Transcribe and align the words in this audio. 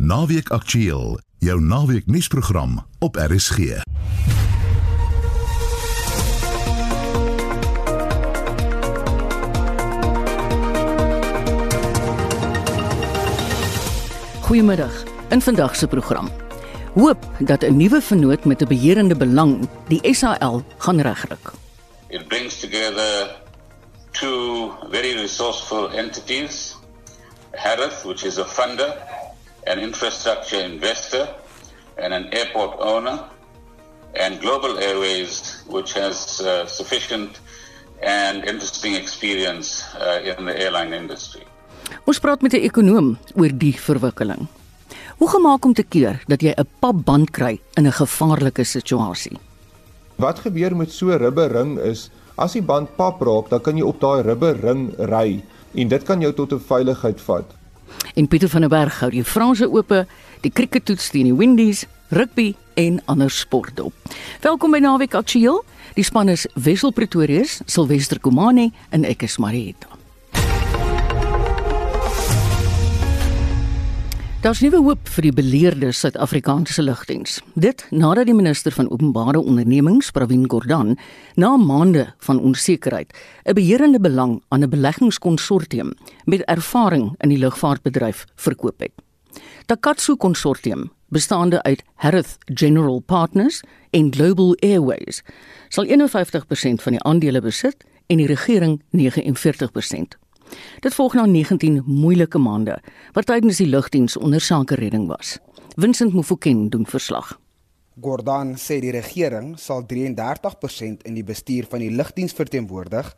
Naweek 0.00 0.48
Aktueel, 0.48 1.18
jou 1.38 1.60
naweek 1.60 2.06
nuusprogram 2.06 2.86
op 2.98 3.16
RSG. 3.16 3.58
Goeiemiddag. 14.40 15.02
In 15.28 15.40
vandag 15.40 15.76
se 15.76 15.86
program. 15.86 16.30
Hoop 16.94 17.26
dat 17.38 17.62
'n 17.62 17.76
nuwe 17.76 18.00
vennoot 18.00 18.44
met 18.44 18.62
'n 18.62 18.68
beheerende 18.68 19.16
belang 19.16 19.68
die 19.88 20.14
SAL 20.14 20.64
gaan 20.78 21.00
regryk. 21.00 21.52
It 22.08 22.28
brings 22.28 22.60
together 22.60 23.36
two 24.10 24.70
very 24.90 25.12
resourceful 25.12 25.90
entities 25.90 26.78
Harith, 27.52 28.04
which 28.04 28.24
is 28.24 28.38
a 28.38 28.44
funder, 28.44 28.96
an 29.66 29.78
infrastructure 29.78 30.60
investor, 30.64 31.28
and 31.96 32.12
an 32.12 32.28
airport 32.32 32.78
owner, 32.80 33.24
and 34.14 34.40
Global 34.40 34.78
Airways, 34.78 35.62
which 35.68 35.92
has 35.92 36.40
uh, 36.40 36.66
sufficient 36.66 37.40
and 38.02 38.44
interesting 38.44 38.94
experience 38.94 39.84
uh, 40.00 40.20
in 40.24 40.46
the 40.46 40.56
airline 40.56 40.92
industry. 40.92 41.44
Ons 42.06 42.18
praat 42.18 42.42
met 42.42 42.54
'n 42.54 42.64
ekonoom 42.64 43.18
oor 43.34 43.52
die 43.52 43.74
verwikkeling. 43.74 44.48
Hoe 45.18 45.28
gemaak 45.28 45.64
om 45.64 45.74
te 45.74 45.82
keer 45.82 46.22
dat 46.26 46.40
jy 46.40 46.54
'n 46.56 46.68
papband 46.80 47.30
kry 47.30 47.60
in 47.76 47.86
'n 47.86 47.92
gevaarlike 47.92 48.64
situasie? 48.64 49.36
Wat 50.16 50.38
gebeur 50.38 50.76
met 50.76 50.92
so 50.92 51.10
'n 51.10 51.18
rubberring 51.18 51.78
is 51.78 52.10
as 52.36 52.52
die 52.52 52.62
band 52.62 52.96
pap 52.96 53.20
raak, 53.20 53.50
dan 53.50 53.60
kan 53.60 53.76
jy 53.76 53.82
op 53.82 54.00
daai 54.00 54.22
rubberring 54.22 54.94
ry 54.98 55.42
en 55.74 55.88
dit 55.88 56.02
kan 56.02 56.20
jou 56.20 56.32
tot 56.32 56.52
'n 56.52 56.60
veiligheid 56.60 57.20
vat. 57.20 57.44
En 58.14 58.28
Pieter 58.28 58.48
van 58.48 58.66
der 58.66 58.72
Berg 58.72 59.00
hou 59.00 59.10
die 59.10 59.24
Franse 59.24 59.68
ope, 59.70 60.06
die 60.44 60.52
crickettoets 60.52 61.10
teen 61.10 61.30
die 61.30 61.36
Windies, 61.36 61.86
rugby 62.10 62.54
en 62.74 63.00
ander 63.10 63.30
sporte 63.30 63.84
op. 63.90 64.16
Welkom 64.40 64.74
by 64.74 64.82
Naweek 64.82 65.14
Aktueel. 65.14 65.62
Die 65.94 66.06
span 66.06 66.30
is 66.32 66.46
Wessel 66.54 66.94
Pretorius, 66.94 67.60
Silwester 67.66 68.20
Komani 68.22 68.70
en 68.90 69.04
ek 69.04 69.26
is 69.26 69.38
Marieta. 69.42 69.89
Daar's 74.40 74.62
nuwe 74.64 74.78
hoop 74.80 75.08
vir 75.12 75.26
die 75.26 75.34
beleerde 75.36 75.90
Suid-Afrikaanse 75.92 76.80
lugdiens. 76.80 77.34
Dit 77.60 77.82
nadat 77.92 78.24
die 78.24 78.34
minister 78.34 78.72
van 78.72 78.86
Openbare 78.88 79.36
Ondernemings, 79.36 80.08
Pravin 80.16 80.46
Gordhan, 80.48 80.94
na 81.36 81.50
maande 81.60 82.06
van 82.24 82.40
onsekerheid 82.40 83.12
'n 83.44 83.52
beheerende 83.52 84.00
belang 84.00 84.40
aan 84.48 84.64
'n 84.64 84.70
beleggingskonsortium 84.70 85.92
met 86.24 86.44
ervaring 86.48 87.14
in 87.18 87.28
die 87.28 87.38
lugvaartbedryf 87.38 88.24
verkoop 88.34 88.80
het. 88.80 88.92
Takatsu 89.66 90.16
Konsortium, 90.16 90.90
bestaande 91.08 91.62
uit 91.62 91.82
Harith 91.94 92.38
General 92.54 93.00
Partners 93.00 93.60
en 93.90 94.14
Global 94.14 94.56
Airways, 94.60 95.22
sal 95.68 95.84
51% 95.84 96.82
van 96.82 96.92
die 96.92 97.02
aandele 97.02 97.40
besit 97.40 97.84
en 98.06 98.16
die 98.16 98.26
regering 98.26 98.82
49%. 98.90 100.19
Dit 100.80 100.94
volg 100.94 101.14
na 101.14 101.26
19 101.26 101.82
moeilike 101.86 102.38
maande 102.38 102.78
wat 103.12 103.26
tydens 103.26 103.56
die 103.56 103.68
lugdiens 103.68 104.16
onder 104.16 104.40
sake 104.40 104.74
redding 104.74 105.06
was. 105.08 105.38
Vincent 105.76 106.14
Mufokeng 106.14 106.70
doen 106.70 106.86
verslag. 106.86 107.38
Gordhan 108.00 108.54
sê 108.56 108.78
die 108.80 108.92
regering 108.94 109.58
sal 109.58 109.84
33% 109.84 111.04
in 111.04 111.14
die 111.18 111.26
bestuur 111.26 111.66
van 111.70 111.82
die 111.84 111.90
lugdiens 111.92 112.32
verteenwoordig 112.32 113.10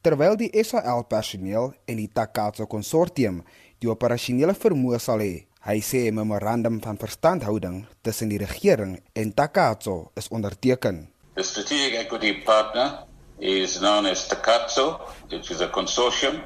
terwyl 0.00 0.36
die 0.40 0.50
SAL 0.64 1.04
personeel 1.10 1.74
en 1.84 2.00
die 2.00 2.08
Takatsu 2.08 2.66
konsortium 2.66 3.42
die 3.80 3.90
operasionele 3.92 4.54
vermoë 4.56 5.00
sal 5.00 5.20
hê. 5.20 5.46
Hy 5.60 5.78
sê 5.84 6.08
'n 6.08 6.14
memorandum 6.14 6.80
van 6.80 6.96
verstandhouding 6.96 7.84
tussen 8.02 8.28
die 8.28 8.38
regering 8.38 9.00
en 9.12 9.34
Takatsu 9.34 10.08
is 10.16 10.28
onderteken. 10.28 11.08
The 11.34 11.42
strategic 11.42 11.94
equity 11.94 12.42
partner 12.44 13.04
is 13.38 13.78
known 13.78 14.06
as 14.06 14.26
Takatsu, 14.28 15.00
which 15.28 15.50
is 15.50 15.60
a 15.60 15.68
consortium 15.68 16.40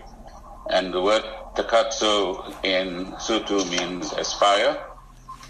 and 0.70 0.92
the 0.92 1.00
word 1.00 1.24
Takatsu 1.54 2.54
in 2.64 3.12
Sutu 3.12 3.68
means 3.70 4.12
aspire. 4.12 4.82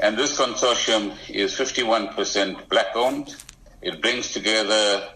And 0.01 0.19
this 0.19 0.39
consortium 0.39 1.17
is 1.29 1.55
51% 1.55 2.69
black 2.69 2.95
owned. 2.95 3.37
It 3.81 4.03
brings 4.03 4.33
together 4.33 5.09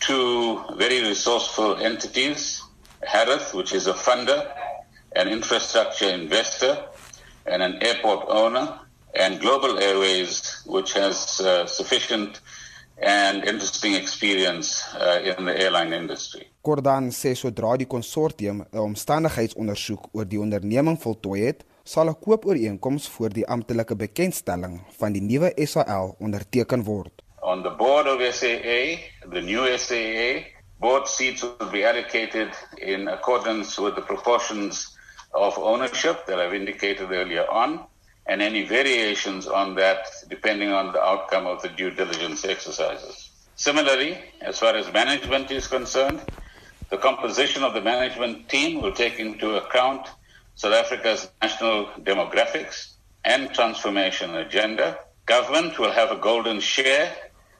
two 0.00 0.62
very 0.76 1.02
resourceful 1.02 1.76
entities 1.76 2.62
Harith, 3.06 3.54
which 3.54 3.72
is 3.72 3.86
a 3.86 3.92
funder, 3.92 4.50
an 5.14 5.28
infrastructure 5.28 6.08
investor, 6.08 6.84
and 7.46 7.62
an 7.62 7.82
airport 7.82 8.26
owner, 8.28 8.80
and 9.14 9.40
Global 9.40 9.78
Airways, 9.78 10.62
which 10.66 10.92
has 10.94 11.40
uh, 11.40 11.66
sufficient 11.66 12.40
and 12.98 13.44
interesting 13.44 13.94
experience 13.94 14.82
uh, 14.94 15.20
in 15.22 15.44
the 15.44 15.60
airline 15.60 15.92
industry. 15.92 16.48
Gordhan 16.64 17.10
sê 17.12 17.34
sodra 17.36 17.76
die 17.76 17.86
konsortium 17.86 18.64
'n 18.72 18.78
omstandigheidsondersoek 18.78 20.08
oor 20.16 20.24
die 20.24 20.40
onderneming 20.40 20.96
voltooi 21.02 21.40
het, 21.46 21.64
sal 21.84 22.08
'n 22.08 22.20
koopooreenkoms 22.24 23.08
voor 23.08 23.28
die 23.28 23.46
amptelike 23.46 23.96
bekendstelling 23.96 24.80
van 24.98 25.12
die 25.12 25.22
nuwe 25.22 25.52
SAL 25.66 26.16
onderteken 26.18 26.82
word. 26.84 27.22
On 27.42 27.62
the 27.62 27.70
board 27.70 28.06
of 28.06 28.20
SAA, 28.34 28.80
the 29.30 29.40
new 29.40 29.64
SAA, 29.78 30.42
board 30.80 31.08
seats 31.08 31.42
will 31.42 31.70
be 31.70 31.86
allocated 31.90 32.48
in 32.76 33.08
accordance 33.08 33.82
with 33.82 33.94
the 33.94 34.02
proportions 34.12 34.96
of 35.32 35.58
ownership 35.58 36.24
that 36.26 36.38
I've 36.38 36.56
indicated 36.56 37.10
earlier 37.10 37.46
on. 37.50 37.86
and 38.26 38.40
any 38.40 38.62
variations 38.64 39.46
on 39.46 39.74
that 39.74 40.06
depending 40.28 40.72
on 40.72 40.92
the 40.92 41.02
outcome 41.02 41.46
of 41.46 41.60
the 41.62 41.68
due 41.68 41.90
diligence 41.90 42.44
exercises. 42.44 43.30
Similarly, 43.56 44.18
as 44.40 44.58
far 44.58 44.74
as 44.74 44.90
management 44.92 45.50
is 45.50 45.66
concerned, 45.68 46.20
the 46.94 47.00
composition 47.00 47.62
of 47.64 47.72
the 47.74 47.80
management 47.80 48.48
team 48.48 48.80
will 48.82 48.92
take 48.92 49.16
into 49.26 49.56
account 49.62 50.02
South 50.54 50.76
Africa's 50.82 51.22
national 51.42 51.78
demographics 52.10 52.76
and 53.24 53.52
transformation 53.58 54.28
agenda. 54.36 54.86
Government 55.26 55.72
will 55.80 55.94
have 56.00 56.10
a 56.12 56.20
golden 56.28 56.60
share, 56.60 57.08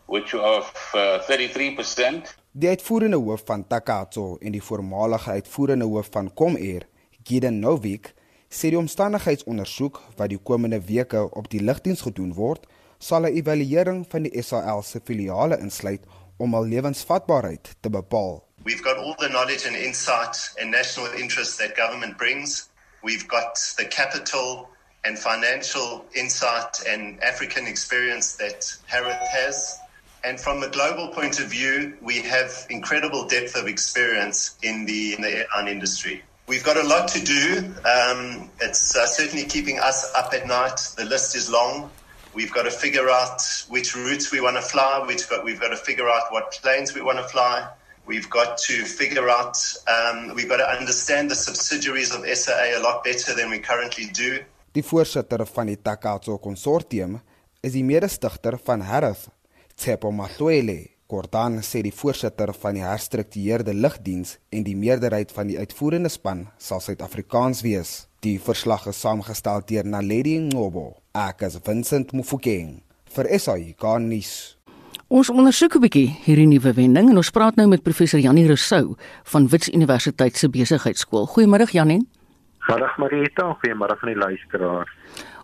which 0.07 0.35
of 0.35 0.65
uh, 0.95 1.19
33%. 1.27 2.35
Die 2.53 2.69
uitvoerende 2.69 3.17
hoof 3.17 3.43
van 3.45 3.67
Takatso 3.67 4.37
en 4.41 4.53
die 4.55 4.63
voormalige 4.63 5.31
uitvoerende 5.31 5.85
hoof 5.85 6.09
van 6.11 6.31
Comair, 6.35 6.87
Gideon 7.25 7.59
Novik, 7.59 8.13
sê 8.49 8.71
die 8.71 8.79
omstandigheidsondersoek 8.79 9.99
wat 10.17 10.31
die 10.31 10.39
komende 10.39 10.79
weke 10.87 11.25
op 11.35 11.51
die 11.51 11.63
lugdiens 11.63 12.05
gedoen 12.07 12.31
word, 12.39 12.69
sal 12.99 13.27
'n 13.27 13.35
evaluering 13.35 14.05
van 14.09 14.23
die 14.23 14.43
SAL 14.43 14.83
se 14.83 15.01
filiale 15.05 15.59
insluit 15.59 16.07
om 16.37 16.55
al 16.55 16.67
lewensvatbaarheid 16.67 17.75
te 17.81 17.91
bepaal. 17.91 18.45
We've 18.65 18.83
got 18.83 18.97
all 18.97 19.15
the 19.19 19.29
knowledge 19.29 19.67
and 19.67 19.77
insight 19.77 20.37
and 20.61 20.71
national 20.71 21.13
interest 21.19 21.59
that 21.59 21.77
government 21.77 22.17
brings. 22.17 22.69
We've 23.03 23.29
got 23.29 23.59
the 23.77 23.85
capital 23.85 24.69
and 25.05 25.19
financial 25.19 26.05
insight 26.15 26.83
and 26.89 27.23
African 27.23 27.67
experience 27.67 28.37
that 28.37 28.75
Harith 28.87 29.29
has. 29.29 29.79
And 30.25 30.41
from 30.41 30.63
a 30.63 30.69
global 30.69 31.09
point 31.09 31.39
of 31.41 31.47
view, 31.49 31.93
we 32.01 32.23
have 32.23 32.67
incredible 32.71 33.27
depth 33.29 33.55
of 33.55 33.69
experience 33.69 34.57
in 34.63 34.87
the, 34.87 35.15
in 35.15 35.21
the 35.21 35.45
airline 35.45 35.69
industry. 35.69 36.23
We've 36.47 36.65
got 36.65 36.79
a 36.79 36.83
lot 36.83 37.09
to 37.09 37.21
do. 37.23 37.59
Um, 37.85 38.51
it's 38.61 38.97
uh, 38.97 39.07
certainly 39.07 39.45
keeping 39.45 39.79
us 39.79 40.11
up 40.15 40.33
at 40.33 40.47
night. 40.47 40.81
The 40.97 41.05
list 41.05 41.37
is 41.37 41.51
long. 41.51 41.91
We've 42.35 42.53
got 42.53 42.65
to 42.65 42.71
figure 42.71 43.09
out 43.09 43.41
which 43.69 43.95
routes 43.95 44.33
we 44.33 44.41
want 44.41 44.57
to 44.57 44.63
fly. 44.63 45.05
We've 45.07 45.29
got, 45.29 45.45
we've 45.45 45.61
got 45.61 45.69
to 45.69 45.77
figure 45.77 46.09
out 46.09 46.33
what 46.33 46.59
planes 46.63 46.95
we 46.95 47.01
want 47.01 47.19
to 47.19 47.29
fly. 47.29 47.69
We've 48.07 48.29
got 48.29 48.59
to 48.59 48.85
figure 48.85 49.29
out, 49.31 49.57
um, 49.87 50.35
we've 50.35 50.49
got 50.49 50.59
to 50.59 50.69
understand 50.69 51.31
the 51.31 51.35
subsidiaries 51.35 52.13
of 52.13 52.27
SAA 52.27 52.77
a 52.77 52.83
lot 52.83 53.05
better 53.05 53.35
than 53.35 53.51
we 53.51 53.59
currently 53.59 54.07
do. 54.13 54.39
Die 54.75 54.83
voorsitter 54.83 55.47
van 55.47 55.71
die 55.71 55.79
Takatso 55.79 56.35
konsortium 56.43 57.21
is 57.63 57.73
die 57.73 57.85
mede-stigter 57.87 58.59
van 58.59 58.83
Harith, 58.83 59.29
Tsepo 59.79 60.11
Matwele. 60.11 60.91
Gordhan 61.07 61.61
sê 61.63 61.85
die 61.85 61.95
voorsitter 61.95 62.51
van 62.59 62.75
die 62.75 62.83
herstruktureerde 62.83 63.75
lugdiens 63.77 64.39
en 64.51 64.65
die 64.67 64.75
meerderheid 64.75 65.31
van 65.37 65.47
die 65.53 65.61
uitvoerende 65.61 66.11
span 66.11 66.49
sal 66.59 66.83
Suid-Afrikaans 66.83 67.63
wees. 67.63 67.93
Die 68.25 68.39
verslag 68.41 68.87
is 68.89 68.97
saamgestel 69.05 69.61
deur 69.69 69.85
Naledi 69.85 70.39
Ngobo. 70.41 70.95
Ek 71.13 71.43
is 71.45 71.59
Vincent 71.61 72.15
Mufokeng 72.17 72.79
vir 73.13 73.29
SAI 73.37 73.75
Garnis. 73.77 74.57
Ons 75.13 75.29
ondersoek 75.29 75.77
'n 75.77 75.83
bietjie 75.85 76.09
hierdie 76.25 76.49
nuwe 76.49 76.73
wending 76.73 77.11
en 77.11 77.21
ons 77.21 77.31
praat 77.31 77.57
nou 77.57 77.69
met 77.69 77.83
professor 77.83 78.19
Janie 78.19 78.47
Rousseau 78.47 78.97
van 79.25 79.49
Wits 79.49 79.69
Universiteit 79.69 80.37
se 80.37 80.49
Besigheidsskool. 80.49 81.27
Goeiemôre 81.27 81.69
Janie. 81.71 82.01
Goeiemôre 82.65 82.97
Marita, 82.99 83.59
goeiemôre 83.61 83.97
aan 84.01 84.09
die 84.09 84.17
luisteraars. 84.17 84.91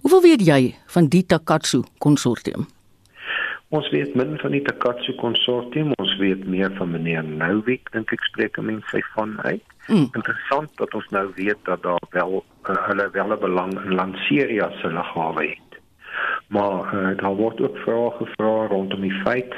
Hoeveel 0.00 0.22
weet 0.22 0.40
jy 0.40 0.74
van 0.86 1.08
die 1.08 1.26
Takatsu 1.26 1.82
konsortium? 1.98 2.66
Ons 3.70 3.88
weet 3.94 4.14
min 4.18 4.34
van 4.42 4.50
die 4.50 4.62
Takatsu 4.66 5.14
konsortium, 5.20 5.92
ons 6.02 6.16
weet 6.18 6.42
meer 6.50 6.72
van 6.74 6.90
meneer 6.90 7.22
Novik, 7.24 7.92
dink 7.94 8.10
ek 8.12 8.24
spreek 8.26 8.58
hom 8.58 8.70
in 8.72 8.80
sy 8.90 9.02
van 9.14 9.36
uit. 9.46 9.62
Mm. 9.86 10.08
Interessant 10.10 10.72
dat 10.82 10.94
ons 10.94 11.06
nou 11.14 11.28
weet 11.36 11.60
dat 11.68 11.82
daar 11.86 12.06
wel 12.10 12.40
uh, 12.40 12.76
hulle 12.88 13.10
wel 13.14 13.34
'n 13.34 13.40
belang 13.40 13.74
in 13.84 13.94
Lanseria 13.94 14.70
se 14.80 14.88
lughawe 14.90 15.46
het. 15.46 15.70
maar 16.50 16.94
uh, 16.94 17.16
daar 17.16 17.34
word 17.34 17.60
ook 17.60 17.76
vrae 17.78 18.10
gevra 18.10 18.66
rondom 18.66 19.00
die 19.00 19.20
feit 19.22 19.54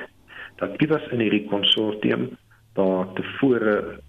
dat 0.57 0.81
iewers 0.83 1.07
in 1.09 1.21
hierdie 1.25 1.47
konsortium 1.49 2.29
daar 2.77 3.07
tevore 3.17 4.01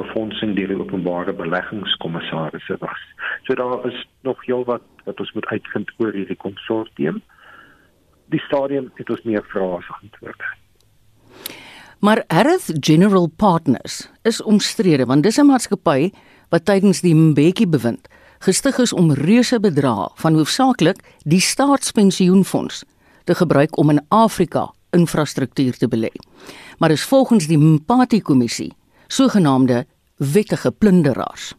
befondsing 0.00 0.54
deur 0.56 0.72
die 0.72 0.78
openbare 0.80 1.32
beleggingskommissarisse 1.36 2.76
was. 2.80 3.02
So 3.44 3.54
daar 3.54 3.84
is 3.86 4.06
nog 4.22 4.44
heelwat 4.46 4.82
wat 5.04 5.20
ons 5.20 5.32
moet 5.32 5.46
uitvind 5.46 5.92
oor 5.98 6.16
hierdie 6.16 6.36
konsortium. 6.36 7.20
Die 8.30 8.40
stadium 8.46 8.90
het 8.94 9.10
ons 9.10 9.22
meer 9.26 9.44
vrae 9.50 9.76
as 9.80 9.88
antwoorde. 10.02 10.54
Maar 12.00 12.24
Harris 12.28 12.70
General 12.80 13.26
Partners 13.36 14.08
is 14.22 14.42
omstrede 14.42 15.06
want 15.06 15.22
dis 15.22 15.38
'n 15.38 15.46
maatskappy 15.46 16.12
wat 16.48 16.64
tydens 16.64 17.00
die 17.00 17.14
Mbeki 17.14 17.66
bewind 17.66 18.08
gestig 18.38 18.78
is 18.78 18.92
om 18.92 19.12
reuse 19.12 19.60
bedrae 19.60 20.08
van 20.14 20.34
hoofsaaklik 20.34 21.02
die 21.24 21.40
staatspensioenfonds 21.40 22.84
te 23.24 23.34
gebruik 23.34 23.76
om 23.76 23.90
in 23.90 24.00
Afrika 24.08 24.70
infrastruktuur 24.90 25.76
te 25.76 25.88
belê. 25.88 26.12
Maar 26.78 26.90
is 26.90 27.04
volgens 27.04 27.46
die 27.46 27.58
Mpati 27.58 28.22
kommissie 28.22 28.72
sogenaamde 29.06 29.84
wettige 30.16 30.72
plunderaars. 30.72 31.54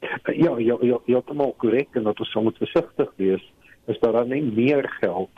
Ja, 0.00 0.18
ja, 0.58 0.78
ja, 0.80 0.98
ja, 1.04 1.22
dit 1.26 1.36
is 1.36 1.52
korrek 1.56 1.88
en 1.92 2.02
dat 2.02 2.20
ons 2.20 2.34
moet 2.34 2.56
versigtig 2.56 3.08
wees 3.16 3.52
is 3.86 3.98
dat 4.00 4.12
daar 4.12 4.26
nie 4.26 4.42
meer 4.42 4.96
geld 5.00 5.30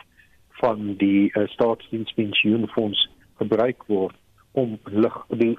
van 0.61 0.95
die 1.01 1.31
uh, 1.33 1.47
staatsdienspensioenfonds 1.55 3.09
gebruik 3.41 3.83
word 3.89 4.15
om 4.51 4.77
lig 4.83 5.17
die 5.39 5.55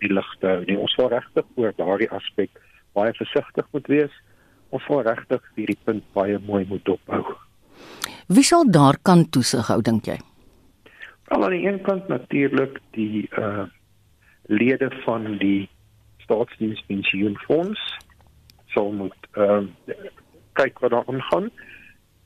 die 0.00 0.12
ligte. 0.12 0.62
Nee, 0.66 0.78
ons 0.78 0.94
wil 0.98 1.10
regtig 1.12 1.46
oor 1.54 1.74
daardie 1.78 2.10
aspek 2.10 2.50
baie 2.96 3.12
versigtig 3.16 3.68
moet 3.72 3.90
wees. 3.92 4.14
Ons 4.74 4.86
wil 4.90 5.04
regtig 5.06 5.42
hierdie 5.58 5.78
punt 5.84 6.04
baie 6.16 6.38
mooi 6.48 6.64
moet 6.68 6.84
dophou. 6.88 7.22
Wie 8.26 8.44
sal 8.44 8.66
daar 8.70 8.98
kan 9.02 9.28
toesig 9.30 9.68
hou 9.70 9.78
dink 9.82 10.08
jy? 10.10 10.18
Al 11.34 11.44
aan 11.46 11.54
die 11.54 11.66
een 11.66 11.80
kant 11.86 12.08
natuurlik 12.08 12.80
die 12.98 13.26
uh 13.38 13.66
lede 14.46 14.86
van 15.02 15.24
die 15.40 15.68
staatsdienspensioenfonds 16.22 17.80
sal 18.74 18.92
moet 18.94 19.30
uh 19.34 19.62
kyk 20.58 20.78
wat 20.80 20.94
daar 20.94 21.08
aangaan. 21.10 21.50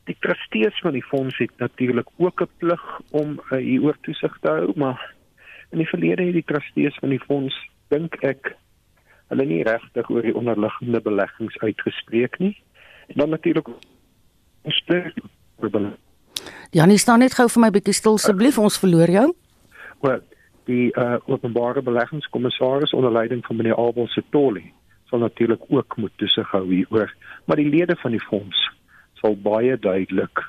Die 0.04 0.16
trustees 0.20 0.80
van 0.80 0.92
die 0.92 1.04
fonds 1.04 1.38
het 1.38 1.50
natuurlik 1.58 2.08
ook 2.16 2.40
'n 2.42 2.48
plig 2.56 3.00
om 3.10 3.40
uh, 3.40 3.58
hier 3.58 3.82
oor 3.82 3.96
toesig 4.00 4.38
te 4.40 4.48
hou, 4.48 4.72
maar 4.76 5.14
in 5.70 5.78
die 5.78 5.88
verlede 5.88 6.22
het 6.22 6.32
die 6.32 6.44
trustees 6.44 6.96
van 6.98 7.08
die 7.08 7.20
fonds 7.20 7.70
dink 7.88 8.14
ek 8.14 8.56
hulle 9.28 9.44
nie 9.44 9.62
regtig 9.62 10.10
oor 10.10 10.22
die 10.22 10.34
onderliggende 10.34 11.00
beleggings 11.00 11.58
uitgespreek 11.58 12.38
nie. 12.38 12.56
En 13.06 13.14
dan 13.16 13.28
natuurlik 13.28 13.68
sterk 14.64 15.14
Janie 16.70 16.98
staan 16.98 17.18
net 17.18 17.34
gou 17.34 17.48
vir 17.50 17.60
my 17.60 17.70
bietjie 17.74 17.94
stil 17.94 18.18
asseblief, 18.18 18.58
ons 18.58 18.78
verloor 18.78 19.10
jou. 19.10 19.26
Wel, 20.00 20.20
die 20.70 20.90
uh, 20.94 21.18
openbare 21.26 21.82
beleggingskommissaris 21.82 22.94
onder 22.96 23.12
leiding 23.12 23.44
van 23.46 23.56
meneer 23.56 23.76
Abel 23.76 24.06
Setoli 24.08 24.72
sal 25.10 25.18
natuurlik 25.18 25.62
ook 25.68 25.96
moet 25.96 26.12
toesig 26.16 26.50
hou 26.54 26.64
hieroor, 26.68 27.10
maar 27.44 27.58
die 27.58 27.68
lede 27.68 27.96
van 27.98 28.14
die 28.14 28.22
fonds 28.22 28.68
sal 29.20 29.36
baie 29.36 29.76
duidelik 29.78 30.44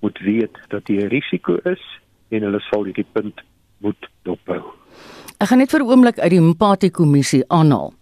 moet 0.00 0.18
weet 0.18 0.58
dat 0.68 0.86
die 0.86 1.06
risiko 1.08 1.58
is 1.64 1.82
en 2.28 2.42
hulle 2.42 2.60
sal 2.70 2.84
hierdie 2.84 3.06
punt 3.12 3.40
moet 3.78 4.08
dophou. 4.28 4.62
Ek 5.40 5.48
gaan 5.48 5.58
net 5.58 5.70
vir 5.70 5.80
'n 5.82 5.90
oomblik 5.90 6.18
uit 6.18 6.30
die 6.30 6.40
Mpati 6.40 6.90
kommissie 6.90 7.44
aanhaal. 7.48 7.92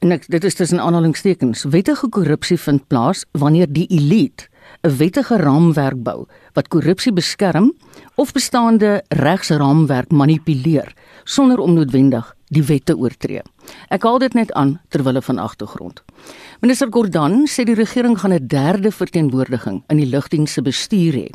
En 0.00 0.12
ek, 0.12 0.26
dit 0.28 0.44
is 0.44 0.54
tussen 0.54 0.80
aanhalingstekens. 0.80 1.64
Wettige 1.64 2.08
korrupsie 2.08 2.58
vind 2.58 2.86
plaas 2.88 3.24
wanneer 3.32 3.66
die 3.70 3.86
elite 3.88 4.48
'n 4.82 4.96
wettige 4.96 5.36
raamwerk 5.36 6.02
bou 6.02 6.26
wat 6.52 6.68
korrupsie 6.68 7.12
beskerm 7.12 7.72
of 8.14 8.32
bestaande 8.32 9.02
regsraamwerk 9.08 10.10
manipuleer 10.10 10.92
sonder 11.24 11.58
om 11.58 11.74
noodwendig 11.74 12.35
die 12.48 12.62
wette 12.62 12.96
oortree. 12.96 13.42
Ek 13.90 14.02
haal 14.06 14.18
dit 14.18 14.34
net 14.34 14.52
aan 14.52 14.78
ter 14.88 15.02
wille 15.02 15.22
van 15.22 15.38
agtergrond. 15.38 16.02
Minister 16.60 16.88
Gordhan 16.90 17.46
sê 17.50 17.64
die 17.64 17.74
regering 17.74 18.18
gaan 18.18 18.32
'n 18.32 18.46
derde 18.46 18.90
verteenwoordiging 18.90 19.82
in 19.88 19.96
die 19.96 20.10
lugdiens 20.10 20.52
se 20.52 20.62
bestuur 20.62 21.12
hê. 21.12 21.28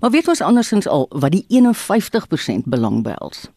Maar 0.00 0.10
weet 0.10 0.28
ons 0.28 0.40
andersins 0.40 0.88
al 0.88 1.06
wat 1.10 1.32
die 1.32 1.44
51% 1.48 2.66
belang 2.66 3.02
behels? 3.02 3.50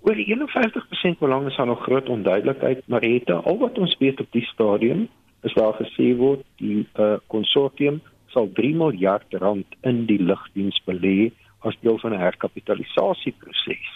Oor 0.00 0.14
die 0.14 0.26
51% 0.26 1.18
belang 1.18 1.46
is 1.46 1.56
daar 1.56 1.66
nog 1.66 1.82
groot 1.82 2.08
onduidelikheid, 2.08 2.82
maar 2.86 3.02
het 3.02 3.30
al 3.30 3.58
wat 3.58 3.78
ons 3.78 3.96
weet 3.98 4.20
op 4.20 4.32
die 4.32 4.46
stadium 4.54 5.08
is 5.42 5.54
daar 5.54 5.74
gesê 5.74 6.16
word 6.16 6.44
die 6.56 6.86
uh, 6.98 7.18
konsortium 7.26 8.00
sal 8.32 8.50
3 8.54 8.74
miljard 8.74 9.34
rand 9.42 9.66
in 9.82 10.06
die 10.06 10.18
lugdiens 10.22 10.80
belê 10.86 11.30
as 11.66 11.76
deel 11.82 11.98
van 11.98 12.12
'n 12.12 12.20
herkapitalisasieproses. 12.20 13.88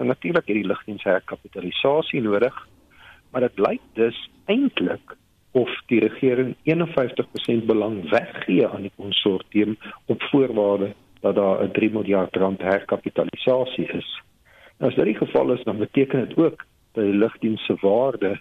Nou 0.00 0.12
natuurlik 0.12 0.46
het 0.46 0.56
die 0.56 0.66
lugdiens 0.66 1.02
herkapitalisasie 1.04 2.22
nodig, 2.24 2.54
maar 3.30 3.40
dit 3.40 3.58
lyk 3.58 3.82
dus 3.92 4.30
eintlik 4.48 5.12
of 5.52 5.68
die 5.92 5.98
regering 6.00 6.54
51% 6.64 7.66
belang 7.68 7.98
weggee 8.08 8.68
aan 8.68 8.86
die 8.88 8.92
konsortium 8.96 9.76
op 10.06 10.22
voorwaarde 10.22 10.94
dat 11.20 11.34
daar 11.34 11.64
'n 11.64 11.70
3 11.72 11.90
miljard 11.90 12.36
rand 12.36 12.60
herkapitalisasie 12.60 13.86
is. 13.92 14.22
Nou 14.78 14.90
as 14.90 14.96
dit 14.96 15.04
die 15.04 15.14
geval 15.14 15.52
is, 15.52 15.64
dan 15.64 15.78
beteken 15.78 16.28
dit 16.28 16.38
ook 16.38 16.64
dat 16.92 17.04
die 17.04 17.14
lugdiens 17.14 17.64
se 17.64 17.76
waarde 17.80 18.40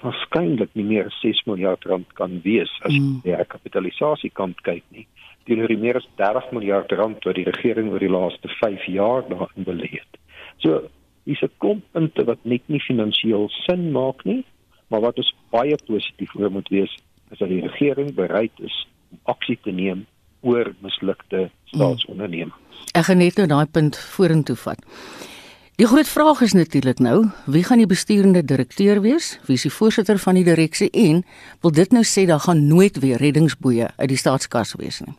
waarskynlik 0.00 0.70
nie 0.72 0.84
meer 0.84 1.10
6 1.10 1.44
miljard 1.44 1.84
rand 1.84 2.12
kan 2.12 2.40
wees 2.42 2.80
as 2.82 2.92
mm. 2.92 3.20
jy 3.24 3.36
die 3.36 3.44
kapitalisasie 3.44 4.30
kant 4.30 4.60
kyk 4.60 4.84
nie. 4.88 5.06
Teenoor 5.44 5.68
die 5.68 5.78
meer 5.78 5.96
as 5.96 6.08
30 6.14 6.50
miljard 6.50 6.92
rand 6.92 7.24
wat 7.24 7.34
die 7.34 7.50
regering 7.50 7.90
oor 7.90 7.98
die 7.98 8.16
laaste 8.18 8.48
5 8.48 8.84
jaar 8.84 9.28
daarin 9.28 9.64
belê 9.64 9.90
het. 9.90 10.19
So, 10.60 10.88
dis 11.24 11.42
'n 11.42 11.52
klomp 11.58 11.84
punte 11.92 12.24
wat 12.24 12.38
net 12.42 12.62
nie 12.66 12.80
finansiëel 12.80 13.48
sin 13.48 13.90
maak 13.92 14.24
nie, 14.24 14.44
maar 14.88 15.00
wat 15.00 15.16
ons 15.16 15.34
baie 15.50 15.76
positief 15.86 16.34
oor 16.34 16.50
moet 16.50 16.68
wees 16.68 16.96
is 17.30 17.38
dat 17.38 17.48
die 17.48 17.60
regering 17.60 18.14
bereid 18.14 18.52
is 18.58 18.86
om 19.10 19.18
aksie 19.22 19.58
te 19.62 19.70
neem 19.70 20.06
oor 20.40 20.74
mislukte 20.80 21.50
staatsondernemings. 21.64 22.54
Mm. 22.54 22.70
Ek 22.94 23.04
gaan 23.04 23.18
net 23.18 23.36
nou 23.36 23.46
daai 23.46 23.66
punt 23.66 23.96
vorentoe 23.96 24.56
vat. 24.56 24.80
Die 25.80 25.86
groot 25.88 26.08
vraag 26.08 26.40
is 26.44 26.52
natuurlik 26.52 26.98
nou, 27.00 27.30
wie 27.46 27.62
gaan 27.64 27.80
die 27.80 27.88
besturende 27.88 28.42
direkteur 28.44 29.00
wees? 29.00 29.38
Wie 29.46 29.56
is 29.56 29.62
die 29.64 29.72
voorsitter 29.72 30.18
van 30.18 30.36
die 30.36 30.44
direksie 30.44 30.90
en 30.90 31.22
wil 31.64 31.72
dit 31.72 31.92
nou 31.96 32.02
sê 32.04 32.26
daar 32.28 32.42
gaan 32.44 32.66
nooit 32.68 32.98
weer 33.00 33.16
reddingsboeye 33.16 33.88
uit 33.96 34.08
die 34.08 34.20
staatskas 34.20 34.74
wees 34.76 35.00
nie? 35.00 35.14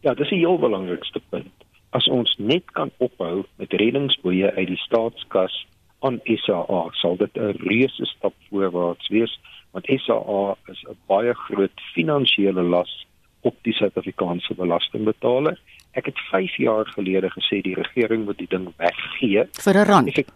Ja, 0.00 0.14
dis 0.14 0.30
'n 0.30 0.40
heel 0.40 0.58
belangrikste 0.58 1.20
punt. 1.28 1.52
As 1.90 2.08
ons 2.08 2.34
net 2.38 2.64
kan 2.72 2.90
ophou 2.98 3.44
met 3.58 3.72
reddingsboeye 3.72 4.52
uit 4.56 4.66
die 4.66 4.82
staatskas 4.86 5.66
aan 6.00 6.20
SAA, 6.24 6.88
sal 6.92 7.16
dit 7.16 7.36
'n 7.36 7.56
reuse 7.66 8.06
stap 8.06 8.34
voorwaarts 8.48 9.08
wees, 9.08 9.40
want 9.72 9.86
SAA 9.86 10.56
is 10.68 10.84
'n 10.88 10.96
baie 11.06 11.34
groot 11.34 11.80
finansiële 11.94 12.62
las 12.62 13.06
op 13.42 13.56
die 13.62 13.72
Suid-Afrikaanse 13.72 14.54
belastingbetaler 14.54 15.58
Ek 15.92 16.06
het 16.06 16.18
5 16.18 16.56
jaar 16.56 16.86
gelede 16.86 17.30
gesê 17.30 17.60
die 17.62 17.74
regering 17.74 18.24
moet 18.24 18.38
die 18.38 18.46
ding 18.50 18.68
weggee 18.76 19.46
vir 19.64 19.74
'n 19.74 19.86
rand. 19.86 20.18
Ek, 20.18 20.28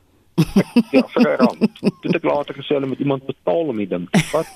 ja, 0.90 1.06
vir 1.14 1.28
'n 1.30 1.36
rand. 1.36 1.80
Dit 2.02 2.12
het 2.12 2.24
later 2.24 2.54
gesê 2.54 2.74
hulle 2.74 2.86
moet 2.86 2.98
iemand 2.98 3.26
betaal 3.26 3.70
om 3.70 3.76
die 3.76 3.88
ding 3.88 4.10
te 4.10 4.18
vat. 4.18 4.46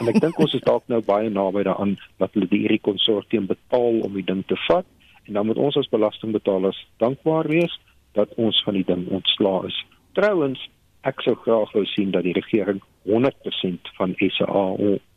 en 0.00 0.08
ek 0.08 0.20
dink 0.20 0.38
ons 0.38 0.54
is 0.54 0.60
dalk 0.60 0.86
nou 0.86 1.00
baie 1.02 1.30
naby 1.30 1.62
daaraan 1.62 1.98
dat 2.18 2.30
hulle 2.32 2.46
die 2.46 2.60
hierdie 2.60 2.80
konsortium 2.80 3.46
betaal 3.46 4.00
om 4.06 4.14
die 4.14 4.24
ding 4.24 4.46
te 4.46 4.56
vat 4.68 4.86
en 5.24 5.32
dan 5.32 5.46
moet 5.46 5.56
ons 5.56 5.76
as 5.76 5.88
belastingbetalers 5.88 6.86
dankbaar 7.02 7.48
wees 7.48 7.80
dat 8.12 8.34
ons 8.36 8.62
van 8.64 8.74
die 8.78 8.84
ding 8.86 9.08
ontslaa 9.08 9.64
is. 9.66 9.76
Trouwens, 10.12 10.60
ek 11.02 11.20
sou 11.20 11.34
graag 11.44 11.72
wou 11.72 11.84
sien 11.84 12.12
dat 12.14 12.22
die 12.22 12.36
regering 12.36 12.80
100% 13.08 13.90
van 13.98 14.14
SAA 14.18 14.66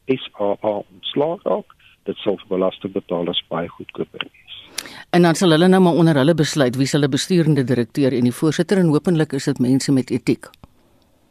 SAA 0.08 0.74
ontslaa 0.80 1.38
raak. 1.44 1.76
Dit 2.08 2.20
sou 2.24 2.38
vir 2.40 2.52
belastingbetalers 2.56 3.44
baie 3.52 3.68
goedkoper 3.68 4.24
wees. 4.24 4.56
En 5.12 5.28
dan 5.28 5.36
sal 5.36 5.52
hulle 5.56 5.68
nou 5.68 5.82
maar 5.84 6.00
onder 6.00 6.16
hulle 6.16 6.36
besluit 6.36 6.76
wie 6.80 6.88
hulle 6.92 7.10
bestuurende 7.12 7.64
direkteur 7.68 8.16
en 8.16 8.28
die 8.30 8.36
voorsitter 8.40 8.80
en 8.80 8.94
hopelik 8.94 9.36
is 9.36 9.48
dit 9.50 9.60
mense 9.60 9.92
met 9.92 10.12
etiek. 10.12 10.48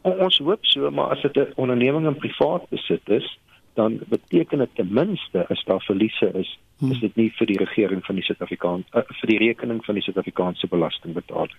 Ons 0.07 0.37
hoop 0.39 0.65
so, 0.65 0.91
maar 0.91 1.15
as 1.15 1.21
dit 1.21 1.37
'n 1.37 1.53
onderneming 1.55 2.07
in 2.07 2.15
privaat 2.15 2.69
besit 2.69 3.09
is, 3.09 3.27
dan 3.73 3.99
beteken 4.09 4.57
dit 4.57 4.75
ten 4.75 4.93
minste 4.93 5.45
as 5.49 5.63
daar 5.65 5.81
verliese 5.81 6.31
is, 6.33 6.59
hmm. 6.79 6.91
is 6.91 6.99
dit 6.99 7.15
nie 7.15 7.29
vir 7.37 7.47
die 7.47 7.57
regering 7.57 8.03
van 8.05 8.15
die 8.15 8.23
Suid-Afrikaan 8.23 8.85
uh, 8.93 9.03
vir 9.21 9.27
die 9.33 9.37
rekening 9.37 9.83
van 9.85 9.95
die 9.95 10.03
Suid-Afrikaanse 10.03 10.67
belastingbetaler. 10.67 11.55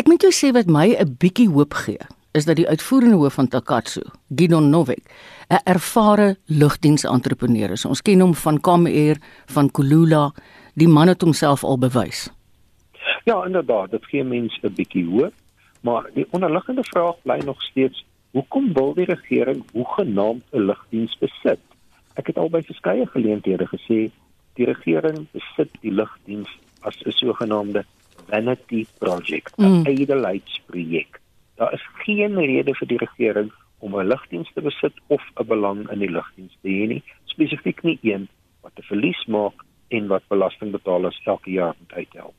Ek 0.00 0.08
moet 0.08 0.22
jou 0.24 0.32
sê 0.32 0.52
wat 0.52 0.66
my 0.66 0.94
'n 0.96 1.16
bietjie 1.20 1.48
hoop 1.48 1.74
gee, 1.74 2.00
is 2.32 2.44
dat 2.44 2.56
die 2.56 2.68
uitvoerende 2.68 3.16
hoof 3.16 3.34
van 3.34 3.48
Takatsu, 3.48 4.02
Gidon 4.36 4.70
Novik, 4.70 5.04
'n 5.50 5.60
ervare 5.64 6.36
lugdiensentrepreneur 6.46 7.70
is. 7.70 7.84
Ons 7.84 8.02
ken 8.02 8.20
hom 8.20 8.34
van 8.34 8.60
Comair, 8.60 9.16
van 9.46 9.70
Kulula, 9.70 10.32
die 10.74 10.88
man 10.88 11.08
het 11.08 11.20
homself 11.20 11.64
al 11.64 11.78
bewys. 11.78 12.30
Ja, 13.24 13.44
inderdaad, 13.44 13.90
dit 13.90 14.04
gee 14.04 14.24
mense 14.24 14.58
'n 14.62 14.74
bietjie 14.74 15.06
hoop, 15.06 15.34
maar 15.80 16.10
die 16.14 16.26
onderliggende 16.30 16.84
vraag 16.84 17.16
bly 17.22 17.38
nog 17.44 17.62
steeds: 17.62 18.04
hoekom 18.30 18.72
wil 18.72 18.94
die 18.94 19.04
regering 19.04 19.64
hoegenaamd 19.72 20.42
'n 20.52 20.64
lugdiens 20.64 21.18
besit? 21.18 21.60
Ek 22.14 22.26
het 22.26 22.38
al 22.38 22.50
by 22.50 22.62
verskeie 22.62 23.06
geleenthede 23.06 23.66
gesê 23.66 24.10
Die 24.54 24.66
regering 24.68 25.26
besit 25.32 25.70
die 25.80 25.90
lugdiens 25.92 26.48
as 26.84 26.96
'n 27.06 27.10
sogenaamde 27.10 27.84
vanity 28.28 28.86
project, 28.98 29.52
'n 29.58 29.64
Mm. 29.64 29.86
ydelheidsprojek. 29.86 31.20
Daar 31.56 31.72
is 31.72 31.80
geen 32.04 32.36
rede 32.36 32.74
vir 32.74 32.88
die 32.88 32.98
regering 32.98 33.52
om 33.78 33.94
'n 33.96 34.06
lugdiens 34.06 34.50
te 34.54 34.60
besit 34.60 34.92
of 35.06 35.22
'n 35.40 35.46
belang 35.46 35.90
in 35.90 35.98
die 35.98 36.10
lugdiens 36.10 36.52
te 36.62 36.68
hê 36.68 36.86
nie, 36.88 37.02
spesifiek 37.24 37.82
nie 37.82 37.98
een 38.02 38.28
wat 38.60 38.72
'n 38.78 38.82
verlies 38.82 39.24
maak 39.26 39.64
en 39.88 40.06
wat 40.06 40.22
belastingbetalers 40.28 41.20
elke 41.24 41.50
jaar 41.50 41.74
moet 41.78 41.92
uithelp. 41.92 42.34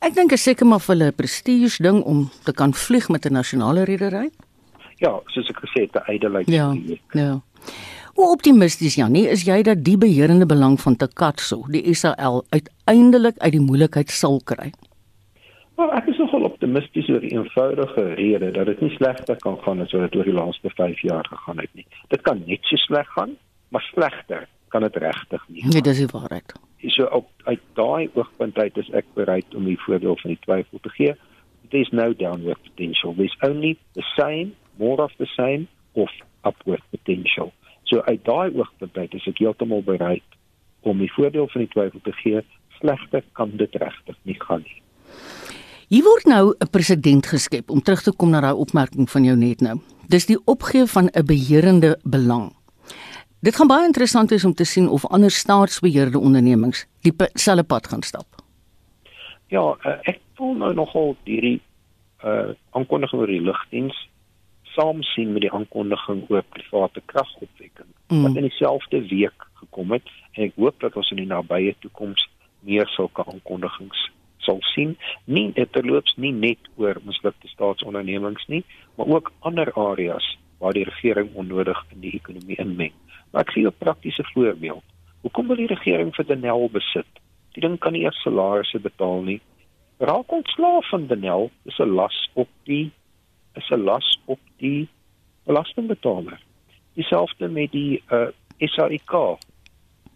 Ek 0.00 0.14
dink 0.14 0.32
is 0.32 0.42
seker 0.42 0.66
maar 0.66 0.80
vir 0.80 0.94
hulle 0.96 1.10
'n 1.10 1.14
prestige 1.14 1.82
ding 1.82 2.02
om 2.04 2.30
te 2.44 2.52
kan 2.52 2.74
vlieg 2.74 3.08
met 3.08 3.24
'n 3.26 3.32
nasionale 3.32 3.84
redery. 3.84 4.30
Ja, 4.98 5.20
soos 5.26 5.48
ek 5.48 5.56
gesê 5.60 5.80
het, 5.82 5.94
'n 5.94 6.02
Ja, 6.06 6.14
ydelheidsprojek. 6.14 7.00
ja. 7.12 7.40
Hoe 8.16 8.30
optimisties 8.32 8.94
Janie 8.96 9.26
is 9.28 9.42
jy 9.44 9.58
dat 9.68 9.82
die 9.84 9.98
beheerende 10.00 10.46
belang 10.48 10.78
van 10.80 10.94
Takatso, 10.96 11.58
die 11.68 11.82
SAL 11.92 12.38
uiteindelik 12.48 13.36
uit 13.42 13.52
die 13.52 13.60
moeilikheid 13.60 14.08
sal 14.08 14.38
kry? 14.48 14.70
Maar 15.76 15.90
ek 15.98 16.06
is 16.08 16.20
nogal 16.22 16.46
optimisties 16.48 17.10
oor 17.12 17.20
die 17.20 17.34
eenvoudige 17.34 18.06
rede 18.16 18.48
dat 18.56 18.70
dit 18.70 18.80
nie 18.80 18.94
slegter 18.94 19.36
kan 19.42 19.58
gaan 19.66 19.84
as 19.84 19.92
wat 19.92 20.06
dit 20.06 20.16
oor 20.16 20.30
die 20.30 20.36
laaste 20.38 20.72
5 20.78 21.02
jaar 21.04 21.28
gegaan 21.28 21.60
het 21.60 21.74
nie. 21.76 21.84
Dit 22.14 22.24
kan 22.24 22.40
net 22.46 22.64
so 22.70 22.80
sleg 22.86 23.10
gaan, 23.18 23.34
maar 23.68 23.84
slegter 23.90 24.48
kan 24.72 24.88
dit 24.88 24.96
regtig 25.04 25.44
nie. 25.52 25.66
Nee, 25.68 25.84
dis 25.84 26.00
die 26.00 26.08
waarheid. 26.14 26.56
So 26.96 27.10
op 27.20 27.28
uit 27.44 27.60
daai 27.76 28.08
oogpunt 28.14 28.56
uit 28.56 28.80
is 28.80 28.88
ek 28.96 29.12
bereid 29.20 29.52
om 29.52 29.68
die 29.68 29.76
voordeel 29.84 30.16
van 30.22 30.32
die 30.32 30.40
twyfel 30.48 30.80
te 30.80 30.94
gee. 30.96 31.12
There's 31.68 31.92
no 31.92 32.16
downward 32.16 32.64
potential. 32.64 33.12
There's 33.20 33.36
only 33.44 33.76
the 33.92 34.08
same, 34.16 34.56
more 34.80 35.04
of 35.04 35.12
the 35.20 35.28
same 35.36 35.68
of 36.00 36.08
upward 36.48 36.80
potential. 36.96 37.52
So 37.86 38.02
uit 38.06 38.24
daai 38.24 38.50
oogpunt 38.54 38.96
uit 38.96 39.14
is 39.14 39.26
ek 39.30 39.38
heeltemal 39.38 39.82
bereid 39.86 40.24
om 40.86 40.98
die 40.98 41.10
voordeel 41.14 41.48
van 41.52 41.64
die 41.64 41.70
twyfel 41.70 42.02
te 42.02 42.14
gee. 42.22 42.42
Slegter 42.78 43.22
kan 43.38 43.54
dit 43.56 43.74
regtig 43.74 44.16
nie 44.22 44.38
gaan 44.42 44.64
nie. 44.66 44.80
Hier 45.86 46.02
word 46.02 46.26
nou 46.26 46.54
'n 46.58 46.70
presedent 46.70 47.26
geskep 47.26 47.70
om 47.70 47.80
terug 47.80 48.02
te 48.02 48.12
kom 48.12 48.30
na 48.30 48.40
daai 48.40 48.58
opmerking 48.58 49.10
van 49.10 49.24
jou 49.24 49.36
net 49.36 49.60
nou. 49.60 49.78
Dis 50.08 50.26
die 50.26 50.38
opgee 50.44 50.86
van 50.86 51.10
'n 51.14 51.26
beheerende 51.26 51.98
belang. 52.02 52.52
Dit 53.40 53.56
gaan 53.56 53.68
baie 53.68 53.86
interessant 53.86 54.30
wees 54.30 54.44
om 54.44 54.54
te 54.54 54.64
sien 54.64 54.88
of 54.88 55.06
ander 55.06 55.30
staatsbeheerde 55.30 56.18
ondernemings 56.18 56.86
dieselfde 57.00 57.64
pad 57.64 57.86
gaan 57.86 58.02
stap. 58.02 58.26
Ja, 59.46 59.76
uh, 59.86 59.98
ek 60.02 60.18
voel 60.34 60.54
nou 60.54 60.74
nogal 60.74 61.16
hierdie 61.24 61.60
uh 62.24 62.50
aankondiging 62.70 63.20
oor 63.20 63.30
die 63.30 63.40
lugdiens 63.40 64.08
saam 64.76 65.02
sien 65.02 65.32
met 65.32 65.46
die 65.46 65.52
aankondiging 65.52 66.24
oor 66.28 66.44
private 66.54 67.02
kragopwekking 67.12 67.92
Mm. 68.08 68.22
wat 68.22 68.36
in 68.36 68.42
dieselfde 68.46 69.00
week 69.08 69.46
gekom 69.54 69.90
het 69.92 70.06
en 70.32 70.44
ek 70.44 70.52
hoop 70.54 70.80
dat 70.80 70.96
ons 70.96 71.10
in 71.10 71.16
die 71.16 71.26
nabye 71.26 71.74
toekoms 71.82 72.28
meer 72.60 72.86
sulke 72.86 73.24
aankondigings 73.26 74.10
sal 74.46 74.60
sien. 74.74 74.96
Nie 75.24 75.52
terloops 75.74 76.14
nie 76.16 76.32
net 76.32 76.68
oor 76.76 77.00
mislukte 77.04 77.48
staatsondernemings 77.50 78.46
nie, 78.46 78.62
maar 78.94 79.06
ook 79.06 79.32
ander 79.40 79.72
areas 79.74 80.36
waar 80.60 80.72
die 80.72 80.84
regering 80.86 81.34
onnodig 81.34 81.82
in 81.92 82.00
die 82.00 82.14
ekonomie 82.14 82.58
inmeng. 82.62 82.94
Maar 83.32 83.42
ek 83.42 83.50
gee 83.56 83.66
'n 83.66 83.74
praktiese 83.78 84.24
voorbeeld. 84.34 84.84
Hoekom 85.22 85.46
wil 85.48 85.56
die 85.56 85.66
regering 85.74 86.14
vir 86.14 86.26
Denel 86.26 86.68
besit? 86.70 87.10
Die 87.54 87.60
ding 87.60 87.78
kan 87.78 87.92
nie 87.92 88.02
eers 88.04 88.22
salarisse 88.22 88.78
betaal 88.78 89.22
nie. 89.22 89.40
Raak 89.98 90.32
ontslaaf 90.32 90.88
van 90.88 91.06
Denel 91.06 91.50
is 91.64 91.78
'n 91.78 91.94
las 91.94 92.28
op 92.34 92.48
die 92.64 92.92
is 93.56 93.70
'n 93.70 93.84
las 93.84 94.18
op 94.24 94.40
die 94.56 94.88
belastingbetaler. 95.44 96.40
Dieselfde 96.94 97.48
met 97.48 97.72
die 97.72 98.02
uh 98.10 98.28
SAIK 98.58 99.12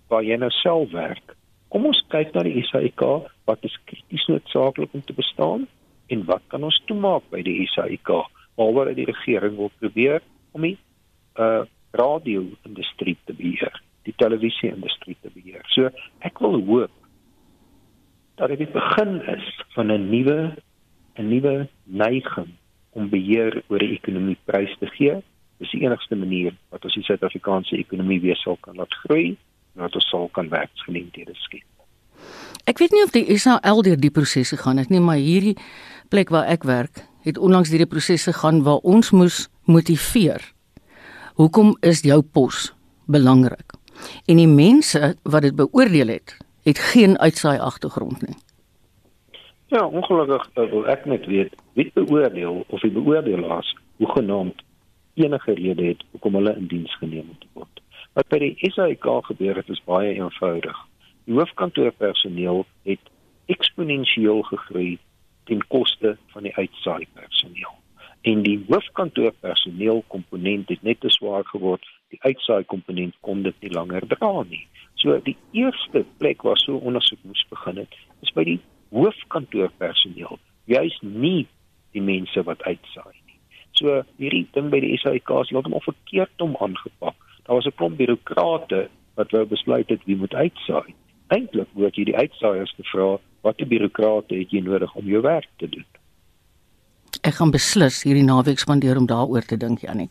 waar 0.08 0.24
jy 0.24 0.36
nou 0.36 0.50
self 0.50 0.90
werk. 0.90 1.36
Kom 1.68 1.86
ons 1.86 2.00
kyk 2.08 2.32
na 2.34 2.42
die 2.42 2.64
SAIK, 2.66 3.02
wat 3.44 3.64
is 3.68 3.76
krities 3.84 4.26
noodsaaklik 4.26 4.94
om 4.96 5.04
te 5.04 5.12
bestaan 5.12 5.66
en 6.06 6.24
wat 6.24 6.42
kan 6.48 6.64
ons 6.64 6.82
toemaak 6.86 7.22
by 7.30 7.42
die 7.42 7.66
SAIK? 7.74 8.08
Alhoewel 8.56 8.94
die 8.94 9.04
regering 9.04 9.56
wil 9.56 9.70
probeer 9.78 10.22
om 10.52 10.66
die 10.66 10.78
uh 11.38 11.62
radio-industrie 11.90 13.16
te 13.26 13.34
beheer, 13.34 13.74
die 14.06 14.14
televisie-industrie 14.16 15.16
te 15.22 15.30
beheer. 15.34 15.64
So 15.74 15.90
ek 16.26 16.38
wil 16.38 16.60
hoop 16.66 16.92
dat 18.38 18.52
dit 18.54 18.62
die 18.62 18.72
begin 18.72 19.18
is 19.28 19.46
van 19.74 19.90
'n 19.92 20.08
nuwe 20.10 20.56
'n 21.18 21.28
nuwe 21.28 21.68
neiging 21.84 22.54
om 22.96 23.10
beheer 23.10 23.62
oor 23.68 23.82
die 23.82 23.94
ekonomie 23.96 24.38
prys 24.44 24.72
te 24.80 24.88
gee. 24.96 25.20
Dis 25.60 25.72
die 25.74 25.82
enigste 25.84 26.16
manier 26.16 26.54
wat 26.72 26.84
ons 26.84 26.96
die 26.96 27.04
Suid-Afrikaanse 27.06 27.76
ekonomie 27.78 28.20
weer 28.22 28.38
sal 28.40 28.58
kan 28.64 28.78
laat 28.80 28.94
groei 29.04 29.36
en 29.76 29.84
dat 29.84 29.94
ons 29.94 30.08
sal 30.10 30.28
kan 30.34 30.50
werksgeleenthede 30.50 31.36
skep. 31.44 31.66
Ek 32.68 32.80
weet 32.80 32.92
nie 32.94 33.04
of 33.04 33.14
die 33.14 33.38
SAL 33.40 33.82
deur 33.86 34.00
die 34.00 34.12
proses 34.12 34.52
gegaan 34.52 34.80
het 34.80 34.90
nie, 34.92 35.00
maar 35.00 35.20
hierdie 35.20 35.56
plek 36.12 36.32
waar 36.34 36.48
ek 36.50 36.66
werk, 36.68 37.04
het 37.24 37.38
onlangs 37.38 37.70
deur 37.72 37.84
die 37.84 37.90
proses 37.90 38.26
gegaan 38.28 38.62
waar 38.66 38.82
ons 38.84 39.12
moes 39.16 39.46
motiveer. 39.64 40.42
Hoekom 41.40 41.76
is 41.86 42.02
jou 42.04 42.20
pos 42.22 42.70
belangrik? 43.08 43.76
En 44.28 44.40
die 44.40 44.48
mense 44.48 45.14
wat 45.22 45.44
dit 45.46 45.56
beoordeel 45.56 46.12
het, 46.16 46.36
het 46.68 46.78
geen 46.92 47.18
uitsaai 47.18 47.58
agtergrond 47.58 48.22
nie. 48.26 48.36
Ja, 49.70 49.86
ongelukkig 49.86 50.48
uh, 50.58 50.64
wil 50.70 50.86
ek 50.90 51.04
net 51.06 51.26
weet 51.30 51.52
wie 51.78 51.90
beoordeel 51.94 52.64
of 52.74 52.80
die 52.82 52.90
beoordelaars 52.90 53.68
hoegenaamd 54.02 54.62
enige 55.14 55.52
rede 55.54 55.84
het 55.92 56.00
hoekom 56.10 56.34
hulle 56.34 56.54
in 56.58 56.66
diens 56.66 56.96
geneem 56.98 57.28
moet 57.28 57.44
word. 57.54 57.82
Wat 58.18 58.26
by 58.34 58.40
die 58.42 58.70
SAIK 58.74 59.06
gebeur 59.28 59.60
het 59.60 59.70
is 59.70 59.82
baie 59.86 60.16
eenvoudig. 60.16 60.80
Die 61.30 61.36
hoofkantoorpersoneel 61.38 62.64
het 62.90 63.12
eksponensieel 63.54 64.42
gegroei 64.48 64.98
ten 65.46 65.62
koste 65.70 66.16
van 66.34 66.50
die 66.50 66.54
uitsaai 66.56 67.06
personeel. 67.14 67.78
En 68.26 68.42
die 68.42 68.58
hoofkantoorpersoneel 68.72 70.02
komponent 70.10 70.74
het 70.74 70.82
net 70.82 70.98
te 71.00 71.14
swaar 71.14 71.46
geword. 71.52 71.86
Die 72.10 72.18
uitsaai 72.26 72.64
komponent 72.74 73.14
kon 73.22 73.46
dit 73.46 73.62
nie 73.62 73.70
langer 73.78 74.02
dra 74.16 74.42
nie. 74.50 74.66
So 74.98 75.14
die 75.30 75.38
eerste 75.54 76.02
plek 76.18 76.42
waar 76.42 76.58
so 76.58 76.82
ondersoek 76.82 77.22
moes 77.22 77.46
begin 77.54 77.84
het, 77.84 77.98
is 78.26 78.34
by 78.34 78.48
die 78.50 78.58
hoofkantoorpersoneel, 78.90 80.38
juis 80.70 80.98
nie 81.02 81.48
die 81.94 82.02
mense 82.02 82.42
wat 82.46 82.62
uitsaai 82.62 83.16
nie. 83.26 83.38
So 83.78 84.02
hierdie 84.18 84.46
ding 84.54 84.70
by 84.70 84.80
die 84.82 84.96
SAIK 84.98 85.30
is 85.42 85.52
heeltemal 85.54 85.84
verkeerd 85.84 86.44
om 86.44 86.56
aangepak. 86.60 87.16
Daar 87.46 87.56
was 87.58 87.66
'n 87.66 87.76
klomp 87.76 87.96
birokrate 87.96 88.88
wat 89.14 89.30
wou 89.30 89.44
besluit 89.46 89.88
het 89.88 90.04
wie 90.04 90.16
moet 90.16 90.34
uitsaai. 90.34 90.94
Eintlik 91.28 91.68
moet 91.72 91.96
jy 91.96 92.04
die 92.04 92.16
uitsaaiers 92.16 92.74
te 92.76 92.82
vra 92.92 93.18
watter 93.40 93.66
birokrate 93.66 94.34
het 94.34 94.50
jy 94.50 94.60
nodig 94.60 94.94
om 94.94 95.06
jou 95.06 95.22
werk 95.22 95.48
te 95.56 95.68
doen. 95.68 95.86
Ek 97.20 97.34
gaan 97.36 97.50
beslis 97.50 98.02
hierdie 98.06 98.24
naweek 98.24 98.58
spandeer 98.58 98.96
om 98.96 99.06
daaroor 99.06 99.44
te 99.44 99.56
dink, 99.56 99.82
Janie. 99.84 100.08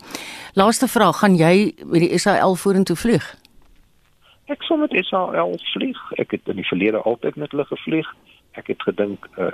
Laaste 0.54 0.88
vraag, 0.88 1.20
gaan 1.20 1.36
jy 1.36 1.74
met 1.86 2.04
die 2.04 2.18
SAL 2.18 2.56
vorentoe 2.56 2.96
vlieg? 2.96 3.26
Ek 4.46 4.62
sou 4.68 4.80
met 4.82 4.94
SAL 5.06 5.56
vlieg. 5.74 6.00
Ek 6.22 6.32
het 6.32 6.48
in 6.48 6.60
die 6.62 6.68
verlede 6.68 7.02
altyd 7.02 7.36
met 7.36 7.52
hulle 7.52 7.66
gevlieg. 7.66 8.10
Ek 8.60 8.72
het 8.74 8.84
gedink 8.88 9.28
uh, 9.38 9.54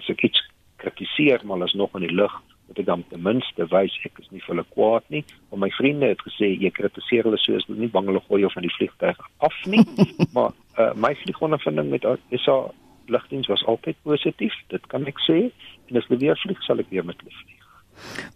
as 0.00 0.08
ek 0.12 0.24
iets 0.28 0.42
kritiseer 0.82 1.44
maar 1.46 1.62
is 1.66 1.76
nog 1.78 1.94
in 1.98 2.06
die 2.06 2.14
lug, 2.14 2.34
moet 2.66 2.82
ek 2.82 2.88
dan 2.88 3.04
ten 3.10 3.22
minste 3.22 3.66
wys 3.70 3.94
ek 4.08 4.18
is 4.22 4.30
nie 4.34 4.42
vir 4.42 4.54
hulle 4.54 4.66
kwaad 4.74 5.08
nie. 5.14 5.22
Maar 5.50 5.64
my 5.66 5.70
vriende 5.78 6.10
het 6.12 6.22
gesê 6.26 6.52
jy 6.52 6.72
kritiseer 6.74 7.28
hulle 7.28 7.40
soos 7.42 7.66
nie 7.70 7.90
bang 7.92 8.10
hulle 8.10 8.22
gooi 8.28 8.42
jou 8.42 8.52
van 8.54 8.66
die 8.66 8.74
vliegtuig 8.76 9.24
af 9.48 9.58
nie. 9.70 9.84
maar 10.36 10.54
uh, 10.78 10.92
my 10.96 11.14
vliegondervinding 11.24 11.92
met 11.92 12.08
SA 12.44 12.58
lugdiens 13.12 13.50
was 13.50 13.64
altyd 13.66 13.98
positief, 14.06 14.54
dit 14.72 14.86
kan 14.92 15.06
ek 15.10 15.18
sê. 15.26 15.40
En 15.90 15.98
as 16.00 16.08
weer 16.08 16.38
vlieg, 16.44 16.62
sal 16.66 16.80
ek 16.82 16.90
weer 16.94 17.04
met 17.06 17.18
hulle 17.20 17.34
vlieg. 17.42 17.58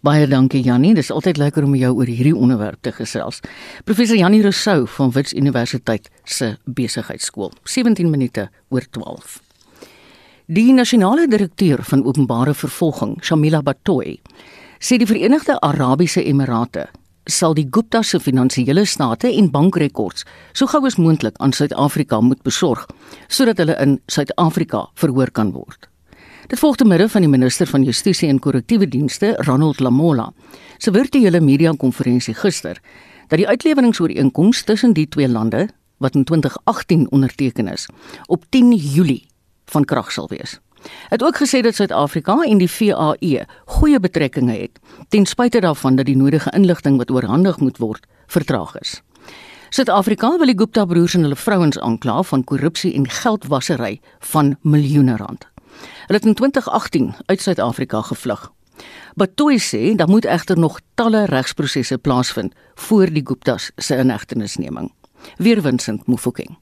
Baie 0.05 0.27
dankie 0.29 0.61
Jannie, 0.61 0.93
dis 0.95 1.09
altyd 1.11 1.39
lekker 1.41 1.65
om 1.65 1.73
jou 1.75 1.89
oor 1.97 2.09
hierdie 2.09 2.35
onderwerp 2.35 2.83
te 2.85 2.93
gesels. 2.93 3.41
Professor 3.89 4.19
Jannie 4.19 4.43
Rousseau 4.45 4.85
van 4.99 5.11
Wits 5.17 5.33
Universiteit 5.33 6.11
se 6.23 6.53
besigheidskool. 6.65 7.51
17 7.65 8.09
minute 8.13 8.47
oor 8.69 8.85
12. 8.99 9.41
Die 10.47 10.71
nasionale 10.71 11.25
direkteur 11.27 11.81
van 11.83 12.05
openbare 12.07 12.53
vervolging, 12.55 13.17
Shamila 13.19 13.59
Batoy, 13.61 14.13
sê 14.79 14.95
die 14.95 15.07
Verenigde 15.09 15.57
Arabiese 15.59 16.23
Emirate 16.23 16.85
sal 17.27 17.51
die 17.57 17.65
Gupta 17.67 17.99
se 17.99 18.21
finansiële 18.23 18.85
state 18.87 19.27
en 19.27 19.51
bankrekords 19.51 20.23
so 20.55 20.71
gou 20.71 20.85
as 20.87 20.95
moontlik 20.95 21.35
aan 21.43 21.51
Suid-Afrika 21.51 22.21
moet 22.23 22.39
besorg 22.47 22.87
sodat 23.27 23.59
hulle 23.59 23.75
in 23.83 23.99
Suid-Afrika 24.07 24.85
verhoor 24.95 25.35
kan 25.35 25.51
word. 25.51 25.91
Dit 26.47 26.63
volg 26.63 26.79
te 26.79 26.87
midde 26.87 27.11
van 27.11 27.27
die 27.27 27.33
minister 27.35 27.67
van 27.67 27.83
Justisie 27.83 28.31
en 28.31 28.39
Korrektiewe 28.39 28.87
Dienste, 28.87 29.35
Ronald 29.43 29.83
Lamola, 29.83 30.31
se 30.79 30.95
virtuele 30.95 31.43
media-konferensie 31.43 32.39
gister 32.39 32.79
dat 33.27 33.41
die 33.43 33.51
uitleweringsooreenkoms 33.51 34.63
tussen 34.63 34.95
die 34.95 35.09
twee 35.11 35.27
lande 35.27 35.67
wat 35.99 36.15
in 36.15 36.23
2018 36.23 37.09
onderteken 37.11 37.67
is, 37.67 37.89
op 38.31 38.47
10 38.47 38.71
Julie 38.71 39.26
van 39.71 39.85
krag 39.85 40.11
sal 40.11 40.27
wees. 40.27 40.59
Het 41.09 41.23
ook 41.23 41.37
gesê 41.37 41.61
dat 41.61 41.75
Suid-Afrika 41.75 42.37
en 42.45 42.57
die 42.57 42.71
VAE 42.71 43.45
goeie 43.65 43.99
betrekkinge 43.99 44.53
het, 44.53 44.79
ten 45.09 45.25
spyte 45.25 45.59
daarvan 45.59 45.95
dat 45.95 46.05
die 46.05 46.17
nodige 46.17 46.51
inligting 46.55 46.97
wat 46.97 47.11
oorhandig 47.11 47.59
moet 47.59 47.77
word, 47.77 48.05
vertraag 48.27 48.77
is. 48.79 49.01
Suid-Afrika 49.69 50.37
wil 50.37 50.47
die 50.47 50.57
Gupta 50.57 50.85
broers 50.85 51.13
en 51.13 51.21
hulle 51.21 51.35
vrouens 51.35 51.79
aankla 51.79 52.21
van 52.23 52.43
korrupsie 52.43 52.93
en 52.95 53.09
geldwasery 53.09 53.99
van 54.19 54.55
miljoene 54.61 55.17
rand. 55.17 55.47
Hulle 56.07 56.19
het 56.19 56.25
in 56.25 56.33
2018 56.33 57.13
uit 57.25 57.41
Suid-Afrika 57.41 58.01
gevlug. 58.01 58.51
Batoy 59.15 59.57
sê 59.57 59.95
daar 59.95 60.09
moet 60.09 60.25
egter 60.25 60.57
nog 60.59 60.79
talle 60.93 61.25
regsprosesse 61.25 61.97
plaasvind 61.97 62.53
voor 62.75 63.09
die 63.11 63.25
Guptas 63.25 63.71
se 63.75 63.97
inhegtenisneming. 63.97 64.93
Weer 65.37 65.61
Vincent 65.61 66.07
Mufokeng. 66.07 66.57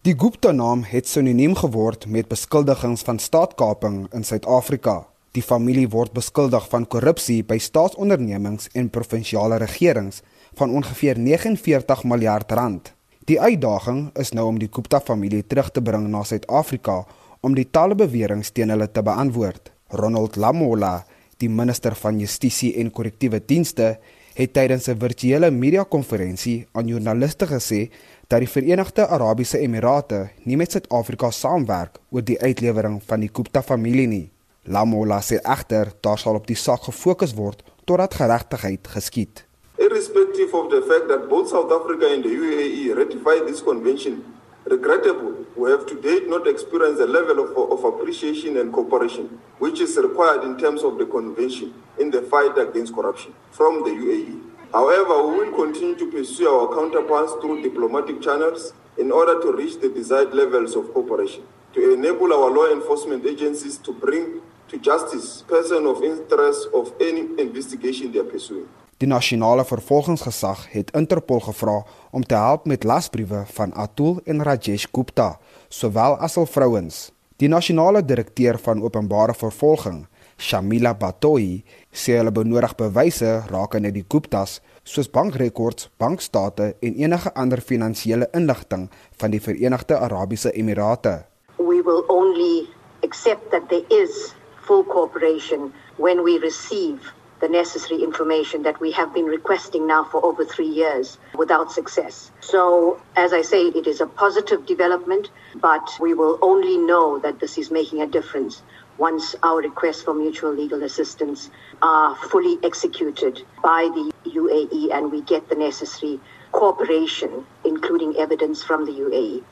Die 0.00 0.14
Gupta 0.16 0.48
naam 0.56 0.80
het 0.88 1.04
sinoniem 1.08 1.52
geword 1.60 2.06
met 2.08 2.28
beskuldigings 2.30 3.02
van 3.04 3.18
staatkaping 3.20 4.06
in 4.16 4.22
Suid-Afrika. 4.24 4.94
Die 5.36 5.42
familie 5.44 5.90
word 5.92 6.14
beskuldig 6.16 6.64
van 6.72 6.86
korrupsie 6.88 7.42
by 7.44 7.58
staatsondernemings 7.60 8.70
en 8.72 8.88
provinsiale 8.88 9.58
regerings 9.60 10.22
van 10.56 10.72
ongeveer 10.72 11.20
49 11.20 12.04
miljard 12.08 12.52
rand. 12.56 12.94
Die 13.28 13.36
uitdaging 13.36 14.06
is 14.16 14.32
nou 14.32 14.46
om 14.48 14.62
die 14.62 14.70
Gupta 14.72 15.02
familie 15.04 15.42
terug 15.44 15.68
te 15.68 15.84
bring 15.84 16.08
na 16.08 16.24
Suid-Afrika 16.24 17.02
om 17.44 17.52
die 17.52 17.68
talle 17.68 17.94
beweringe 17.94 18.48
teen 18.56 18.72
hulle 18.72 18.88
te 18.88 19.04
beantwoord. 19.04 19.68
Ronald 20.00 20.40
Lamola, 20.40 21.02
die 21.36 21.52
minister 21.52 21.92
van 21.92 22.16
Justisie 22.24 22.72
en 22.80 22.88
Korrektiewe 22.88 23.42
Dienste, 23.44 23.98
het 24.34 24.52
tydens 24.52 24.88
'n 24.88 24.96
virtuele 24.96 25.50
media-konferensie 25.50 26.66
aan 26.72 26.86
joernaliste 26.88 27.46
gesê 27.46 27.90
dat 28.30 28.44
die 28.44 28.48
Verenigde 28.48 29.08
Arabiese 29.08 29.58
Emirate 29.58 30.28
nie 30.46 30.56
met 30.56 30.70
Suid-Afrika 30.70 31.32
saamwerk 31.34 31.98
oor 32.14 32.22
die 32.22 32.36
uitlewering 32.38 33.00
van 33.02 33.24
die 33.24 33.30
Gupta 33.34 33.58
familie 33.62 34.06
nie. 34.06 34.26
Lamola 34.70 35.18
sê 35.18 35.40
egter 35.42 35.90
daar 36.04 36.20
sal 36.22 36.38
op 36.38 36.46
die 36.46 36.58
saak 36.58 36.84
gefokus 36.86 37.34
word 37.34 37.64
totdat 37.90 38.14
geregtigheid 38.14 38.86
geskied. 38.94 39.42
Irrespective 39.82 40.54
of 40.54 40.68
the 40.70 40.78
fact 40.86 41.08
that 41.08 41.26
both 41.28 41.50
South 41.50 41.72
Africa 41.74 42.06
and 42.14 42.22
the 42.22 42.30
UAE 42.30 42.94
ratified 42.94 43.48
this 43.48 43.64
convention, 43.64 44.22
regrettable, 44.62 45.34
we 45.56 45.72
have 45.72 45.84
to 45.86 45.98
date 45.98 46.28
not 46.28 46.46
experienced 46.46 47.02
a 47.02 47.10
level 47.10 47.42
of, 47.42 47.50
of 47.56 47.82
appreciation 47.82 48.56
and 48.58 48.70
cooperation 48.70 49.26
which 49.58 49.80
is 49.80 49.98
required 49.98 50.44
in 50.44 50.54
terms 50.56 50.84
of 50.84 50.98
the 50.98 51.06
convention 51.06 51.74
in 51.98 52.12
the 52.12 52.22
fight 52.30 52.54
against 52.58 52.94
corruption 52.94 53.34
from 53.50 53.82
the 53.82 53.90
UAE. 53.90 54.49
However, 54.72 55.26
we 55.26 55.38
will 55.38 55.52
continue 55.52 55.96
to 55.96 56.06
pursue 56.10 56.48
our 56.48 56.68
counterparts 56.72 57.32
through 57.40 57.62
diplomatic 57.62 58.22
channels 58.22 58.72
in 58.96 59.10
order 59.10 59.40
to 59.40 59.52
reach 59.52 59.80
the 59.80 59.88
desired 59.88 60.32
levels 60.32 60.76
of 60.76 60.92
cooperation, 60.92 61.42
to 61.74 61.92
enable 61.92 62.32
our 62.32 62.50
law 62.50 62.70
enforcement 62.70 63.26
agencies 63.26 63.78
to 63.78 63.92
bring 63.92 64.40
to 64.68 64.78
justice 64.78 65.42
person 65.42 65.86
of 65.86 66.04
interest 66.04 66.68
of 66.72 66.92
any 67.00 67.26
investigation 67.38 68.12
they 68.12 68.20
are 68.20 68.30
pursuing. 68.30 68.68
Die 69.00 69.08
nasionale 69.08 69.64
vervolgingsgesag 69.64 70.66
het 70.70 70.90
Interpol 70.94 71.40
gevra 71.40 71.80
om 72.10 72.22
te 72.22 72.36
help 72.36 72.66
met 72.68 72.84
lasbriewe 72.84 73.44
van 73.48 73.72
Atul 73.74 74.20
en 74.24 74.42
Rajesh 74.42 74.86
Gupta, 74.92 75.38
sowel 75.68 76.18
as 76.20 76.36
hul 76.38 76.46
vrouens. 76.46 77.08
Die 77.40 77.48
nasionale 77.48 78.04
direkteur 78.04 78.58
van 78.58 78.82
openbare 78.82 79.34
vervolging, 79.34 80.04
Shamila 80.36 80.92
Batoyi, 80.94 81.64
sê 81.92 82.18
hulle 82.18 82.30
benodig 82.30 82.74
bewyse 82.78 83.30
rakende 83.50 83.90
die 83.92 84.04
Guptas, 84.08 84.60
soos 84.84 85.08
bankrekords, 85.10 85.90
bankstate 85.98 86.74
en 86.80 86.94
enige 86.94 87.32
ander 87.34 87.60
finansiële 87.60 88.30
inligting 88.34 88.88
van 89.20 89.30
die 89.30 89.40
Verenigde 89.42 89.98
Arabiese 89.98 90.52
Emirate. 90.54 91.24
We 91.58 91.82
will 91.82 92.04
only 92.08 92.68
accept 93.02 93.50
that 93.50 93.68
there 93.68 93.86
is 93.90 94.34
full 94.66 94.84
cooperation 94.84 95.72
when 95.96 96.22
we 96.22 96.38
receive 96.38 97.12
the 97.40 97.48
necessary 97.48 98.02
information 98.02 98.62
that 98.62 98.80
we 98.80 98.92
have 98.92 99.12
been 99.14 99.24
requesting 99.24 99.86
now 99.86 100.04
for 100.04 100.24
over 100.24 100.44
three 100.44 100.68
years 100.68 101.18
without 101.36 101.72
success. 101.72 102.30
So, 102.40 103.00
as 103.16 103.32
I 103.32 103.42
say, 103.42 103.62
it 103.68 103.86
is 103.86 104.00
a 104.00 104.06
positive 104.06 104.66
development, 104.66 105.30
but 105.54 105.90
we 106.00 106.12
will 106.14 106.38
only 106.42 106.76
know 106.76 107.18
that 107.20 107.40
this 107.40 107.56
is 107.56 107.70
making 107.70 108.02
a 108.02 108.06
difference 108.06 108.62
once 109.00 109.34
our 109.42 109.62
requests 109.62 110.02
for 110.02 110.14
mutual 110.14 110.52
legal 110.52 110.82
assistance 110.84 111.50
are 111.80 112.14
fully 112.30 112.58
executed 112.62 113.42
by 113.62 113.88
the 113.96 114.12
UAE 114.28 114.92
and 114.92 115.10
we 115.10 115.22
get 115.22 115.48
the 115.48 115.56
necessary 115.56 116.20
cooperation, 116.52 117.30
including 117.64 118.14
evidence 118.16 118.62
from 118.62 118.84
the 118.84 118.92
UAE. 118.92 119.42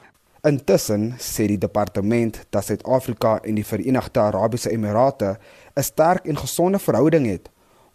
Intussen 0.47 1.17
sê 1.19 1.49
die 1.51 1.59
departement 1.59 2.45
dat 2.55 2.69
Suid-Afrika 2.69 3.39
en 3.43 3.57
die 3.59 3.67
Verenigde 3.67 4.21
Arabiese 4.23 4.71
Emirate 4.71 5.39
'n 5.75 5.83
sterk 5.83 6.27
en 6.27 6.37
gesonde 6.37 6.79
verhouding 6.79 7.27
het 7.27 7.51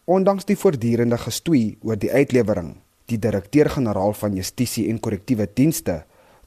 ondanks 0.06 0.46
die 0.46 0.58
voortdurende 0.58 1.18
gestoei 1.18 1.78
oor 1.82 1.96
die 1.96 2.12
uitlewering. 2.12 2.82
Die 3.06 3.20
direkteur-generaal 3.20 4.14
van 4.14 4.36
Justisie 4.36 4.90
en 4.90 5.00
Korrektiewe 5.00 5.48
Dienste, 5.54 6.04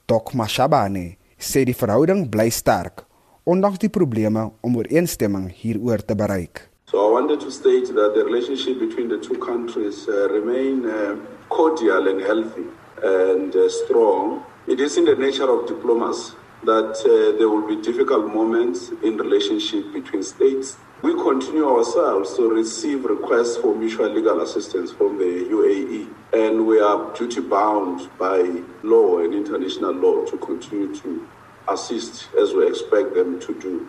Dok 0.07 0.35
Mashabane, 0.35 1.17
sê 1.39 1.65
die 1.65 1.75
verhouding 1.75 2.29
bly 2.29 2.51
sterk 2.51 3.07
ondanks 3.47 3.79
die 3.79 3.91
probleme 3.91 4.51
om 4.61 4.77
ooreenstemming 4.77 5.51
hieroor 5.55 6.03
te 6.05 6.15
bereik. 6.19 6.69
So 6.91 6.99
I 6.99 7.11
wanted 7.13 7.41
to 7.41 7.51
state 7.51 7.95
that 7.95 8.15
the 8.15 8.25
relationship 8.25 8.79
between 8.79 9.09
the 9.09 9.19
two 9.19 9.39
countries 9.39 10.07
uh, 10.09 10.27
remain 10.31 10.87
uh, 10.87 11.17
cordial 11.49 12.09
and 12.09 12.21
healthy 12.21 12.67
and 13.03 13.55
uh, 13.55 13.69
strong. 13.69 14.43
It 14.67 14.81
is 14.81 14.97
in 14.97 15.05
the 15.05 15.15
nature 15.15 15.51
of 15.51 15.67
diplomacy 15.67 16.35
that 16.65 16.99
uh, 17.07 17.39
there 17.39 17.49
will 17.49 17.67
be 17.67 17.81
difficult 17.83 18.35
moments 18.35 18.91
in 19.03 19.17
relationship 19.17 19.93
between 19.93 20.23
states 20.23 20.77
We 21.03 21.13
continue 21.13 21.69
ourselves 21.69 22.35
to 22.37 22.49
receive 22.49 23.05
requests 23.05 23.59
for 23.59 23.75
mutual 23.75 24.09
legal 24.09 24.41
assistance 24.41 24.91
from 24.91 25.19
the 25.19 25.25
UAE, 25.25 26.09
and 26.33 26.67
we 26.67 26.81
are 26.81 27.15
duty 27.15 27.43
bound 27.43 28.09
by 28.19 28.39
law 28.83 29.19
and 29.19 29.35
international 29.35 29.93
law 29.93 30.25
to 30.25 30.39
continue 30.39 30.97
to 30.97 31.29
assist 31.69 32.29
as 32.41 32.53
we 32.53 32.67
expect 32.67 33.15
them 33.15 33.39
to 33.41 33.55
do. 33.55 33.87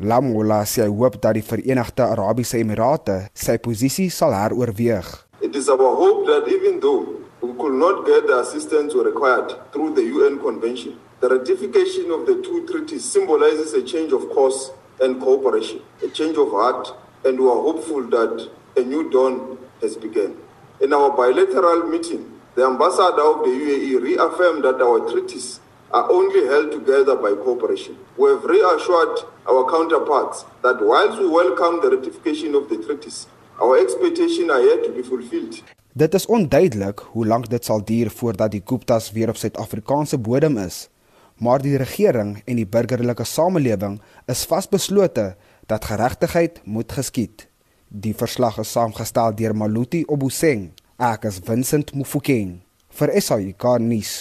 Lamola 0.00 0.64
sê 0.64 0.86
hy 0.86 0.88
hoop 0.88 1.18
dat 1.20 1.36
die 1.36 1.44
Verenigde 1.44 2.06
Arabiese 2.06 2.60
Emirate 2.62 3.28
sy 3.36 3.58
posisie 3.60 4.08
sal 4.08 4.32
heroorweeg. 4.32 5.04
It 5.42 5.54
is 5.56 5.68
our 5.68 5.92
hope 5.96 6.26
that 6.26 6.48
even 6.48 6.80
though 6.80 7.20
we 7.42 7.52
could 7.60 7.76
not 7.76 8.06
get 8.06 8.26
the 8.26 8.40
assistance 8.40 8.94
we 8.94 9.04
required 9.04 9.52
through 9.72 9.94
the 9.94 10.04
UN 10.04 10.38
convention, 10.40 10.96
the 11.20 11.28
ratification 11.28 12.10
of 12.10 12.24
the 12.24 12.40
two 12.40 12.66
treaties 12.66 13.04
symbolizes 13.04 13.74
a 13.74 13.82
change 13.82 14.12
of 14.12 14.28
course 14.30 14.72
and 15.00 15.20
cooperation, 15.20 15.80
a 16.02 16.08
change 16.08 16.36
of 16.36 16.50
heart, 16.50 16.94
and 17.24 17.38
we 17.38 17.44
are 17.46 17.60
hopeful 17.60 18.02
that 18.08 18.48
a 18.76 18.80
new 18.80 19.10
dawn 19.10 19.58
has 19.82 19.96
begun. 19.96 20.36
In 20.80 20.94
our 20.94 21.10
bilateral 21.10 21.88
meeting, 21.88 22.40
the 22.54 22.64
ambassador 22.64 23.20
of 23.20 23.44
the 23.44 23.52
UAE 23.52 24.00
reaffirmed 24.00 24.64
that 24.64 24.80
our 24.80 25.10
treaties 25.10 25.60
are 25.90 26.06
only 26.10 26.46
held 26.46 26.70
together 26.70 27.16
by 27.16 27.32
cooperation. 27.44 27.96
We 28.16 28.28
have 28.30 28.44
reassured 28.44 29.16
our 29.50 29.64
counterparts 29.70 30.44
that 30.62 30.78
whilst 30.80 31.18
we 31.18 31.28
welcome 31.28 31.80
the 31.80 31.90
ratification 31.96 32.54
of 32.54 32.68
the 32.68 32.78
treaties, 32.86 33.26
our 33.60 33.78
expectations 33.78 34.50
are 34.50 34.62
yet 34.62 34.84
to 34.84 34.92
be 34.92 35.02
fulfilled. 35.02 35.62
Dit 35.92 36.14
is 36.14 36.26
onduidelik 36.26 37.00
hoe 37.12 37.26
lank 37.26 37.48
dit 37.50 37.64
sal 37.64 37.82
duur 37.84 38.10
voordat 38.10 38.50
die 38.50 38.62
Guptas 38.64 39.10
weer 39.12 39.28
op 39.28 39.36
Suid-Afrikaanse 39.36 40.18
bodem 40.18 40.58
is 40.58 40.88
maar 41.40 41.62
die 41.64 41.78
regering 41.80 42.34
en 42.44 42.58
die 42.60 42.68
burgerlike 42.68 43.24
samelewing 43.24 43.96
is 44.28 44.44
vasbeslote 44.48 45.32
dat 45.70 45.86
geregtigheid 45.88 46.60
moet 46.64 46.92
geskied. 46.92 47.46
Die 47.88 48.14
verslag 48.14 48.58
is 48.60 48.72
saamgestel 48.76 49.32
deur 49.38 49.56
Maluti 49.56 50.02
Obuseng, 50.06 50.70
ek 51.00 51.24
is 51.30 51.40
Vincent 51.46 51.94
Mufokeng 51.96 52.58
vir 53.00 53.14
SAK 53.16 53.64
nuus. 53.80 54.12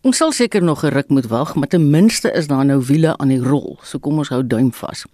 Ons 0.00 0.16
sal 0.16 0.30
seker 0.32 0.62
nog 0.64 0.80
geruk 0.80 1.10
moet 1.12 1.26
wag, 1.28 1.54
maar 1.54 1.68
ten 1.68 1.90
minste 1.90 2.30
is 2.32 2.46
daar 2.48 2.64
nou 2.64 2.78
wiele 2.88 3.16
aan 3.16 3.28
die 3.28 3.42
rol, 3.42 3.76
so 3.84 3.98
kom 4.00 4.16
ons 4.22 4.30
hou 4.32 4.40
duim 4.46 4.70
vas. 4.72 5.04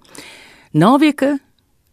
Naweke 0.71 1.33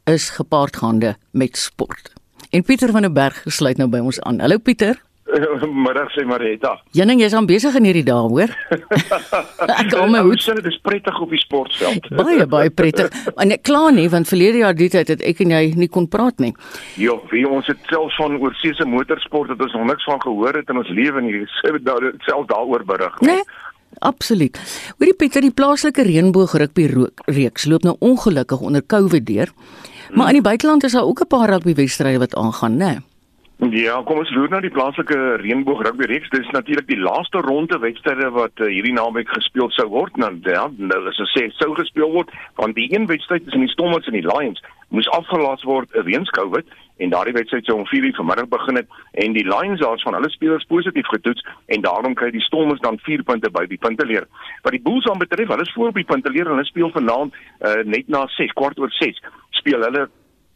is 0.05 0.29
gepaardgaande 0.29 1.15
met 1.31 1.57
sport. 1.57 2.11
En 2.53 2.61
Pieter 2.63 2.91
van 2.91 3.01
der 3.01 3.11
Berg 3.11 3.41
gesluit 3.41 3.81
nou 3.81 3.89
by 3.89 3.97
ons 3.97 4.21
aan. 4.21 4.39
Hallo 4.39 4.61
Pieter. 4.61 5.01
Middag 5.85 6.11
sê 6.13 6.25
Marita. 6.27 6.75
Jenning, 6.95 7.21
jy's 7.23 7.33
aan 7.37 7.47
besig 7.49 7.75
in 7.79 7.87
hierdie 7.87 8.05
dae, 8.05 8.27
hoor? 8.29 8.53
ek 9.81 9.95
hom 9.97 10.13
moet 10.13 10.43
sê 10.43 10.55
dit 10.59 10.69
is 10.69 10.77
prettig 10.85 11.19
op 11.21 11.33
die 11.33 11.41
sportveld. 11.41 12.09
baie 12.21 12.45
baie 12.49 12.71
prettig. 12.73 13.09
En 13.41 13.53
ek 13.55 13.65
kla 13.67 13.89
nie 13.95 14.09
want 14.13 14.29
verlede 14.29 14.63
jaar 14.63 14.77
die 14.77 14.91
tyd 14.93 15.13
het 15.13 15.25
ek 15.25 15.43
en 15.45 15.55
jy 15.55 15.63
nie 15.79 15.89
kon 15.91 16.07
praat 16.11 16.41
nie. 16.43 16.53
Ja, 17.01 17.15
wie 17.31 17.45
ons 17.49 17.69
het 17.71 17.81
selfs 17.91 18.17
van 18.21 18.37
oorseese 18.41 18.87
motorsport 18.89 19.53
het 19.53 19.61
ons 19.63 19.77
nog 19.77 19.89
niks 19.93 20.07
van 20.09 20.21
gehoor 20.23 20.61
het 20.61 20.69
in 20.69 20.81
ons 20.83 20.93
lewe 20.93 21.23
nie. 21.25 21.43
Sê 21.61 21.73
dit 21.77 22.27
self 22.27 22.49
daaroor 22.51 22.85
berig. 22.87 23.21
Nee. 23.25 23.43
Absoluut. 24.01 24.57
Hoorie 24.97 25.13
Pieter, 25.13 25.43
die 25.45 25.53
plaaslike 25.53 26.01
reënboog 26.03 26.55
rugby 26.57 26.87
reeks 27.29 27.67
loop 27.69 27.85
nou 27.85 27.93
ongelukkig 28.01 28.63
onder 28.65 28.81
COVID 28.81 29.25
deur. 29.27 29.53
Maar 30.09 30.27
hmm. 30.27 30.33
in 30.33 30.39
die 30.41 30.47
buiteland 30.49 30.83
is 30.83 30.97
daar 30.97 31.05
ook 31.05 31.21
'n 31.21 31.29
paar 31.29 31.49
rugby 31.49 31.73
wedstryde 31.77 32.19
wat 32.19 32.35
aangaan, 32.35 32.77
né? 32.77 32.89
Nee? 32.97 33.12
Ja, 33.61 33.99
kom 34.01 34.17
ons 34.17 34.31
loer 34.33 34.49
nou 34.49 34.59
die 34.63 34.71
plaaslike 34.73 35.15
Reënboog 35.39 35.83
Rugby 35.85 36.07
Reeks. 36.09 36.31
Dis 36.33 36.49
natuurlik 36.51 36.87
die 36.89 36.97
laaste 36.99 37.37
ronde 37.45 37.77
wedstryde 37.79 38.31
wat 38.33 38.59
uh, 38.59 38.67
hierdie 38.67 38.95
naweek 38.95 39.29
gespeel 39.29 39.69
sou 39.71 39.85
word. 39.91 40.17
Nou 40.17 40.31
ja, 40.41 40.65
nou 40.73 40.97
is 41.09 41.19
dit 41.21 41.29
sê 41.31 41.43
sou 41.59 41.69
gespeel 41.77 42.09
word 42.11 42.33
want 42.57 42.75
die 42.75 42.89
een 42.91 43.05
wedstryd 43.07 43.45
is 43.47 43.53
in 43.53 43.63
die 43.63 43.71
Stormers 43.71 44.09
en 44.09 44.17
die 44.17 44.25
Lions, 44.25 44.61
moes 44.89 45.09
afgelas 45.13 45.61
word 45.69 45.93
weens 46.09 46.33
COVID 46.33 46.65
en 47.01 47.13
daardie 47.13 47.35
wedstryd 47.37 47.69
sou 47.69 47.77
om 47.77 47.85
4:00 47.89 48.17
vanmiddag 48.17 48.49
begin 48.49 48.81
het 48.81 48.97
en 49.23 49.37
die 49.37 49.45
Lions 49.45 49.85
het 49.85 50.03
van 50.07 50.17
hulle 50.17 50.33
spelers 50.33 50.65
positief 50.73 51.07
getoets 51.13 51.45
en 51.67 51.85
daarom 51.85 52.17
kry 52.17 52.31
die 52.33 52.43
Stormers 52.49 52.81
dan 52.81 52.99
4 53.05 53.23
punte 53.23 53.53
by 53.53 53.65
die 53.69 53.77
punteleer. 53.77 54.27
Wat 54.65 54.73
die 54.73 54.81
Bulls 54.81 55.07
aan 55.07 55.21
betref, 55.21 55.47
hulle 55.47 55.61
is 55.61 55.73
voor 55.77 55.93
op 55.93 56.01
die 56.01 56.09
punteleer 56.09 56.49
en 56.49 56.57
hulle 56.57 56.65
speel 56.65 56.91
vanaand 56.91 57.33
uh, 57.61 57.79
net 57.85 58.09
na 58.09 58.25
6 58.27 58.53
kwart 58.53 58.79
oor 58.79 58.91
6 58.91 59.21
speel 59.49 59.81
hulle 59.81 60.09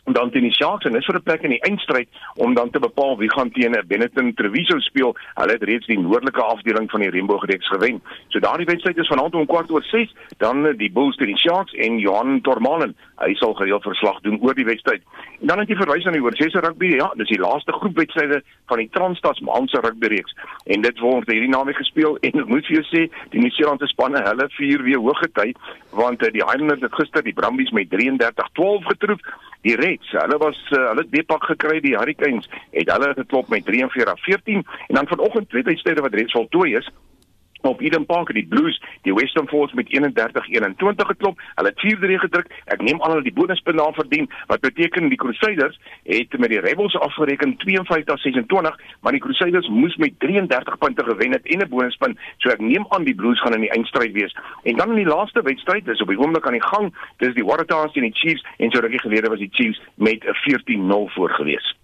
en 0.07 0.13
dan 0.13 0.29
teen 0.31 0.45
die 0.47 0.55
Sharks 0.55 0.85
en 0.87 0.95
dis 0.95 1.05
vir 1.05 1.17
'n 1.19 1.23
plek 1.23 1.41
in 1.43 1.53
die 1.55 1.63
eindstryd 1.67 2.07
om 2.35 2.53
dan 2.53 2.69
te 2.69 2.79
bepaal 2.79 3.17
wie 3.17 3.29
gaan 3.29 3.51
teen 3.51 3.75
'n 3.75 3.87
Benetton 3.87 4.33
Treviso 4.33 4.79
speel. 4.79 5.15
Hulle 5.35 5.51
het 5.51 5.63
reeds 5.63 5.85
die 5.85 5.99
noordelike 5.99 6.41
afdeling 6.41 6.89
van 6.91 7.01
die 7.01 7.09
Reënboogreeks 7.09 7.67
gewen. 7.67 8.01
So 8.27 8.39
daardie 8.39 8.65
wedstryd 8.65 8.97
is 8.97 9.07
vanaand 9.07 9.35
om 9.35 9.45
kwart 9.45 9.71
oor 9.71 9.83
6, 9.83 10.13
dan 10.37 10.77
die 10.77 10.91
Bulls 10.91 11.15
teen 11.15 11.27
die 11.27 11.37
Sharks 11.37 11.73
en 11.73 11.99
Johan 11.99 12.41
Tormalen, 12.41 12.95
hy 13.15 13.33
sal 13.33 13.53
gereeld 13.53 13.83
verslag 13.83 14.19
doen 14.21 14.39
oor 14.41 14.53
die 14.53 14.65
wedstryd. 14.65 15.01
En 15.41 15.47
dan 15.47 15.59
het 15.59 15.67
jy 15.67 15.75
verwys 15.75 16.05
aan 16.05 16.13
die 16.13 16.23
oorsese 16.23 16.59
rugby, 16.59 16.85
ja, 16.85 17.11
dis 17.15 17.27
die 17.27 17.39
laaste 17.39 17.71
groepwedstryde 17.71 18.41
van 18.67 18.77
die 18.77 18.89
Transtasmaanse 18.89 19.79
rugbyreeks 19.81 20.35
en 20.65 20.81
dit 20.81 20.99
word 20.99 21.27
hierdie 21.27 21.49
naweek 21.49 21.75
gespeel 21.75 22.17
en 22.21 22.39
ek 22.39 22.47
moet 22.47 22.65
vir 22.65 22.75
jou 22.75 22.85
sê, 22.85 23.09
die 23.29 23.39
Nieu-Seelandse 23.39 23.87
spanne, 23.87 24.23
hulle 24.23 24.49
vier 24.49 24.83
weer 24.83 24.99
hoog 24.99 25.19
gety 25.19 25.53
want 25.91 26.19
die 26.19 26.43
Highlanders 26.43 26.81
het 26.81 26.93
gister 26.93 27.23
die 27.23 27.33
Brumbies 27.33 27.71
met 27.71 27.89
33-12 27.89 28.85
getroof 28.85 29.19
die 29.67 29.75
Reds, 29.75 29.96
hulle 30.01 30.37
was 30.37 30.59
uh, 30.71 30.87
hulle 30.87 31.01
het 31.01 31.09
bepak 31.09 31.43
gekry 31.43 31.79
die 31.79 31.95
Hurricanes 31.97 32.49
het 32.71 32.91
hulle 32.91 33.13
geklop 33.13 33.47
met 33.49 33.65
43-14. 33.65 34.63
En 34.87 34.95
dan 34.95 35.07
vanoggend 35.07 35.49
twee 35.49 35.63
tydstede 35.63 36.01
wat 36.01 36.13
reeds 36.13 36.33
voltooi 36.33 36.75
is 36.75 36.89
op 37.61 37.81
Eden 37.81 38.05
Park 38.05 38.33
die 38.33 38.47
Blues 38.47 38.81
die 39.01 39.13
Western 39.13 39.47
Force 39.47 39.75
met 39.75 39.87
31-21 39.87 41.07
geklop. 41.11 41.39
Hulle 41.55 41.73
het 41.73 41.95
4-3 41.95 42.19
gedruk. 42.25 42.47
Ek 42.65 42.81
neem 42.81 43.01
aan 43.01 43.11
hulle 43.11 43.23
die 43.23 43.33
bonuspunt 43.33 43.77
daar 43.77 43.93
verdien 43.93 44.29
wat 44.47 44.61
beteken 44.61 45.09
die 45.09 45.17
Crusaders 45.17 45.79
het 46.03 46.37
met 46.37 46.49
die 46.49 46.59
Rebels 46.59 46.95
afgereken 46.95 47.55
52-26, 47.65 48.75
maar 49.01 49.11
die 49.11 49.21
Crusaders 49.21 49.67
moes 49.67 49.95
met 49.95 50.19
33 50.19 50.77
punte 50.77 51.03
gewen 51.03 51.31
het 51.31 51.45
en 51.45 51.61
'n 51.61 51.69
bonuspunt. 51.69 52.19
So 52.37 52.49
ek 52.49 52.59
neem 52.59 52.85
aan 52.89 53.03
die 53.03 53.15
Blues 53.15 53.41
gaan 53.41 53.53
in 53.53 53.61
die 53.61 53.71
eindstryd 53.71 54.11
wees. 54.11 54.35
En 54.63 54.75
dan 54.75 54.89
in 54.89 55.03
die 55.03 55.13
laaste 55.13 55.41
wedstryd, 55.41 55.85
dis 55.85 56.01
op 56.01 56.07
die 56.07 56.19
oomblik 56.19 56.45
aan 56.45 56.59
die 56.59 56.67
gang, 56.67 56.93
dis 57.17 57.33
die 57.33 57.45
Waratahs 57.45 57.91
teen 57.91 58.03
die 58.03 58.19
Chiefs 58.19 58.45
en 58.57 58.71
so 58.71 58.79
rukkie 58.79 58.99
gelede 58.99 59.29
was 59.29 59.39
die 59.39 59.51
Chiefs 59.51 59.81
met 59.95 60.23
'n 60.23 60.33
14-0 60.33 61.07
voorgewees. 61.07 61.75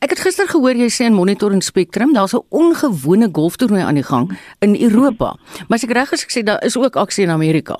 Ek 0.00 0.10
het 0.10 0.20
gister 0.20 0.48
gehoor 0.48 0.76
jy 0.76 0.88
sê 0.90 1.06
in 1.10 1.14
Monitor 1.14 1.52
en 1.52 1.60
Spectrum 1.60 2.12
daar's 2.12 2.34
'n 2.34 2.44
ongewone 2.48 3.28
golftoernooi 3.32 3.82
aan 3.82 3.94
die 3.94 4.02
gang 4.02 4.38
in 4.60 4.76
Europa. 4.76 5.36
Maar 5.68 5.78
as 5.78 5.84
ek 5.84 5.92
reg 5.92 6.12
is, 6.12 6.22
ek 6.22 6.32
sê 6.32 6.42
daar 6.42 6.62
is 6.64 6.76
ook 6.76 6.96
aksie 6.96 7.24
in 7.24 7.30
Amerika. 7.30 7.78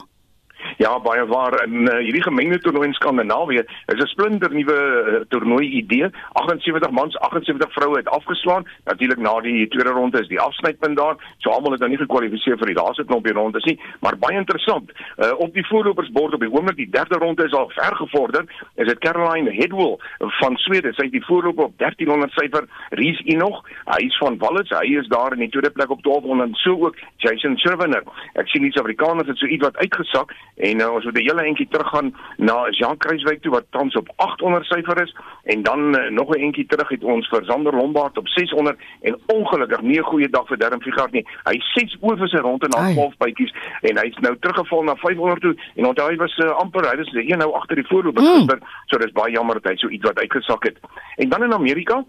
Ja, 0.83 1.01
baie 1.01 1.27
waar. 1.27 1.53
En 1.53 1.73
uh, 1.73 1.99
hierdie 2.03 2.23
gemengde 2.23 2.59
toernooi 2.59 2.87
in 2.89 2.95
Skandinawië 2.95 3.63
is 3.87 4.01
'n 4.03 4.07
splinter 4.07 4.55
nuwe 4.55 4.79
uh, 4.79 5.21
toernooi 5.29 5.69
idee. 5.69 6.11
78 6.33 6.91
mans, 6.91 7.19
78 7.19 7.73
vroue 7.73 7.97
het 7.97 8.09
afgeslaan. 8.09 8.67
Natuurlik 8.85 9.19
na 9.19 9.41
die 9.41 9.69
tweede 9.69 9.91
ronde 9.91 10.21
is 10.21 10.29
die 10.29 10.41
afsnypunt 10.41 10.97
daar. 10.97 11.17
So 11.39 11.51
almal 11.51 11.71
het 11.71 11.81
nou 11.81 11.91
nie 11.91 11.99
gekwalifiseer 11.99 12.59
vir 12.59 12.67
die 12.67 12.75
laaste 12.75 13.05
knoppie 13.05 13.33
rondes 13.33 13.65
nie, 13.65 13.81
maar 14.01 14.19
baie 14.19 14.37
interessant. 14.37 14.91
Uh, 14.91 15.31
op 15.37 15.55
die 15.55 15.67
voorlopersbord 15.67 16.35
op 16.35 16.41
die 16.41 16.51
oomblik 16.51 16.77
die 16.77 16.91
derde 16.91 17.19
ronde 17.19 17.45
is 17.45 17.53
al 17.53 17.69
ver 17.69 17.97
gevorder. 17.97 18.45
Is 18.75 18.87
dit 18.87 18.99
Caroline 18.99 19.51
Hedwell 19.51 19.97
van 20.19 20.57
Swede. 20.57 20.93
Sy 20.93 21.05
is 21.05 21.15
die 21.15 21.25
voorloper 21.25 21.65
op 21.65 21.79
1300 21.79 22.33
syfer. 22.33 22.67
Ries 22.91 23.23
Enoch, 23.25 23.63
hy 23.85 24.01
is 24.07 24.19
van 24.19 24.39
Wallis. 24.39 24.75
Hy 24.75 24.99
is 24.99 25.07
daar 25.07 25.33
in 25.33 25.39
die 25.47 25.51
tweede 25.55 25.71
plek 25.71 25.91
op 25.91 26.03
1200 26.03 26.49
en 26.49 26.55
so 26.55 26.75
ook 26.87 26.99
Jason 27.17 27.59
Sherwiner. 27.59 28.03
Ek 28.35 28.49
sien 28.51 28.63
die 28.63 28.73
Suid-Afrikaners 28.73 29.29
het 29.29 29.39
so 29.39 29.47
iets 29.47 29.63
wat 29.63 29.77
uitgesak 29.77 30.35
en 30.57 30.72
uh, 30.81 30.93
ons 30.93 31.05
moet 31.05 31.19
'n 31.19 31.29
hele 31.29 31.43
entjie 31.43 31.69
teruggaan 31.71 32.15
na 32.37 32.71
Jean 32.71 32.97
Kruiswyk 32.97 33.43
toe 33.43 33.53
wat 33.53 33.65
tans 33.71 33.97
op 33.97 34.09
800 34.17 34.65
syfer 34.65 35.03
is. 35.03 35.15
En 35.45 35.63
dan 35.63 35.81
uh, 35.99 36.11
nog 36.11 36.29
'n 36.29 36.41
entjie 36.41 36.67
terug 36.67 36.89
het 36.89 37.05
ons 37.05 37.29
vir 37.29 37.45
Sander 37.45 37.75
Lombard 37.75 38.19
op 38.19 38.29
600 38.29 38.79
en 39.01 39.19
ongelukkig 39.27 39.81
nie 39.81 39.99
'n 39.99 40.11
goeie 40.11 40.29
dag 40.29 40.47
vir 40.47 40.59
Darren 40.59 40.83
Figart 40.83 41.13
nie. 41.13 41.27
Hy 41.45 41.59
ses 41.59 41.97
oor 42.01 42.17
vir 42.17 42.29
sy 42.29 42.37
ronde 42.37 42.69
na 42.69 42.93
12 42.93 43.17
bytjies. 43.17 43.53
En 43.81 43.99
hy's 43.99 44.19
nou 44.19 44.37
teruggeval 44.39 44.83
na 44.83 44.95
500 44.97 45.41
toe. 45.41 45.57
En 45.77 45.87
onthou 45.87 46.11
hy 46.11 46.17
was 46.17 46.39
uh, 46.39 46.51
amper 46.51 46.91
hy 46.91 46.97
was 46.97 47.13
een 47.13 47.39
nou 47.39 47.53
agter 47.53 47.77
die 47.77 47.87
voorloper 47.87 48.23
mm. 48.23 48.61
so 48.87 48.99
dis 48.99 49.13
baie 49.13 49.33
jammer 49.33 49.61
dat 49.61 49.73
hy 49.73 49.77
so 49.77 49.89
iets 49.89 50.05
wat 50.05 50.19
uitgesak 50.19 50.65
het. 50.65 50.79
En 51.17 51.29
dan 51.29 51.43
in 51.43 51.55
Amerika 51.55 52.05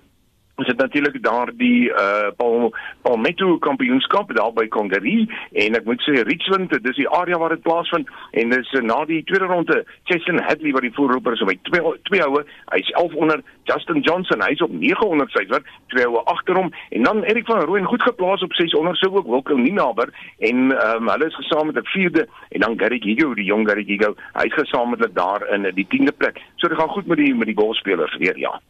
Ons 0.55 0.67
het 0.67 0.77
natuurlik 0.77 1.23
daar 1.23 1.49
die 1.57 1.89
uh 1.89 2.29
Paul 2.37 2.73
Palmetto 3.01 3.57
kampioenskap 3.57 4.35
daar 4.35 4.53
by 4.53 4.67
Congaree 4.67 5.25
en 5.51 5.73
ek 5.79 5.87
moet 5.89 6.01
sê 6.05 6.21
Richmond 6.27 6.75
dis 6.83 6.99
die 6.99 7.09
area 7.09 7.39
waar 7.41 7.55
dit 7.55 7.63
plaasvind 7.65 8.09
en 8.31 8.53
dis 8.53 8.73
uh, 8.77 8.83
na 8.85 8.99
die 9.09 9.23
tweede 9.25 9.49
ronde 9.49 9.79
Jason 10.09 10.37
Hadley 10.45 10.75
wat 10.77 10.85
die 10.85 10.93
voorloper 10.93 11.33
is 11.33 11.41
met 11.49 11.63
twee 11.69 11.81
twee 12.09 12.21
houe 12.21 12.43
hy's 12.75 12.91
1100 12.93 13.41
Justin 13.71 14.05
Johnson 14.05 14.45
hy's 14.45 14.61
op 14.61 14.71
900 14.77 15.33
syfer 15.33 15.65
twee 15.95 16.05
houe 16.05 16.21
agter 16.35 16.61
hom 16.61 16.69
en 16.89 17.09
dan 17.09 17.23
Erik 17.23 17.49
van 17.49 17.65
Rooyen 17.65 17.89
goed 17.89 18.05
geplaas 18.05 18.45
op 18.45 18.53
600 18.53 19.01
sou 19.01 19.09
ook 19.17 19.31
Wilco 19.33 19.57
Ninaber 19.57 20.13
en 20.37 20.69
um, 20.77 21.09
hulle 21.09 21.31
is 21.31 21.41
gesaam 21.41 21.73
met 21.73 21.81
'n 21.81 21.89
vierde 21.95 22.27
en 22.49 22.59
dan 22.59 22.79
Gary 22.79 22.99
Gigo 22.99 23.33
die 23.33 23.49
jong 23.49 23.67
Gary 23.69 23.83
Gigo 23.89 24.13
hy's 24.37 24.53
gesamentlik 24.53 25.15
daar 25.15 25.41
in 25.49 25.65
die 25.75 25.87
10de 25.89 26.13
plek. 26.17 26.41
So 26.55 26.67
dit 26.67 26.77
gaan 26.77 26.89
goed 26.89 27.05
met 27.05 27.17
die 27.17 27.35
met 27.35 27.47
die 27.47 27.57
golfspelers 27.57 28.17
weer 28.17 28.37
ja. 28.37 28.61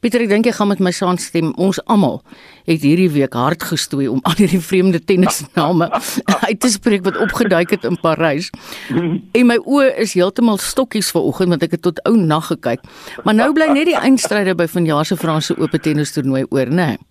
Pieter, 0.00 0.22
ek 0.24 0.30
dink 0.32 0.46
jy 0.48 0.52
gaan 0.56 0.70
met 0.70 0.80
my 0.80 0.90
saamstem. 1.20 1.52
Ons 1.56 1.80
almal 1.84 2.20
het 2.66 2.82
hierdie 2.82 3.10
week 3.10 3.34
hard 3.34 3.62
gestoei 3.62 4.08
om 4.08 4.20
al 4.22 4.36
hierdie 4.38 4.60
vreemde 4.60 5.00
tennisname 5.04 5.90
uit 6.46 6.60
te 6.60 6.70
spreek 6.70 7.04
wat 7.04 7.18
opgeduik 7.18 7.70
het 7.70 7.84
in 7.84 7.98
Parys. 8.00 8.50
En 8.90 9.46
my 9.46 9.58
oë 9.64 9.92
is 10.04 10.14
heeltemal 10.14 10.58
stokkies 10.58 11.10
vanoggend 11.10 11.54
want 11.54 11.62
ek 11.66 11.76
het 11.78 11.82
tot 11.82 12.00
ou 12.08 12.16
nag 12.16 12.50
gekyk. 12.52 12.84
Maar 13.24 13.34
nou 13.34 13.52
bly 13.56 13.70
net 13.74 13.90
die 13.90 13.98
eindstryde 13.98 14.54
by 14.54 14.68
vanjaar 14.70 15.06
se 15.06 15.16
Franse 15.16 15.56
Ope 15.58 15.78
tennis 15.78 16.12
toernooi 16.16 16.46
oor, 16.50 16.66
né? 16.70 16.94
Nee. 16.94 17.09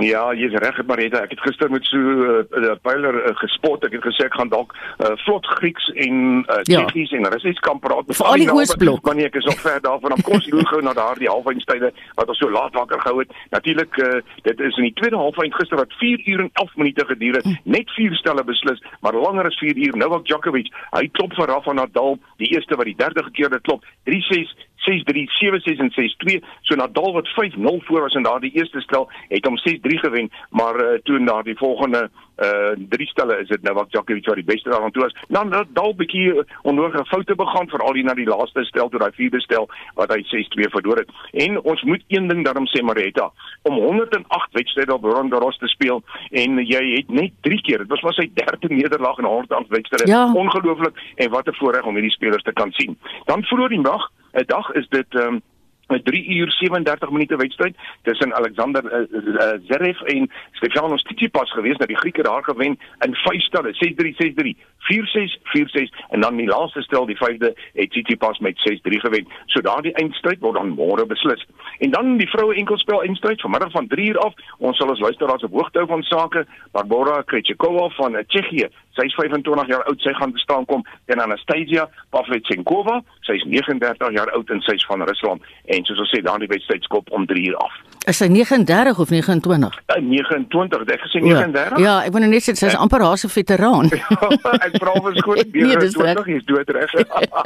Ja, 0.00 0.34
jy's 0.36 0.52
reg, 0.60 0.76
Marita. 0.84 1.22
Ek 1.24 1.32
het 1.32 1.40
gister 1.40 1.70
met 1.72 1.84
so 1.88 1.96
'n 1.96 2.44
uh, 2.52 2.70
uh, 2.70 2.74
peiler 2.82 3.14
uh, 3.14 3.36
gespot. 3.40 3.84
Ek 3.84 3.92
het 3.92 4.04
gesê 4.04 4.26
ek 4.26 4.34
gaan 4.36 4.48
dalk 4.48 4.74
uh, 5.00 5.16
vlot 5.24 5.46
Grieks 5.46 5.88
en 5.94 6.44
uh, 6.44 6.60
Tsjechies 6.68 7.10
ja. 7.10 7.16
en 7.16 7.28
Russies 7.32 7.58
kan 7.58 7.78
praat 7.78 8.06
met 8.06 8.20
al 8.20 8.36
die 8.36 8.52
Oosblok. 8.52 9.04
Maar 9.04 9.14
nee, 9.14 9.26
ek 9.26 9.40
is 9.40 9.44
nog 9.44 9.60
ver 9.60 9.80
daarvan. 9.80 10.10
Dan 10.10 10.34
ons 10.36 10.50
loop 10.50 10.66
gou 10.66 10.82
na 10.82 10.92
daardie 10.92 11.28
halfeindstyde 11.28 11.92
wat 12.14 12.28
ons 12.28 12.38
so 12.38 12.50
laat 12.50 12.74
wakker 12.76 13.00
gehou 13.00 13.18
het. 13.18 13.32
Natuurlik, 13.50 13.96
uh, 13.96 14.20
dit 14.42 14.60
is 14.60 14.76
in 14.76 14.88
die 14.90 14.96
tweede 15.00 15.16
halfeind 15.16 15.54
gister 15.54 15.76
wat 15.76 15.92
4 15.92 16.20
uur 16.26 16.40
en 16.40 16.50
11 16.52 16.76
minute 16.76 17.06
geduur 17.06 17.34
het. 17.34 17.44
Hm. 17.44 17.56
Net 17.64 17.90
vier 17.96 18.14
stelle 18.14 18.44
beslis, 18.44 18.82
maar 19.00 19.14
langer 19.14 19.46
as 19.46 19.58
4 19.58 19.76
uur. 19.76 19.96
Novak 19.96 20.26
Djokovic, 20.26 20.68
hy 20.90 21.08
klop 21.08 21.32
vir 21.34 21.48
Rafa 21.48 21.72
Nadal, 21.72 22.18
die 22.36 22.52
eerste 22.52 22.76
wat 22.76 22.84
die 22.84 22.96
derde 22.96 23.24
keer 23.32 23.48
dit 23.48 23.62
klop. 23.62 23.84
3-6 24.04 24.52
6-3, 24.88 25.26
7-6 25.38 25.82
en 25.84 25.92
6-2. 25.92 26.40
So 26.62 26.74
Nadal 26.74 27.12
wat 27.12 27.28
5-0 27.28 27.84
voor 27.86 28.00
was 28.00 28.14
in 28.14 28.22
daardie 28.22 28.52
eerste 28.52 28.80
stel, 28.80 29.10
het 29.28 29.44
hom 29.44 29.58
6-3 29.58 30.00
gewen, 30.04 30.30
maar 30.50 30.76
uh, 30.80 30.98
toe 31.02 31.18
na 31.18 31.42
die 31.42 31.56
volgende 31.56 32.10
uh 32.40 32.72
drie 32.88 33.06
stelle 33.08 33.36
is 33.40 33.48
dit 33.48 33.62
Novak 33.62 33.90
Djokovic 33.90 34.26
wat 34.26 34.38
die 34.40 34.44
beste 34.44 34.70
daarvan 34.72 34.90
toe 34.90 35.02
was. 35.02 35.16
Dan 35.28 35.48
Nadal 35.52 35.92
bietjie 35.94 36.30
uh, 36.32 36.44
onnodige 36.62 37.04
foute 37.04 37.34
begaan 37.36 37.68
veral 37.68 37.94
hier 37.94 38.06
na 38.08 38.14
die 38.16 38.28
laaste 38.28 38.64
stel 38.64 38.88
toe 38.88 39.00
daai 39.02 39.12
vierde 39.12 39.40
stel 39.44 39.68
wat 39.98 40.14
hy 40.14 40.22
6-2 40.30 40.70
verloor 40.72 41.02
het. 41.02 41.10
En 41.44 41.58
ons 41.60 41.82
moet 41.82 42.04
een 42.08 42.28
ding 42.32 42.40
daarom 42.44 42.68
sê 42.72 42.82
Marita, 42.82 43.28
om 43.68 43.76
108 43.76 44.56
wedstryde 44.56 44.94
op 44.94 45.04
Roland 45.04 45.32
Garros 45.34 45.58
te 45.60 45.68
speel 45.68 46.00
en 46.30 46.62
jy 46.64 46.80
het 46.94 47.12
net 47.12 47.36
3 47.44 47.60
keer, 47.66 47.84
dit 47.84 47.92
was 47.92 48.06
maar 48.06 48.16
sy 48.16 48.30
derde 48.34 48.72
nederlaag 48.72 49.20
in 49.20 49.28
108 49.28 49.68
wedstryde. 49.76 50.08
Ja. 50.10 50.24
Ongelooflik 50.32 50.96
en 51.16 51.30
wat 51.30 51.48
'n 51.48 51.58
voorreg 51.60 51.84
om 51.84 51.94
hierdie 51.94 52.16
spelers 52.16 52.42
te 52.42 52.52
kan 52.52 52.72
sien. 52.72 52.96
Dan 53.24 53.44
vroeër 53.44 53.76
die 53.76 53.84
nag 53.84 54.08
'n 54.32 54.44
dag 54.46 54.70
is 54.72 54.88
dit 54.88 55.14
um, 55.14 55.42
'n 55.90 56.02
3 56.02 56.28
uur 56.36 56.50
37 56.50 57.10
minute 57.10 57.36
wedstryd 57.36 57.76
tussen 58.02 58.34
Alexander 58.34 58.84
uh, 58.84 59.00
uh, 59.10 59.60
Zverev 59.66 60.00
en 60.00 60.30
Stefanos 60.52 61.02
Tsitsipas 61.02 61.52
gewees 61.52 61.76
dat 61.76 61.88
die 61.88 61.96
Grieke 61.96 62.22
daar 62.22 62.44
gewen 62.44 62.78
in 62.98 63.14
5 63.14 63.42
stelle 63.42 63.72
6-3 63.74 64.54
6-3 64.54 64.70
4-6 64.80 65.38
4-6 65.42 65.90
en 66.08 66.20
dan 66.20 66.36
die 66.36 66.46
laaste 66.46 66.82
stel 66.82 67.06
die 67.06 67.16
5de 67.16 67.52
het 67.72 67.90
Tsitsipas 67.90 68.38
met 68.38 68.56
6-3 68.70 68.80
gewen. 68.82 69.28
So 69.46 69.60
daardie 69.60 69.92
eindstryd 69.92 70.40
word 70.40 70.54
dan 70.54 70.74
môre 70.74 71.06
beslis. 71.06 71.46
En 71.78 71.90
dan 71.90 72.16
die 72.16 72.28
vroue 72.28 72.54
enkelspel 72.54 73.02
eindstryd 73.02 73.40
vanmiddag 73.40 73.70
van 73.70 73.86
3 73.86 74.08
uur 74.08 74.18
af. 74.18 74.34
Ons 74.58 74.76
sal 74.76 74.88
ons 74.88 75.00
luisteraars 75.00 75.42
op 75.42 75.52
hoogte 75.52 75.78
hou 75.78 75.88
van 75.88 76.02
sake. 76.02 76.46
Barbora 76.72 77.22
Krejcikova 77.22 77.88
van 77.88 78.24
Tsjechië 78.26 78.68
Sy 78.98 79.06
is 79.06 79.14
25 79.14 79.68
jaar 79.70 79.84
oud, 79.86 80.00
sy 80.02 80.12
gaan 80.18 80.32
bestaan 80.34 80.64
kom 80.70 80.82
teen 81.06 81.22
Anastasia 81.22 81.86
Pavlychenkova. 82.10 83.00
Sy 83.26 83.38
is 83.38 83.46
39 83.46 84.16
jaar 84.16 84.32
oud 84.34 84.50
en 84.50 84.62
sy 84.66 84.74
is 84.78 84.86
van 84.90 85.04
Rusland 85.06 85.46
en 85.70 85.86
soos 85.86 86.02
ons 86.02 86.10
sê, 86.10 86.22
daardie 86.26 86.50
wedstryd 86.50 86.86
skop 86.88 87.10
om 87.14 87.26
3 87.30 87.46
uur 87.50 87.58
af. 87.62 87.78
Is 88.08 88.16
sy 88.16 88.30
39 88.32 88.98
of 88.98 89.10
29? 89.12 89.74
Uh, 89.92 89.98
29, 90.00 90.86
ek 90.88 91.02
gesê 91.04 91.20
39. 91.20 91.76
Ja, 91.78 91.84
ja 91.84 91.94
ek 92.08 92.14
wou 92.14 92.22
net 92.24 92.46
sê 92.46 92.54
sy 92.56 92.70
is 92.70 92.78
amper 92.80 93.04
haar 93.04 93.20
se 93.20 93.30
veteraan. 93.30 93.90
Ja, 94.10 94.52
ek 94.64 94.76
vra 94.80 94.94
verskoning. 95.04 95.50
nee, 95.54 95.76
dis 95.80 95.94
reg. 96.00 96.18
Jy's 96.26 96.44
doodreg. 96.48 96.92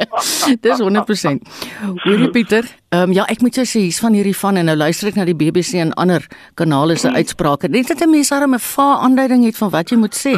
dis 0.64 0.80
100%. 0.80 1.50
Hoorie 2.04 2.30
Pieter, 2.34 2.68
ehm 2.94 3.10
um, 3.10 3.14
ja, 3.16 3.26
ek 3.30 3.42
moet 3.44 3.58
jou 3.58 3.64
sê 3.68 3.82
hier's 3.84 3.98
van 4.02 4.14
hierdie 4.16 4.34
van 4.38 4.60
en 4.60 4.68
nou 4.70 4.76
luister 4.78 5.10
ek 5.10 5.18
na 5.18 5.26
die 5.28 5.36
BBC 5.36 5.80
en 5.82 5.92
ander 6.00 6.24
kanale 6.58 6.96
se 7.00 7.10
uitsprake. 7.10 7.68
Net 7.68 7.90
dat 7.90 8.04
'n 8.06 8.10
mens 8.10 8.30
daar 8.30 8.46
'n 8.46 8.58
va 8.58 8.88
aanduiding 9.04 9.44
het 9.44 9.56
van 9.58 9.70
wat 9.70 9.90
jy 9.90 9.98
moet 9.98 10.14
sê, 10.14 10.34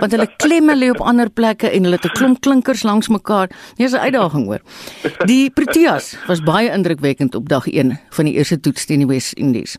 want 0.00 0.12
hulle 0.12 0.28
klemme 0.48 0.74
lê 0.76 0.88
op 0.88 1.02
ander 1.04 1.28
plekke 1.28 1.68
en 1.68 1.84
hulle 1.84 1.98
het 2.00 2.06
'n 2.08 2.16
klomp 2.16 2.40
klinkers 2.40 2.82
langs 2.82 3.08
mekaar. 3.08 3.48
Dis 3.76 3.92
'n 3.92 4.04
uitdaging 4.06 4.46
hoor. 4.46 4.60
Die 5.26 5.50
Proteas 5.50 6.16
was 6.26 6.40
baie 6.42 6.70
indrukwekkend 6.70 7.34
op 7.34 7.48
dag 7.48 7.66
1 7.66 8.00
van 8.10 8.24
die 8.24 8.34
eerste 8.34 8.60
toets 8.60 8.84
teen 8.84 8.98
die 8.98 9.06
West 9.06 9.32
Indies. 9.32 9.76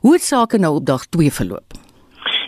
Hoe 0.00 0.12
het 0.12 0.22
sake 0.22 0.58
nou 0.58 0.74
op 0.74 0.86
dag 0.86 1.06
2 1.06 1.32
verloop? 1.32 1.89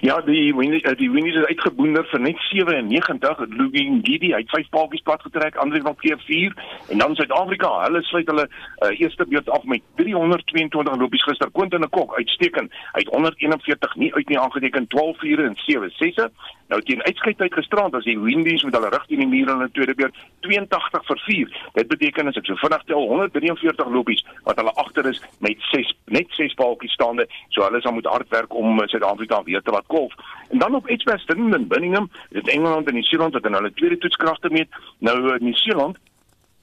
Ja, 0.02 0.20
die 0.20 0.52
Windies 0.56 0.82
die 0.98 1.12
Windies 1.12 1.36
is 1.36 1.44
uitgeboonder 1.46 2.02
vir 2.10 2.18
net 2.20 2.38
97. 2.50 3.52
Lugi 3.54 3.84
Ngidi, 3.86 4.32
hy 4.34 4.40
het 4.40 4.50
vyf 4.50 4.70
paadjies 4.74 5.04
plat 5.06 5.22
getrek, 5.22 5.54
Andre 5.62 5.78
van 5.84 5.94
Keer 6.00 6.18
4 6.26 6.56
en 6.90 6.98
dan 6.98 7.14
Suid-Afrika. 7.14 7.70
Hulle 7.84 8.02
sluit 8.08 8.26
hulle 8.26 8.48
uh, 8.48 8.90
eerste 8.98 9.26
beurt 9.30 9.50
af 9.54 9.62
met 9.70 9.84
322 10.02 10.98
lopies 10.98 11.22
gister. 11.28 11.52
Quentin 11.54 11.86
de 11.86 11.90
Kok 11.94 12.16
uitstekend. 12.18 12.74
Hy 12.96 13.04
het 13.04 13.14
141 13.14 13.94
nie 14.02 14.10
uit 14.16 14.34
nie 14.34 14.40
aangeteken 14.42 14.90
12 14.90 15.22
ure 15.22 15.46
en 15.52 15.54
7 15.68 15.94
sesse. 16.00 16.26
Nou 16.72 16.80
teen 16.88 17.02
uitskeidtyd 17.04 17.54
gisterand 17.54 17.94
as 17.94 18.06
die 18.08 18.18
Windies 18.18 18.62
met 18.64 18.74
hulle 18.74 18.90
rug 18.90 19.06
teen 19.06 19.22
die 19.22 19.28
muur 19.28 19.44
in 19.44 19.58
hulle 19.60 19.70
tweede 19.76 19.94
beurt 19.94 20.18
82 20.48 21.06
vir 21.12 21.22
4. 21.28 21.56
Dit 21.78 21.94
beteken 21.94 22.30
as 22.30 22.42
ek 22.42 22.50
so 22.50 22.58
vinnig 22.62 22.86
tel 22.90 23.06
143 23.10 23.94
lopies 23.94 24.26
wat 24.48 24.58
hulle 24.58 24.74
agter 24.82 25.12
is 25.12 25.22
met 25.44 25.62
6 25.70 25.94
net 26.16 26.32
6 26.40 26.58
paadjies 26.58 26.98
staande. 26.98 27.28
So 27.54 27.62
hulle 27.68 27.82
sal 27.84 27.94
moet 27.94 28.10
hard 28.10 28.34
werk 28.34 28.56
om 28.56 28.80
uh, 28.80 28.88
Suid-Afrika 28.90 29.42
weer 29.46 29.62
te 29.62 29.74
laat 29.74 29.90
golf. 29.96 30.14
En 30.50 30.58
dan 30.58 30.74
op 30.74 30.88
Edgbaston 30.88 31.54
in 31.54 31.68
Birmingham, 31.68 32.10
dit 32.30 32.48
Engeland 32.48 32.86
en 32.86 32.94
Nieu-Seeland 32.94 33.32
wat 33.32 33.44
in 33.44 33.52
hulle 33.52 33.72
tweede 33.74 33.98
toetskragte 33.98 34.50
meet. 34.50 34.68
Nou 34.98 35.18
uh, 35.32 35.40
Nieu-Seeland 35.40 35.98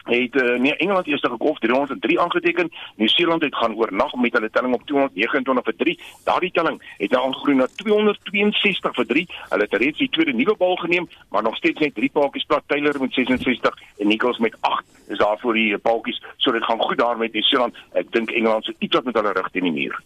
het 0.04 0.36
uh, 0.36 0.60
nee 0.60 0.76
Engeland 0.76 1.08
eers 1.08 1.22
gegolf 1.22 1.60
303 1.60 2.20
aangeteken. 2.20 2.72
Nieu-Seeland 2.96 3.42
het 3.42 3.56
gaan 3.56 3.76
oornag 3.76 4.14
met 4.14 4.34
hulle 4.34 4.50
telling 4.50 4.74
op 4.74 4.86
229 4.86 5.64
vir 5.64 5.76
3. 5.76 6.00
Daardie 6.24 6.52
telling 6.52 6.82
het 6.98 7.12
nou 7.12 7.26
aangegroei 7.26 7.56
na 7.56 7.68
262 7.76 8.96
vir 8.96 9.06
3. 9.06 9.26
Hulle 9.50 9.68
het 9.70 9.74
reeds 9.74 9.98
die 9.98 10.10
tweede 10.10 10.34
nuwe 10.34 10.56
bal 10.58 10.76
geneem, 10.76 11.10
maar 11.30 11.44
nog 11.44 11.56
steeds 11.56 11.80
net 11.80 11.96
3 11.96 12.10
paadjies 12.10 12.46
plat. 12.46 12.64
Taylor 12.66 13.02
met 13.02 13.14
66 13.14 13.82
en 13.98 14.08
Nichols 14.08 14.38
met 14.38 14.56
8 14.60 14.86
is 15.08 15.18
daar 15.18 15.38
vir 15.42 15.54
die 15.54 15.78
paadjies. 15.78 16.22
So 16.38 16.52
dit 16.52 16.64
gaan 16.64 16.82
goed 16.82 16.98
daar 16.98 17.18
met 17.18 17.34
Nieu-Seeland. 17.34 17.76
Ek 17.94 18.12
dink 18.12 18.32
Engeland 18.32 18.66
se 18.66 18.76
iets 18.78 18.96
wat 18.96 19.06
met 19.06 19.16
hulle 19.16 19.34
rug 19.34 19.50
teen 19.52 19.70
die 19.70 19.78
muur. 19.82 20.02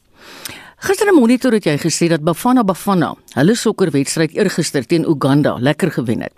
Gister 0.84 1.08
in 1.08 1.16
monitor 1.16 1.54
het 1.56 1.64
jy 1.64 1.78
gesê 1.80 2.10
dat 2.12 2.26
Bafana 2.28 2.60
Bafana 2.68 3.14
hulle 3.38 3.54
sokkerwedstryd 3.56 4.34
eergister 4.36 4.84
teen 4.84 5.06
Uganda 5.08 5.54
lekker 5.56 5.94
gewen 5.96 6.26
het. 6.26 6.34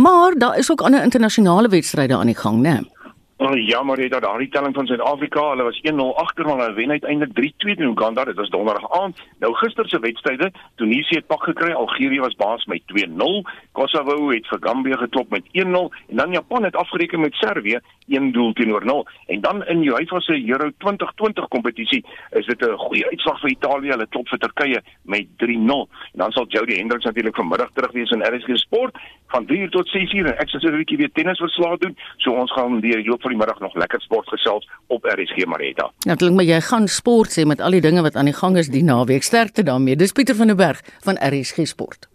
Maar 0.00 0.32
daar 0.38 0.56
is 0.58 0.70
ook 0.72 0.80
ander 0.80 1.02
internasionale 1.04 1.68
wedstryde 1.68 2.16
aan 2.16 2.32
die 2.32 2.34
gang, 2.34 2.62
né? 2.62 2.72
Nee? 2.80 3.01
Oh, 3.42 3.66
ja, 3.66 3.82
maar 3.82 3.96
dit 3.96 4.10
daardie 4.10 4.48
telling 4.48 4.74
van 4.74 4.86
Suid-Afrika, 4.86 5.48
hulle 5.48 5.62
was 5.62 5.80
1-0 5.90 6.14
agter 6.14 6.44
maar 6.46 6.58
hulle 6.58 6.74
wen 6.74 6.90
uiteindelik 6.90 7.32
3-2 7.40 7.54
teen 7.56 7.80
Uganda. 7.80 8.24
Dit 8.24 8.36
was 8.36 8.48
donderdag 8.48 9.00
aand. 9.00 9.20
Nou 9.38 9.54
gister 9.54 9.88
se 9.88 9.98
wedstryde, 9.98 10.52
Tunesië 10.74 11.16
het 11.16 11.26
pak 11.26 11.42
gekry, 11.42 11.72
Algerië 11.72 12.20
was 12.20 12.34
baas 12.34 12.64
met 12.64 12.82
2-0, 12.86 13.50
Kosovo 13.72 14.30
het 14.30 14.46
vir 14.46 14.58
Gambia 14.60 14.96
geklop 14.96 15.30
met 15.30 15.44
1-0 15.52 15.66
en 16.08 16.16
dan 16.16 16.30
Japan 16.30 16.64
het 16.64 16.76
afgereken 16.76 17.20
met 17.20 17.34
Servië 17.34 17.78
1 18.06 18.32
doel 18.32 18.52
teenoor 18.52 18.84
0. 18.84 19.06
En 19.26 19.40
dan 19.40 19.66
in 19.66 19.82
UEFA 19.82 20.20
se 20.20 20.48
Euro 20.48 20.70
2020 20.78 21.48
kompetisie 21.48 22.04
is 22.30 22.46
dit 22.46 22.60
'n 22.60 22.76
goeie 22.76 23.06
uitslag 23.06 23.40
vir 23.40 23.50
Italië. 23.50 23.88
Hulle 23.88 24.06
klop 24.06 24.28
vir 24.28 24.38
Turkye 24.38 24.82
met 25.02 25.26
3-0. 25.36 25.88
En 26.12 26.18
dan 26.18 26.32
sal 26.32 26.46
Jody 26.48 26.76
Hendricks 26.76 27.04
natuurlik 27.04 27.36
vanmiddag 27.36 27.70
terug 27.74 27.92
wees 27.92 28.10
in 28.10 28.22
RSG 28.22 28.56
Sport 28.56 28.96
van 29.26 29.46
3 29.46 29.68
tot 29.68 29.88
6 29.88 30.12
uur 30.12 30.26
en 30.26 30.38
ek 30.38 30.48
sal 30.48 30.60
so 30.60 30.68
'n 30.68 30.76
bietjie 30.76 30.96
weer 30.96 31.12
tennisverslae 31.12 31.78
doen. 31.78 31.96
So 32.16 32.30
ons 32.32 32.52
gaan 32.52 32.80
die 32.80 33.04
loop 33.04 33.22
van 33.22 33.31
die 33.32 33.40
middag 33.40 33.60
nog 33.64 33.74
lekker 33.78 34.00
sport 34.04 34.28
gesels 34.32 34.68
op 34.92 35.04
RSG 35.08 35.46
Marita. 35.48 35.90
Natuurlik, 36.08 36.36
maar 36.36 36.48
jy 36.48 36.60
gaan 36.68 36.88
sport 36.88 37.34
sê 37.34 37.46
met 37.48 37.60
al 37.60 37.76
die 37.78 37.84
dinge 37.84 38.04
wat 38.04 38.16
aan 38.16 38.28
die 38.30 38.36
gang 38.36 38.58
is 38.60 38.70
die 38.72 38.84
naweek. 38.84 39.24
Sterkte 39.24 39.64
daarmee. 39.66 39.96
Dis 39.96 40.12
Pieter 40.12 40.36
van 40.38 40.52
der 40.52 40.58
Berg 40.58 40.82
van 41.06 41.20
RSG 41.20 41.66
Sport. 41.70 42.08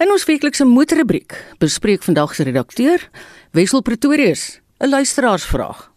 In 0.00 0.10
ons 0.12 0.24
weeklikse 0.24 0.64
motorrubriek 0.64 1.36
bespreek 1.60 2.02
vandag 2.02 2.34
se 2.34 2.44
redakteur 2.48 3.08
Wessel 3.52 3.82
Pretorius 3.82 4.60
'n 4.80 4.88
luisteraarsvraag. 4.88 5.90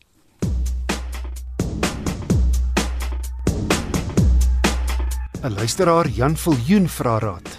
‘n 5.42 5.54
Luisteraar 5.54 6.08
Jan 6.08 6.38
Viljoen 6.38 6.88
vra 6.90 7.18
raad. 7.18 7.50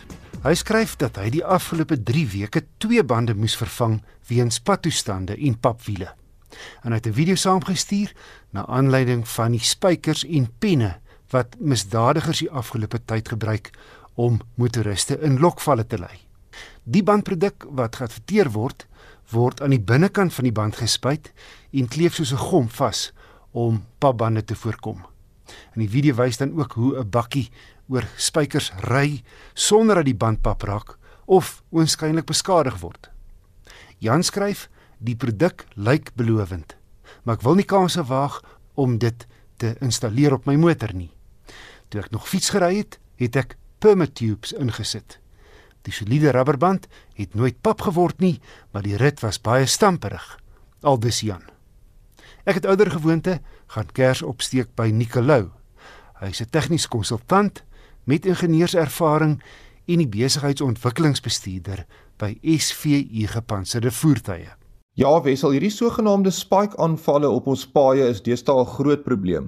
Hy 0.42 0.55
skryf 0.55 0.96
dat 0.96 1.16
hy 1.16 1.31
die 1.31 1.44
afgelope 1.44 2.03
3 2.03 2.27
weke 2.27 2.62
twee 2.79 3.03
bande 3.05 3.35
moes 3.35 3.57
vervang 3.57 4.03
weens 4.29 4.61
padtoestande 4.61 5.37
en 5.37 5.59
papwiele. 5.59 6.22
En 6.83 6.93
hy 6.93 6.99
het 6.99 7.07
'n 7.07 7.12
video 7.12 7.35
saamgestuur 7.35 8.12
na 8.51 8.67
aanleiding 8.67 9.29
van 9.29 9.51
die 9.51 9.61
spykers 9.61 10.25
en 10.25 10.49
penne 10.59 11.01
wat 11.31 11.57
misdadigers 11.59 12.38
die 12.38 12.51
afgelope 12.51 13.05
tyd 13.05 13.29
gebruik 13.29 13.71
om 14.15 14.41
motoriste 14.55 15.21
in 15.21 15.38
lokvalle 15.38 15.87
te 15.87 15.99
lei. 15.99 16.19
Die 16.85 17.03
bandproduk 17.03 17.65
wat 17.71 17.97
geadverteer 17.97 18.51
word, 18.51 18.87
word 19.31 19.62
aan 19.62 19.71
die 19.71 19.81
binnekant 19.81 20.35
van 20.35 20.45
die 20.45 20.53
band 20.53 20.77
gespuit 20.77 21.33
en 21.73 21.88
kleef 21.88 22.15
soos 22.15 22.33
'n 22.33 22.45
gom 22.51 22.69
vas 22.69 23.12
om 23.51 23.85
papbande 23.99 24.45
te 24.45 24.55
voorkom. 24.55 25.07
In 25.75 25.81
die 25.81 25.91
video 25.91 26.15
wys 26.15 26.37
dan 26.37 26.59
ook 26.59 26.73
hoe 26.73 26.99
'n 26.99 27.11
bakkie 27.11 27.51
oor 27.88 28.05
spykers 28.17 28.73
ry 28.81 29.23
sonder 29.55 29.95
dat 29.95 30.05
die 30.05 30.15
band 30.15 30.41
pap 30.43 30.62
raak 30.62 30.99
of 31.25 31.62
oënskynlik 31.71 32.27
beskadig 32.27 32.81
word. 32.81 33.11
Jan 33.99 34.23
skryf: 34.23 34.69
"Die 35.03 35.17
produk 35.17 35.67
lyk 35.75 36.12
belovend, 36.15 36.77
maar 37.25 37.35
ek 37.35 37.43
wil 37.43 37.59
nie 37.59 37.67
kanse 37.67 38.05
waag 38.07 38.41
om 38.75 38.99
dit 38.99 39.27
te 39.57 39.75
installeer 39.81 40.33
op 40.33 40.47
my 40.47 40.55
motor 40.55 40.95
nie. 40.95 41.11
Toe 41.88 42.01
ek 42.01 42.11
nog 42.11 42.29
fiets 42.29 42.51
gery 42.55 42.77
het, 42.77 42.99
het 43.19 43.37
ek 43.37 43.57
permatubes 43.83 44.55
ingesit. 44.55 45.19
Die 45.83 45.93
soliede 45.93 46.31
rubberband 46.31 46.87
het 47.19 47.35
nooit 47.35 47.59
pap 47.61 47.83
geword 47.83 48.23
nie, 48.23 48.38
maar 48.71 48.87
die 48.87 48.97
rit 48.97 49.21
was 49.21 49.41
baie 49.43 49.67
stamperig. 49.67 50.38
Aldus 50.83 51.21
Jan. 51.27 51.43
Ek 52.47 52.59
het 52.59 52.67
ouer 52.67 52.91
gewoonte 52.91 53.41
gaan 53.75 53.91
kers 53.95 54.23
opsteek 54.23 54.75
by 54.79 54.91
Nicolou. 54.91 55.51
Hy's 56.23 56.41
'n 56.41 56.51
tegniese 56.51 56.88
konsultant 56.88 57.62
met 58.05 58.27
ingenieurservaring 58.27 59.43
en 59.87 59.99
die 59.99 60.09
besigheidsontwikkelingsbestuurder 60.09 61.87
by 62.19 62.38
SVU 62.43 63.27
gepantserde 63.27 63.91
voertuie. 63.91 64.62
Ja, 64.93 65.09
Wessel, 65.25 65.55
hierdie 65.55 65.73
sogenaamde 65.73 66.29
spike-aanvalle 66.37 67.29
op 67.33 67.47
ons 67.49 67.63
paaie 67.65 68.05
is 68.13 68.19
deesdae 68.21 68.61
'n 68.61 68.73
groot 68.75 69.05
probleem. 69.05 69.47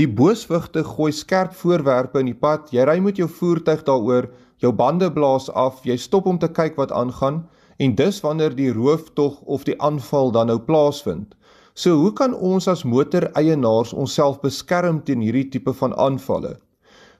Die 0.00 0.06
booswigte 0.08 0.84
gooi 0.84 1.10
skerp 1.12 1.52
voorwerpe 1.52 2.18
in 2.18 2.30
die 2.30 2.38
pad. 2.44 2.70
Jy 2.72 2.84
ry 2.88 2.98
met 3.00 3.16
jou 3.16 3.28
voertuig 3.28 3.82
daaroor 3.84 4.30
jou 4.58 4.72
bande 4.72 5.12
blaas 5.12 5.50
af, 5.50 5.84
jy 5.84 5.96
stop 5.96 6.26
om 6.26 6.38
te 6.38 6.48
kyk 6.48 6.76
wat 6.76 6.92
aangaan 6.92 7.46
en 7.78 7.94
dis 7.94 8.20
wanneer 8.22 8.56
die 8.56 8.72
rooftog 8.72 9.40
of 9.44 9.64
die 9.64 9.76
aanval 9.82 10.30
dan 10.30 10.46
nou 10.46 10.58
plaasvind. 10.58 11.34
So 11.74 11.96
hoe 11.96 12.12
kan 12.12 12.34
ons 12.34 12.66
as 12.66 12.84
motoreienaars 12.84 13.92
onsself 13.92 14.40
beskerm 14.40 15.04
teen 15.04 15.20
hierdie 15.20 15.50
tipe 15.50 15.74
van 15.74 15.92
aanvalle? 15.94 16.56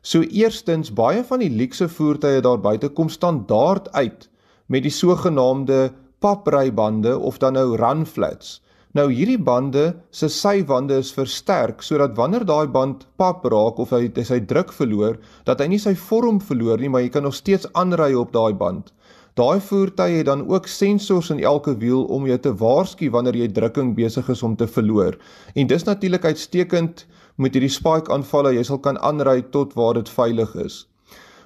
So 0.00 0.22
eerstens 0.22 0.90
baie 0.94 1.22
van 1.24 1.40
die 1.40 1.50
luukse 1.50 1.88
voertuie 1.88 2.40
daar 2.40 2.58
buite 2.58 2.88
kom 2.88 3.08
standaard 3.08 3.92
uit 3.92 4.30
met 4.66 4.82
die 4.82 4.90
sogenaamde 4.90 5.92
paprybande 6.20 7.18
of 7.18 7.38
dan 7.38 7.52
nou 7.52 7.76
run 7.76 8.06
flats. 8.06 8.60
Nou 8.96 9.10
hierdie 9.12 9.38
bande 9.38 9.90
se 10.10 10.28
sywande 10.32 10.96
is 11.02 11.12
versterk 11.12 11.82
sodat 11.84 12.14
wanneer 12.16 12.46
daai 12.48 12.66
band 12.72 13.02
pap 13.20 13.44
raak 13.52 13.80
of 13.82 13.90
hy 13.92 14.08
sy 14.24 14.38
druk 14.40 14.72
verloor, 14.72 15.18
dat 15.44 15.60
hy 15.60 15.66
nie 15.74 15.80
sy 15.82 15.92
vorm 16.06 16.38
verloor 16.40 16.80
nie, 16.80 16.88
maar 16.88 17.04
jy 17.04 17.10
kan 17.12 17.26
nog 17.28 17.36
steeds 17.36 17.68
aanry 17.74 18.14
op 18.16 18.32
daai 18.32 18.54
band. 18.56 18.94
Daai 19.36 19.60
voertuie 19.60 20.22
het 20.22 20.30
dan 20.30 20.46
ook 20.48 20.64
sensors 20.72 21.28
in 21.34 21.42
elke 21.44 21.74
wiel 21.76 22.06
om 22.08 22.24
jou 22.24 22.38
te 22.40 22.54
waarsku 22.56 23.10
wanneer 23.12 23.36
jy 23.36 23.48
drukking 23.58 23.90
besig 23.98 24.30
is 24.32 24.42
om 24.42 24.54
te 24.56 24.64
verloor. 24.64 25.18
En 25.52 25.68
dis 25.68 25.84
natuurlik 25.84 26.24
uitstekend 26.24 27.04
met 27.36 27.52
hierdie 27.52 27.72
spike 27.74 28.08
aanvalle, 28.12 28.54
jy 28.56 28.64
sal 28.64 28.80
kan 28.80 28.96
aanry 29.04 29.42
tot 29.52 29.76
waar 29.76 30.00
dit 30.00 30.08
veilig 30.08 30.56
is. 30.64 30.86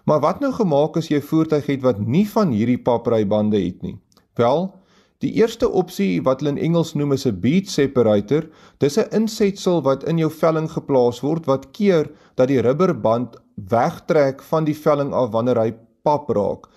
Maar 0.06 0.22
wat 0.22 0.38
nou 0.38 0.52
gemaak 0.54 0.96
as 1.02 1.10
jy 1.10 1.18
'n 1.18 1.28
voertuig 1.32 1.66
het 1.66 1.82
wat 1.82 1.98
nie 1.98 2.28
van 2.28 2.54
hierdie 2.54 2.78
paprybande 2.78 3.58
het 3.58 3.82
nie? 3.82 3.98
Wel, 4.34 4.80
Die 5.20 5.34
eerste 5.36 5.68
opsie 5.68 6.22
wat 6.24 6.40
hulle 6.40 6.54
in 6.54 6.62
Engels 6.70 6.94
noem 6.96 7.12
is 7.12 7.26
'n 7.28 7.40
bead 7.40 7.68
separator. 7.68 8.46
Dis 8.80 8.96
'n 8.96 9.12
insetsel 9.12 9.82
wat 9.82 10.04
in 10.08 10.16
jou 10.18 10.30
velling 10.30 10.70
geplaas 10.70 11.20
word 11.20 11.46
wat 11.46 11.70
keer 11.76 12.08
dat 12.36 12.48
die 12.48 12.60
rubberband 12.60 13.36
wegtrek 13.68 14.40
van 14.42 14.64
die 14.64 14.74
velling 14.74 15.12
af 15.12 15.30
wanneer 15.30 15.60
hy 15.60 15.74
pap 16.02 16.30
raak. 16.30 16.68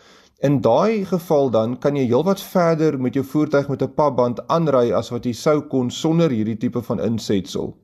In 0.42 0.60
daai 0.62 1.06
geval 1.06 1.50
dan 1.50 1.80
kan 1.80 1.96
jy 1.96 2.04
heelwat 2.04 2.42
verder 2.42 3.00
met 3.00 3.14
jou 3.14 3.24
voertuig 3.24 3.70
met 3.70 3.82
'n 3.82 3.94
papband 3.96 4.48
aanry 4.48 4.92
as 4.92 5.10
wat 5.10 5.26
jy 5.26 5.34
sou 5.34 5.62
kon 5.62 5.90
sonder 5.90 6.30
hierdie 6.30 6.58
tipe 6.58 6.82
van 6.82 7.00
insetsel. 7.00 7.78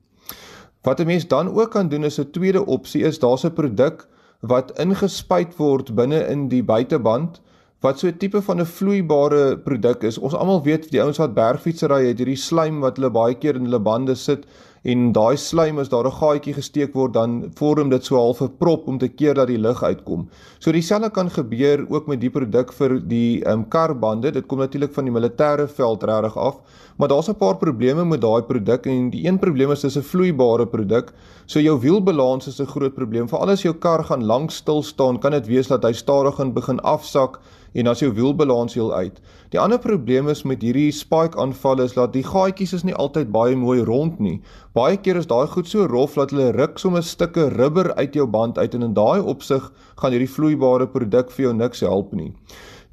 Wat 0.84 1.00
'n 1.00 1.06
mens 1.06 1.28
dan 1.28 1.48
ook 1.56 1.72
kan 1.72 1.90
doen 1.90 2.04
is 2.04 2.20
'n 2.20 2.32
tweede 2.32 2.66
opsie 2.66 3.04
is 3.04 3.20
daar's 3.20 3.46
'n 3.46 3.54
produk 3.54 4.08
wat 4.42 4.80
ingespuit 4.80 5.56
word 5.58 5.96
binne 5.96 6.28
in 6.28 6.50
die 6.50 6.64
buiteband 6.64 7.42
wat 7.82 8.00
so 8.00 8.08
'n 8.08 8.18
tipe 8.18 8.42
van 8.42 8.60
'n 8.60 8.66
vloeibare 8.66 9.58
produk 9.58 10.04
is. 10.04 10.18
Ons 10.18 10.34
almal 10.34 10.64
weet 10.64 10.92
die 10.92 11.02
ouens 11.02 11.18
wat 11.18 11.34
bergfietsry 11.34 12.08
het, 12.08 12.18
hierdie 12.18 12.36
slijm 12.36 12.80
wat 12.82 12.98
hulle 12.98 13.10
baie 13.10 13.36
keer 13.36 13.56
in 13.56 13.64
hulle 13.64 13.80
bande 13.80 14.16
sit 14.16 14.46
en 14.84 15.12
daai 15.12 15.38
slijm 15.38 15.80
as 15.80 15.90
daar 15.90 16.08
'n 16.08 16.20
gaatjie 16.20 16.54
gesteek 16.54 16.94
word 16.94 17.14
dan 17.14 17.52
vorm 17.56 17.90
dit 17.90 18.06
so 18.06 18.16
half 18.16 18.42
'n 18.42 18.58
prop 18.58 18.88
om 18.88 18.98
te 18.98 19.08
keer 19.08 19.34
dat 19.34 19.48
die 19.48 19.58
lug 19.58 19.84
uitkom. 19.84 20.30
So 20.60 20.72
dieselfde 20.72 21.10
kan 21.10 21.30
gebeur 21.30 21.86
ook 21.90 22.08
met 22.08 22.22
die 22.22 22.30
produk 22.30 22.74
vir 22.74 23.00
die 23.00 23.44
ehm 23.44 23.60
um, 23.60 23.68
karbande. 23.68 24.32
Dit 24.32 24.48
kom 24.48 24.60
natuurlik 24.60 24.94
van 24.94 25.06
die 25.06 25.14
militêre 25.14 25.68
veld 25.68 26.04
regtig 26.04 26.38
af, 26.38 26.56
maar 26.98 27.08
daar's 27.08 27.30
'n 27.30 27.36
paar 27.36 27.58
probleme 27.58 28.06
met 28.06 28.22
daai 28.22 28.42
produk 28.42 28.86
en 28.86 29.10
die 29.10 29.28
een 29.28 29.40
probleem 29.40 29.72
is 29.72 29.82
dis 29.82 29.98
'n 29.98 30.02
vloeibare 30.02 30.66
produk. 30.66 31.14
So 31.46 31.60
jou 31.60 31.80
wielbalans 31.80 32.48
is 32.48 32.60
'n 32.60 32.66
groot 32.66 32.94
probleem. 32.94 33.28
Veral 33.28 33.50
as 33.50 33.62
jou 33.62 33.74
kar 33.74 34.04
gaan 34.04 34.24
lank 34.26 34.52
stil 34.52 34.84
staan, 34.84 35.20
kan 35.20 35.32
dit 35.32 35.48
wees 35.48 35.68
dat 35.68 35.84
hy 35.84 35.94
stadig 35.94 36.54
begin 36.54 36.80
afsak 36.80 37.40
en 37.74 37.88
as 37.88 38.00
jou 38.04 38.10
wielbalans 38.14 38.74
heel 38.74 38.94
uit. 38.94 39.20
Die 39.54 39.60
ander 39.60 39.80
probleem 39.80 40.30
is 40.30 40.44
met 40.44 40.62
hierdie 40.66 40.92
spike 40.96 41.38
aanvalle 41.40 41.86
is 41.90 41.94
dat 41.98 42.14
die 42.14 42.24
gaatjies 42.24 42.74
is 42.74 42.86
nie 42.88 42.96
altyd 42.96 43.32
baie 43.34 43.56
mooi 43.56 43.80
rond 43.86 44.20
nie. 44.20 44.40
Baie 44.78 44.98
keer 44.98 45.20
is 45.22 45.30
daai 45.30 45.48
goed 45.48 45.68
so 45.68 45.86
rof 45.90 46.18
dat 46.20 46.34
hulle 46.34 46.52
ruk 46.58 46.80
sommer 46.80 47.04
stukke 47.04 47.50
rubber 47.56 47.94
uit 47.96 48.18
jou 48.18 48.28
band 48.28 48.58
uit 48.58 48.76
en 48.76 48.90
in 48.90 48.98
daai 48.98 49.20
opsig 49.22 49.72
gaan 50.02 50.16
hierdie 50.16 50.34
vloeibare 50.34 50.88
produk 50.88 51.32
vir 51.36 51.50
jou 51.50 51.54
niks 51.54 51.86
help 51.86 52.14
nie. 52.14 52.34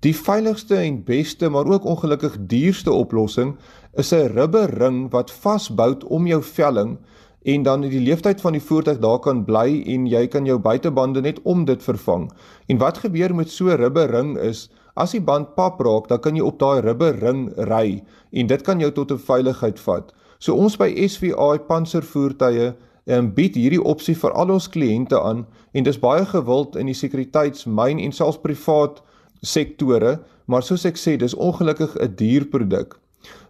Die 0.05 0.15
veiligste 0.15 0.77
en 0.77 1.01
beste, 1.05 1.49
maar 1.49 1.67
ook 1.67 1.85
ongelukkig 1.89 2.37
duurste 2.47 2.93
oplossing 2.93 3.57
is 3.97 4.13
'n 4.13 4.29
rubberring 4.37 5.11
wat 5.11 5.31
vasbou 5.31 5.97
om 6.09 6.27
jou 6.27 6.43
velling 6.43 6.99
en 7.47 7.63
dan 7.63 7.85
die 7.87 8.01
leeftyd 8.03 8.41
van 8.43 8.57
die 8.57 8.63
voertuig 8.63 8.99
daar 8.99 9.21
kan 9.23 9.45
bly 9.47 9.83
en 9.95 10.07
jy 10.11 10.25
kan 10.27 10.47
jou 10.49 10.57
buitebande 10.59 11.21
net 11.23 11.39
om 11.47 11.65
dit 11.65 11.83
vervang. 11.83 12.25
En 12.67 12.81
wat 12.83 12.99
gebeur 13.05 13.35
met 13.35 13.51
so 13.51 13.71
'n 13.71 13.79
rubberring 13.79 14.39
is 14.39 14.69
as 14.97 15.13
die 15.13 15.21
band 15.21 15.55
pap 15.55 15.81
raak, 15.81 16.09
dan 16.09 16.21
kan 16.21 16.35
jy 16.35 16.43
op 16.43 16.59
daai 16.59 16.81
rubberring 16.81 17.53
ry 17.57 18.03
en 18.33 18.47
dit 18.47 18.63
kan 18.63 18.81
jou 18.81 18.91
tot 18.91 19.13
'n 19.13 19.19
veiligheid 19.19 19.81
vat. 19.81 20.13
So 20.39 20.55
ons 20.55 20.77
by 20.77 20.91
SVI 21.07 21.59
panservoertuie 21.69 22.75
en 23.07 23.35
bied 23.35 23.55
hierdie 23.55 23.83
opsie 23.83 24.17
vir 24.17 24.33
al 24.33 24.51
ons 24.51 24.69
kliënte 24.69 25.21
aan 25.23 25.47
en 25.73 25.85
dis 25.85 25.99
baie 25.99 26.25
gewild 26.25 26.77
in 26.77 26.87
die 26.87 26.95
sekuriteitsmyn 26.95 27.99
en 27.99 28.13
selfs 28.13 28.39
privaat 28.39 29.03
sektore, 29.43 30.21
maar 30.47 30.63
soos 30.63 30.85
ek 30.85 30.97
sê, 30.97 31.17
dis 31.17 31.35
ongelukkig 31.35 31.97
'n 31.97 32.15
duur 32.17 32.45
produk. 32.45 32.99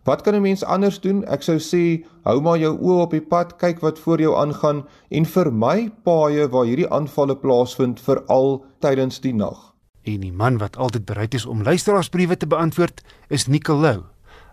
Wat 0.05 0.23
kan 0.23 0.35
'n 0.35 0.43
mens 0.43 0.65
anders 0.65 1.01
doen? 1.01 1.25
Ek 1.25 1.43
sou 1.43 1.59
sê, 1.59 2.07
hou 2.23 2.41
maar 2.41 2.59
jou 2.59 2.79
oë 2.79 3.01
op 3.01 3.11
die 3.11 3.21
pad, 3.21 3.57
kyk 3.57 3.81
wat 3.81 3.99
voor 3.99 4.21
jou 4.21 4.37
aangaan 4.37 4.87
en 5.09 5.27
vermy 5.27 5.91
paaie 6.03 6.49
waar 6.49 6.65
hierdie 6.65 6.91
aanvalle 6.91 7.37
plaasvind 7.37 8.01
veral 8.01 8.65
tydens 8.79 9.21
die 9.21 9.35
nag. 9.35 9.75
En 10.03 10.21
die 10.21 10.33
man 10.33 10.59
wat 10.59 10.77
altyd 10.77 11.05
bereid 11.05 11.35
is 11.35 11.47
om 11.47 11.63
luisteraarsbriewe 11.63 12.37
te 12.37 12.47
beantwoord, 12.47 13.03
is 13.29 13.47
Nicolou. 13.47 14.03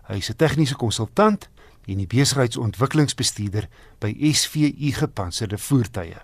Hy 0.08 0.16
is 0.16 0.30
'n 0.30 0.36
tegniese 0.36 0.76
konsultant 0.76 1.48
en 1.86 1.96
die 1.96 2.06
besigheidsontwikkelingsbestuurder 2.06 3.68
by 3.98 4.32
SVU 4.32 4.92
Gepantserde 4.92 5.58
Voertuie. 5.58 6.16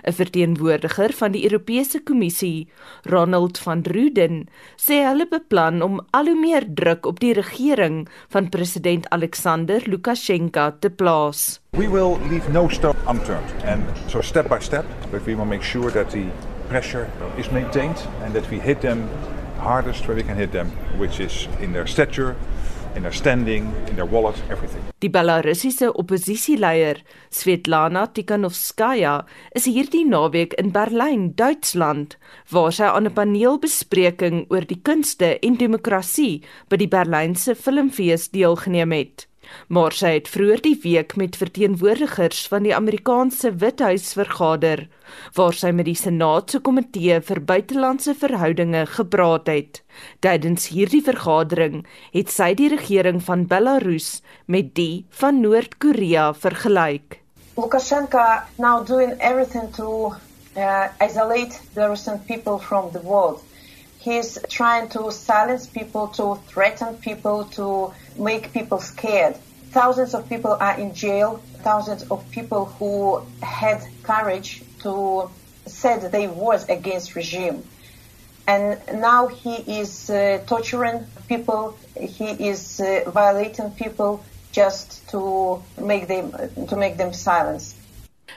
'n 0.03 0.12
Verteenwoordiger 0.12 1.12
van 1.12 1.33
die 1.33 1.44
Europese 1.44 2.03
Kommissie, 2.03 2.68
Ronald 3.03 3.59
van 3.59 3.83
Rooden, 3.83 4.49
sê 4.77 5.05
hulle 5.05 5.27
beplan 5.31 5.83
om 5.83 6.01
al 6.11 6.27
hoe 6.27 6.40
meer 6.40 6.64
druk 6.75 7.07
op 7.07 7.20
die 7.20 7.33
regering 7.33 8.09
van 8.29 8.49
president 8.49 9.09
Alexander 9.09 9.83
Lukasjenko 9.85 10.70
te 10.79 10.90
plaas. 10.90 11.61
We 11.70 11.88
will 11.88 12.18
leave 12.31 12.51
no 12.53 12.68
stone 12.68 12.99
unturned 13.09 13.64
and 13.64 13.83
so 14.07 14.20
step 14.20 14.49
by 14.49 14.61
step 14.61 14.85
but 15.11 15.25
we 15.27 15.35
will 15.35 15.49
make 15.49 15.62
sure 15.62 15.90
that 15.90 16.11
the 16.11 16.25
pressure 16.68 17.07
is 17.37 17.51
maintained 17.51 18.07
and 18.25 18.35
that 18.35 18.49
we 18.51 18.59
hit 18.61 18.81
them 18.81 19.09
hardest 19.59 20.07
where 20.07 20.16
we 20.16 20.23
can 20.23 20.37
hit 20.37 20.53
them 20.53 20.70
which 20.99 21.20
is 21.20 21.49
in 21.61 21.73
their 21.73 21.87
stature 21.87 22.37
in 22.96 23.02
their 23.02 23.12
standing, 23.12 23.72
in 23.88 23.96
their 23.96 24.07
wallet, 24.07 24.37
everything. 24.50 24.83
Die 25.02 25.09
Belarusiese 25.09 25.90
oppositieleier 25.98 27.02
Svetlana 27.30 28.07
Tikhanovskaya 28.14 29.24
is 29.54 29.66
hierdie 29.66 30.04
naweek 30.09 30.54
in 30.61 30.72
Berlyn, 30.72 31.35
Duitsland, 31.37 32.16
waar 32.50 32.72
sy 32.72 32.88
aan 32.88 33.07
'n 33.07 33.14
paneelbespreking 33.14 34.46
oor 34.50 34.64
die 34.64 34.80
kunste 34.83 35.38
en 35.42 35.57
demokrasie 35.57 36.42
by 36.68 36.76
die 36.76 36.88
Berlynse 36.88 37.54
Filmfees 37.54 38.30
deelgeneem 38.30 38.92
het 38.92 39.28
maar 39.68 39.92
sy 39.92 40.14
het 40.16 40.28
vroeër 40.28 40.62
die 40.64 40.76
week 40.83 41.16
met 41.20 41.38
verteenwoordigers 41.40 42.44
van 42.52 42.66
die 42.66 42.74
Amerikaanse 42.76 43.52
Withuis 43.62 44.12
vergader 44.18 44.87
waar 45.38 45.57
sy 45.57 45.70
met 45.70 45.88
die 45.88 45.96
Senaat 45.98 46.54
se 46.54 46.61
komitee 46.64 47.20
vir 47.28 47.40
buitelandse 47.40 48.14
verhoudinge 48.18 48.85
gepraat 48.96 49.50
het. 49.52 49.83
Tydens 50.24 50.68
hierdie 50.74 51.02
vergadering 51.04 51.83
het 52.12 52.30
sy 52.33 52.52
die 52.59 52.70
regering 52.72 53.20
van 53.22 53.46
Belarus 53.50 54.20
met 54.46 54.74
die 54.78 55.07
van 55.20 55.40
Noord-Korea 55.44 56.33
vergelyk. 56.35 57.20
Lukashenko 57.57 58.42
now 58.59 58.83
doing 58.83 59.12
everything 59.20 59.70
to 59.72 60.14
uh, 60.57 60.88
isolate 61.00 61.59
the 61.74 61.88
Russian 61.88 62.18
people 62.20 62.59
from 62.59 62.90
the 62.92 63.00
world. 63.00 63.42
He's 64.00 64.38
trying 64.48 64.88
to 64.90 65.11
silence 65.11 65.66
people, 65.66 66.09
to 66.09 66.38
threaten 66.48 66.94
people, 66.96 67.44
to 67.52 67.92
make 68.16 68.53
people 68.53 68.79
scared. 68.79 69.37
Thousands 69.70 70.14
of 70.14 70.29
people 70.29 70.53
are 70.53 70.79
in 70.79 70.94
jail. 70.94 71.42
Thousands 71.62 72.05
of 72.11 72.31
people 72.31 72.66
who 72.66 73.22
had 73.42 73.83
courage 74.03 74.62
to 74.81 75.31
said 75.66 76.12
they 76.12 76.29
was 76.29 76.68
against 76.68 77.14
regime. 77.14 77.64
And 78.46 78.79
now 78.92 79.27
he 79.27 79.81
is 79.81 80.11
uh, 80.11 80.42
torturing 80.46 81.07
people. 81.29 81.77
He 81.98 82.27
is 82.27 82.81
uh, 82.81 83.11
violating 83.11 83.70
people 83.70 84.22
just 84.53 85.09
to 85.09 85.62
make 85.81 86.07
them 86.07 86.33
to 86.68 86.77
make 86.77 86.96
them 86.96 87.12
silence. 87.12 87.74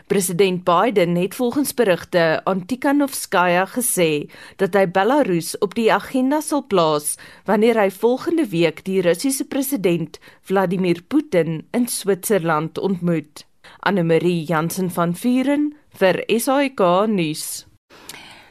President 0.08 0.64
Biden 0.64 1.16
het 1.16 1.36
volgens 1.36 1.74
berigte 1.74 2.42
aan 2.44 2.66
Tikhanovskaya 2.66 3.66
gesê 3.66 4.30
dat 4.56 4.74
hy 4.74 4.86
Belarus 4.88 5.58
op 5.60 5.76
die 5.76 5.90
agenda 5.94 6.42
sal 6.42 6.66
plaas 6.68 7.16
wanneer 7.46 7.80
hy 7.80 7.90
volgende 7.92 8.48
week 8.52 8.84
die 8.86 9.02
Russiese 9.02 9.46
president 9.46 10.20
Vladimir 10.42 11.02
Putin 11.08 11.68
in 11.72 11.88
Switserland 11.88 12.78
ontmoet. 12.78 13.46
Anne 13.80 14.04
Marie 14.04 14.44
Jansen 14.44 14.92
van 14.92 15.16
Vuren 15.16 15.74
vir 16.00 16.24
SAK 16.28 17.08
nuus. 17.12 17.66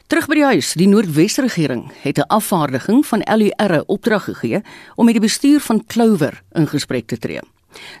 Terug 0.07 0.29
by 0.31 0.37
die 0.39 0.47
huis, 0.47 0.69
die 0.79 0.87
Noordwes-regering 0.87 1.89
het 2.03 2.17
'n 2.17 2.29
afvaardiging 2.31 3.05
van 3.05 3.25
LUR 3.27 3.83
opdrag 3.87 4.23
gegee 4.23 4.61
om 4.95 5.05
met 5.05 5.13
die 5.13 5.27
bestuur 5.27 5.59
van 5.59 5.85
Clover 5.85 6.43
in 6.51 6.67
gesprek 6.67 7.07
te 7.07 7.17
tree. 7.17 7.41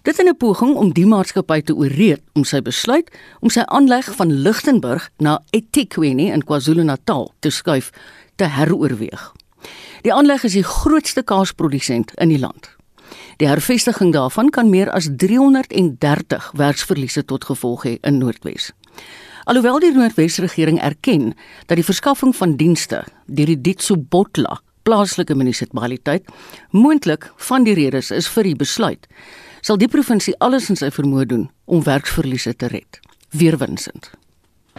Dit 0.03 0.19
in 0.19 0.27
'n 0.27 0.37
poging 0.37 0.75
om 0.75 0.93
die 0.93 1.05
maatskappy 1.05 1.61
te 1.61 1.75
ooreed 1.75 2.21
om 2.33 2.43
sy 2.43 2.61
besluit 2.61 3.11
om 3.39 3.49
sy 3.49 3.61
aanleg 3.65 4.15
van 4.15 4.41
Lichtenburg 4.41 5.09
na 5.17 5.41
eThekwini 5.49 6.31
in 6.31 6.43
KwaZulu-Natal 6.43 7.31
te 7.39 7.49
skuif 7.49 7.91
te 8.35 8.43
heroorweeg. 8.43 9.33
Die 10.01 10.13
aanleg 10.13 10.43
is 10.43 10.53
die 10.53 10.63
grootste 10.63 11.23
kaasprodusent 11.23 12.11
in 12.15 12.29
die 12.29 12.39
land. 12.39 12.69
Die 13.37 13.47
hervestiging 13.47 14.13
daarvan 14.13 14.49
kan 14.49 14.69
meer 14.69 14.91
as 14.91 15.09
330 15.15 16.51
werksverliese 16.53 17.25
tot 17.25 17.45
gevolg 17.45 17.83
hê 17.83 17.97
in 18.01 18.17
Noordwes. 18.17 18.71
Alhoewel 19.47 19.79
die 19.79 19.91
Noordwes 19.91 20.37
regering 20.37 20.81
erken 20.81 21.33
dat 21.65 21.77
die 21.77 21.85
verskaffing 21.85 22.35
van 22.35 22.55
dienste 22.59 23.03
deur 23.25 23.45
die 23.45 23.61
Ditsobotla 23.61 24.59
plaaslike 24.87 25.35
munisipaliteit 25.35 26.27
moontlik 26.71 27.29
van 27.49 27.63
die 27.67 27.75
redes 27.77 28.11
is 28.11 28.27
vir 28.31 28.49
die 28.49 28.55
besluit, 28.55 29.07
sal 29.67 29.75
die 29.75 29.89
provinsie 29.91 30.31
alles 30.39 30.69
in 30.71 30.77
sy 30.79 30.87
vermoë 30.95 31.25
doen 31.27 31.47
om 31.67 31.81
werksverliese 31.83 32.53
te 32.55 32.69
red. 32.71 33.01
Weerwinsend. 33.35 34.13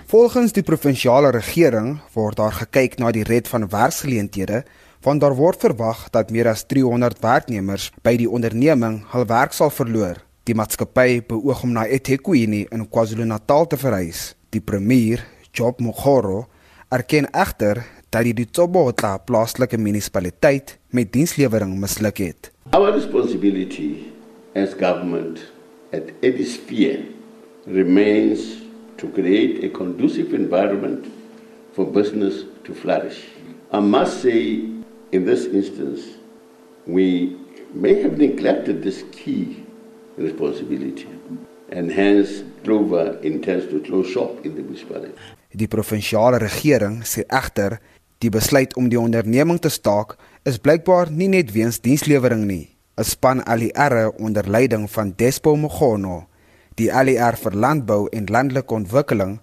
Volgens 0.08 0.54
die 0.56 0.64
provinsiale 0.64 1.28
regering 1.34 1.98
word 2.14 2.38
daar 2.40 2.56
gekyk 2.56 2.96
na 3.02 3.12
die 3.12 3.26
red 3.28 3.50
van 3.52 3.68
werksgeleenthede 3.68 4.62
want 5.04 5.20
daar 5.20 5.36
word 5.36 5.60
verwag 5.60 6.06
dat 6.14 6.32
meer 6.32 6.48
as 6.48 6.64
300 6.72 7.20
werknemers 7.22 7.90
by 8.02 8.16
die 8.16 8.30
onderneming 8.30 9.02
hul 9.12 9.28
werk 9.28 9.52
sal 9.52 9.70
verloor. 9.70 10.16
Die 10.48 10.56
maatskappy 10.56 11.20
beoog 11.28 11.62
om 11.68 11.76
na 11.76 11.84
eThekwini 11.84 12.64
in 12.72 12.88
KwaZulu-Natal 12.88 13.68
te 13.68 13.78
verhuis. 13.78 14.32
Die 14.56 14.64
premier, 14.64 15.22
Job 15.52 15.84
Mogoro, 15.84 16.46
erken 16.88 17.28
egter 17.36 17.84
dat 18.08 18.24
die 18.24 18.34
Ditsobota 18.40 19.18
plaaslike 19.20 19.78
munisipaliteit 19.78 20.78
met 20.96 21.12
dienslewering 21.12 21.76
misluk 21.76 22.24
het. 22.24 22.54
Our 22.72 22.94
responsibility 22.96 24.16
as 24.58 24.74
government 24.74 25.36
at 25.92 26.06
any 26.22 26.44
sphere 26.44 27.00
remains 27.66 28.40
to 29.00 29.08
create 29.16 29.64
a 29.64 29.68
conducive 29.80 30.34
environment 30.34 31.06
for 31.74 31.84
business 31.86 32.44
to 32.64 32.74
flourish. 32.74 33.18
I 33.70 33.80
must 33.80 34.22
say, 34.22 34.40
in 35.12 35.24
this 35.30 35.44
instance, 35.46 36.00
we 36.86 37.36
may 37.74 37.94
have 38.02 38.18
neglected 38.18 38.82
this 38.82 39.04
key 39.12 39.64
responsibility, 40.16 41.08
and 41.70 41.92
hence 41.92 42.42
Clover 42.64 43.18
intends 43.22 43.66
to 43.72 43.80
close 43.80 44.08
shop 44.10 44.44
in 44.44 44.56
the 44.56 44.62
municipality. 44.62 45.14
Die 45.52 45.68
provinsiale 45.68 46.40
regering 46.42 47.02
sê 47.04 47.24
egter 47.28 47.78
die 48.18 48.32
besluit 48.32 48.74
om 48.76 48.88
die 48.90 48.98
onderneming 49.00 49.60
te 49.62 49.70
staak 49.70 50.16
is 50.48 50.58
blykbaar 50.58 51.12
nie 51.12 51.30
net 51.30 51.54
weens 51.54 51.78
dienslewering 51.84 52.44
nie. 52.48 52.77
'n 52.98 53.04
Span 53.04 53.44
ALR 53.44 54.12
onder 54.18 54.50
leiding 54.50 54.90
van 54.90 55.12
Despo 55.16 55.56
Mogono 55.56 56.26
Die 56.78 56.92
ALR 56.94 57.34
vir 57.34 57.56
landbou 57.58 58.04
en 58.14 58.28
landelike 58.30 58.74
ontwikkeling 58.74 59.38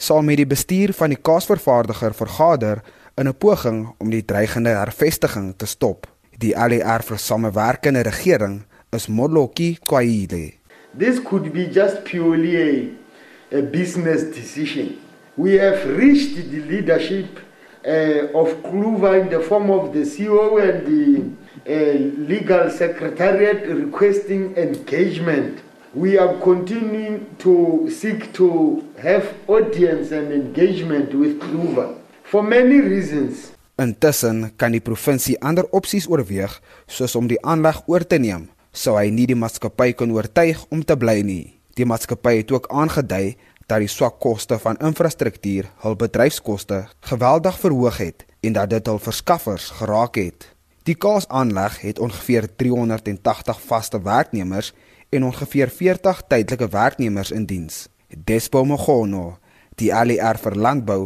sal 0.00 0.22
met 0.24 0.38
die 0.40 0.48
bestuur 0.48 0.94
van 0.96 1.12
die 1.12 1.20
kaasvervaardiger 1.20 2.14
vergader 2.16 2.80
in 3.20 3.28
'n 3.28 3.36
poging 3.36 3.80
om 3.98 4.10
die 4.10 4.24
dreigende 4.24 4.72
hervestiging 4.72 5.52
te 5.56 5.66
stop. 5.66 6.06
Die 6.38 6.56
ALR 6.56 7.02
vir 7.02 7.18
samewerkende 7.18 8.02
regering 8.02 8.62
is 8.90 9.06
Moloki 9.06 9.76
Kwaile. 9.84 10.52
This 10.98 11.20
could 11.22 11.52
be 11.52 11.68
just 11.70 12.04
purely 12.04 12.56
a, 12.56 13.58
a 13.58 13.62
business 13.62 14.22
decision. 14.34 14.96
We 15.34 15.58
have 15.58 15.84
reached 15.96 16.50
the 16.50 16.60
leadership 16.70 17.40
uh, 17.84 18.32
of 18.32 18.62
Kluva 18.62 19.20
in 19.20 19.28
the 19.28 19.40
form 19.40 19.70
of 19.70 19.92
the 19.92 20.04
CEO 20.04 20.56
and 20.56 20.86
the 20.86 21.22
legal 21.64 22.70
secretariat 22.70 23.64
requesting 23.66 24.56
engagement 24.56 25.62
we 25.94 26.18
are 26.18 26.34
continuing 26.40 27.26
to 27.38 27.88
seek 27.90 28.32
to 28.32 28.82
have 29.00 29.34
audience 29.48 30.12
and 30.12 30.32
engagement 30.32 31.14
with 31.14 31.40
Kluwer 31.40 31.96
for 32.22 32.42
many 32.42 32.80
reasons. 32.80 33.52
Intussen 33.78 34.52
kan 34.56 34.74
die 34.74 34.82
provinsie 34.84 35.38
ander 35.40 35.64
opsies 35.72 36.08
oorweeg 36.10 36.58
soos 36.90 37.16
om 37.16 37.28
die 37.30 37.38
aanleg 37.40 37.80
oor 37.88 38.04
te 38.04 38.18
neem, 38.20 38.48
sou 38.74 38.98
hy 38.98 39.08
nie 39.14 39.28
die 39.30 39.38
maatskappy 39.38 39.94
kon 39.96 40.12
oortuig 40.12 40.60
om 40.74 40.82
te 40.84 40.96
bly 40.98 41.22
nie. 41.24 41.56
Die 41.78 41.86
maatskappy 41.88 42.40
het 42.40 42.52
ook 42.52 42.68
aangedui 42.74 43.38
dat 43.68 43.80
die 43.84 43.90
swak 43.90 44.18
koste 44.20 44.58
van 44.60 44.80
infrastruktuur 44.84 45.70
hul 45.84 45.96
bedryfskoste 45.96 46.84
geweldig 47.10 47.58
verhoog 47.62 48.02
het 48.02 48.26
en 48.42 48.58
dat 48.58 48.74
dit 48.74 48.86
hul 48.90 49.00
verskaffers 49.00 49.70
geraak 49.80 50.20
het. 50.20 50.50
Die 50.88 50.96
kaasaanleg 50.96 51.80
het 51.84 51.98
ongeveer 51.98 52.46
380 52.56 53.60
vaste 53.60 53.98
werknemers 54.02 54.72
en 55.08 55.24
ongeveer 55.24 55.68
40 55.68 56.22
tydelike 56.28 56.68
werknemers 56.68 57.30
in 57.30 57.44
diens. 57.44 57.88
Despo 58.24 58.64
Mogono, 58.64 59.36
die 59.76 59.90
ALR 59.94 60.40
vir 60.40 60.56
landbou, 60.56 61.02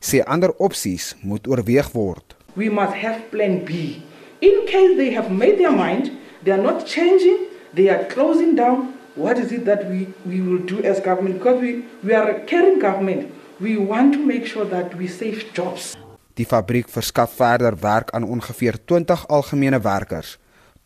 sê 0.00 0.22
ander 0.24 0.54
opsies 0.56 1.10
moet 1.20 1.44
oorweeg 1.52 1.90
word. 1.92 2.36
We 2.54 2.70
must 2.72 2.96
have 3.02 3.28
plan 3.28 3.60
B. 3.68 4.00
In 4.40 4.64
case 4.72 4.96
they 4.96 5.12
have 5.12 5.28
made 5.28 5.60
their 5.60 5.76
mind, 5.76 6.10
they 6.44 6.56
are 6.56 6.62
not 6.62 6.88
changing, 6.88 7.44
they 7.74 7.90
are 7.92 8.08
closing 8.08 8.56
down, 8.56 8.94
what 9.20 9.36
is 9.36 9.52
it 9.52 9.68
that 9.68 9.84
we 9.90 10.08
we 10.24 10.40
will 10.40 10.64
do 10.64 10.80
as 10.80 11.04
government 11.04 11.36
because 11.42 11.60
we 11.60 11.84
we 12.00 12.16
are 12.16 12.30
a 12.30 12.40
caring 12.48 12.80
government. 12.80 13.28
We 13.60 13.76
want 13.76 14.16
to 14.16 14.20
make 14.32 14.48
sure 14.48 14.64
that 14.64 14.96
we 14.96 15.08
save 15.08 15.52
jobs. 15.52 15.96
Die 16.36 16.46
fabriek 16.46 16.88
verskaf 16.92 17.38
verder 17.38 17.78
werk 17.80 18.10
aan 18.10 18.24
ongeveer 18.24 18.76
20 18.84 19.28
algemene 19.28 19.80
werkers 19.80 20.36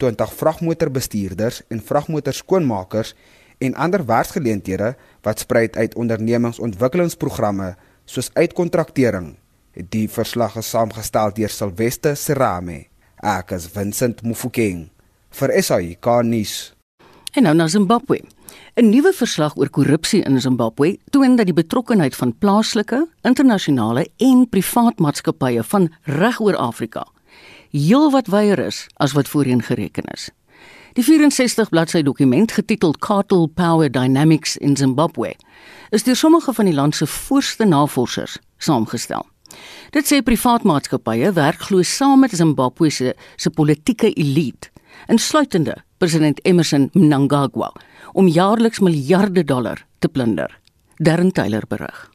20 0.00 0.32
vragmotorbestuurders 0.34 1.62
en 1.68 1.82
vragmotorskoonmakers 1.84 3.14
en 3.58 3.74
ander 3.74 4.06
werksgeleenthede 4.06 4.94
wat 5.22 5.38
spruit 5.38 5.76
uit 5.76 5.94
ondernemingsontwikkelingsprogramme 5.94 7.74
soos 8.04 8.30
uitkontraktering. 8.34 9.34
Die 9.74 10.08
verslag 10.08 10.56
is 10.56 10.70
saamgestel 10.72 11.34
deur 11.36 11.52
Silweste 11.52 12.14
Serame. 12.14 12.86
Ek 13.20 13.52
is 13.54 13.68
Vincent 13.74 14.24
Mufokeng 14.24 14.88
vir 15.36 15.52
SAI 15.62 15.96
Garnis. 16.00 16.72
En 17.30 17.42
nou 17.42 17.54
na 17.54 17.68
Zimbabwe. 17.68 18.20
'n 18.74 18.88
Nuwe 18.88 19.12
verslag 19.12 19.56
oor 19.56 19.70
korrupsie 19.70 20.22
in 20.22 20.40
Zimbabwe 20.40 20.98
toon 21.10 21.36
dat 21.36 21.46
die 21.46 21.54
betrokkeheid 21.54 22.16
van 22.16 22.38
plaaslike, 22.38 23.08
internasionale 23.22 24.08
en 24.16 24.48
privaat 24.48 24.98
maatskappye 24.98 25.62
van 25.62 25.92
reg 26.02 26.40
oor 26.40 26.56
Afrika 26.56 27.06
heelwat 27.70 28.26
wyer 28.30 28.58
is 28.58 28.86
as 28.96 29.12
wat 29.12 29.28
voorheen 29.28 29.62
gereken 29.62 30.04
is. 30.14 30.30
Die 30.92 31.04
64 31.04 31.68
bladsy 31.68 32.02
dokument 32.02 32.52
getiteld 32.52 32.98
Cartel 32.98 33.46
Power 33.46 33.90
Dynamics 33.90 34.56
in 34.56 34.76
Zimbabwe 34.76 35.34
is 35.90 36.02
deur 36.02 36.16
sommige 36.16 36.52
van 36.52 36.64
die 36.64 36.74
land 36.74 36.96
se 36.96 37.06
voorste 37.06 37.64
navorsers 37.64 38.38
saamgestel. 38.58 39.26
Dit 39.90 40.06
sê 40.06 40.20
privaat 40.22 40.66
maatskappye 40.66 41.32
werk 41.34 41.62
glo 41.68 41.82
saam 41.82 42.20
met 42.20 42.34
Zimbabwe 42.34 42.90
se 42.90 43.14
se 43.36 43.50
politieke 43.50 44.12
elite, 44.12 44.70
insluitende 45.08 45.76
president 45.98 46.40
Emmerson 46.42 46.90
Mnangagwa, 46.92 47.72
om 48.12 48.28
jaarliks 48.28 48.80
miljarde 48.80 49.44
dollar 49.44 49.86
te 49.98 50.08
plunder. 50.08 50.58
Darren 50.96 51.32
Taylor 51.32 51.64
berig. 51.68 52.10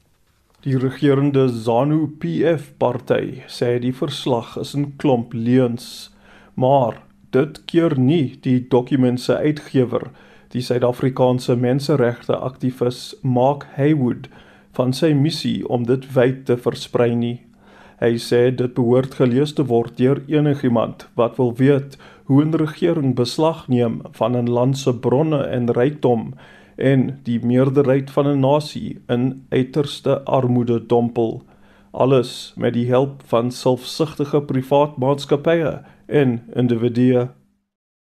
Die 0.65 0.77
regerende 0.77 1.47
ZANU-PF 1.49 2.71
party 2.77 3.43
sê 3.47 3.75
die 3.79 3.93
verslag 3.93 4.55
is 4.57 4.75
'n 4.75 4.93
klomp 4.97 5.33
leuns, 5.33 6.09
maar 6.55 7.01
dit 7.31 7.61
keer 7.65 7.99
nie 7.99 8.37
die 8.41 8.65
dokument 8.69 9.21
se 9.21 9.37
uitgewer, 9.37 10.09
die 10.49 10.61
Suid-Afrikaanse 10.61 11.55
menseregte 11.55 12.37
aktivis 12.37 13.15
Mark 13.21 13.65
Haywood 13.75 14.29
van 14.73 14.93
sy 14.93 15.13
missie 15.13 15.67
om 15.67 15.83
dit 15.83 16.13
wyd 16.15 16.45
te 16.45 16.57
versprei 16.57 17.15
nie. 17.15 17.41
Hy 17.99 18.17
sê 18.19 18.55
dit 18.55 18.73
behoort 18.73 19.13
gelees 19.19 19.53
te 19.53 19.63
word 19.63 19.97
deur 19.97 20.23
enigiemand 20.27 21.07
wat 21.15 21.37
wil 21.37 21.53
weet 21.55 21.97
hoe 22.25 22.43
'n 22.45 22.55
regering 22.55 23.15
beslag 23.15 23.67
neem 23.67 24.01
van 24.11 24.35
'n 24.37 24.49
land 24.49 24.77
se 24.77 24.93
bronne 24.99 25.41
en 25.43 25.71
rykdom 25.71 26.33
en 26.75 27.19
die 27.23 27.39
meerderheid 27.45 28.11
van 28.11 28.27
'n 28.27 28.39
nasie 28.39 29.01
in 29.07 29.45
uiterste 29.49 30.23
armoede 30.23 30.85
dompel. 30.85 31.43
Alles 31.91 32.53
met 32.55 32.73
die 32.73 32.89
hulp 32.89 33.21
van 33.25 33.51
selfsugtige 33.51 34.41
privaat 34.41 34.97
maatskappye 34.97 35.81
en 36.05 36.43
individue. 36.53 37.29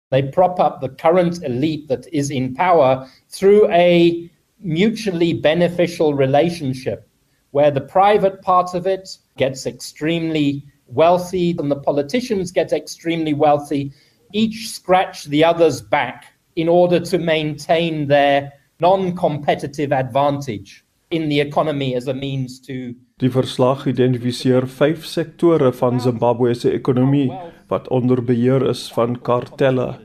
They 0.08 0.28
prop 0.28 0.58
up 0.58 0.80
the 0.80 0.94
current 0.94 1.42
elite 1.42 1.86
that 1.88 2.06
is 2.06 2.30
in 2.30 2.52
power 2.52 3.06
through 3.30 3.70
a 3.70 4.12
mutually 4.56 5.40
beneficial 5.40 6.14
relationship 6.14 7.02
where 7.50 7.72
the 7.72 7.80
private 7.80 8.36
part 8.42 8.74
of 8.74 8.86
it 8.86 9.18
gets 9.36 9.66
extremely 9.66 10.62
wealthy 10.86 11.54
and 11.58 11.70
the 11.70 11.80
politicians 11.80 12.52
get 12.52 12.72
extremely 12.72 13.34
wealthy 13.34 13.90
each 14.32 14.68
scratch 14.68 15.28
the 15.28 15.44
other's 15.44 15.80
back 15.80 16.24
in 16.54 16.68
order 16.68 17.00
to 17.00 17.18
maintain 17.18 18.08
their 18.08 18.52
non-competitive 18.80 19.92
advantage 19.92 20.84
in 21.10 21.28
the 21.28 21.40
economy 21.40 21.94
as 21.94 22.08
a 22.08 22.14
means 22.14 22.60
to 22.60 22.94
Die 23.22 23.30
verslag 23.30 23.84
identifiseer 23.86 24.64
vyf 24.66 25.04
sektore 25.06 25.68
van 25.78 26.00
Zimbabwe 26.02 26.54
se 26.58 26.72
ekonomie 26.74 27.28
wat 27.70 27.86
onder 27.94 28.18
beheer 28.18 28.64
is 28.66 28.88
van 28.96 29.14
kartelle: 29.22 30.00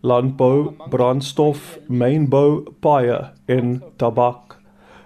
landbou, 0.00 0.72
brandstof, 0.90 1.78
mynbou, 1.88 2.62
paaie 2.80 3.18
en 3.46 3.82
tabak. 4.00 4.56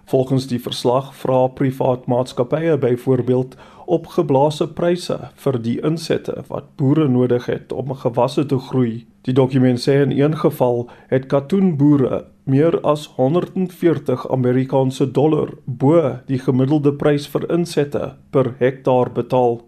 Volgens 0.07 0.47
die 0.47 0.61
verslag 0.63 1.11
vra 1.19 1.49
privaat 1.59 2.07
maatskappye 2.07 2.79
byvoorbeeld 2.79 3.57
opgeblaase 3.87 4.67
pryse 4.77 5.17
vir 5.43 5.59
die 5.63 5.77
insette 5.87 6.35
wat 6.49 6.73
boere 6.81 7.07
nodig 7.09 7.47
het 7.51 7.73
om 7.73 7.95
gewasse 7.95 8.45
te 8.47 8.59
groei. 8.69 9.07
Die 9.27 9.35
dokument 9.35 9.81
sê 9.83 10.01
in 10.03 10.15
een 10.15 10.37
geval 10.39 10.87
het 11.11 11.29
katoenboere 11.33 12.25
meer 12.45 12.79
as 12.87 13.07
140 13.17 14.27
Amerikaanse 14.31 15.07
dollar 15.11 15.51
bo 15.67 16.03
die 16.29 16.39
gemiddelde 16.39 16.93
prys 16.95 17.27
vir 17.33 17.47
insette 17.51 18.13
per 18.31 18.53
hektaar 18.61 19.11
betaal. 19.15 19.61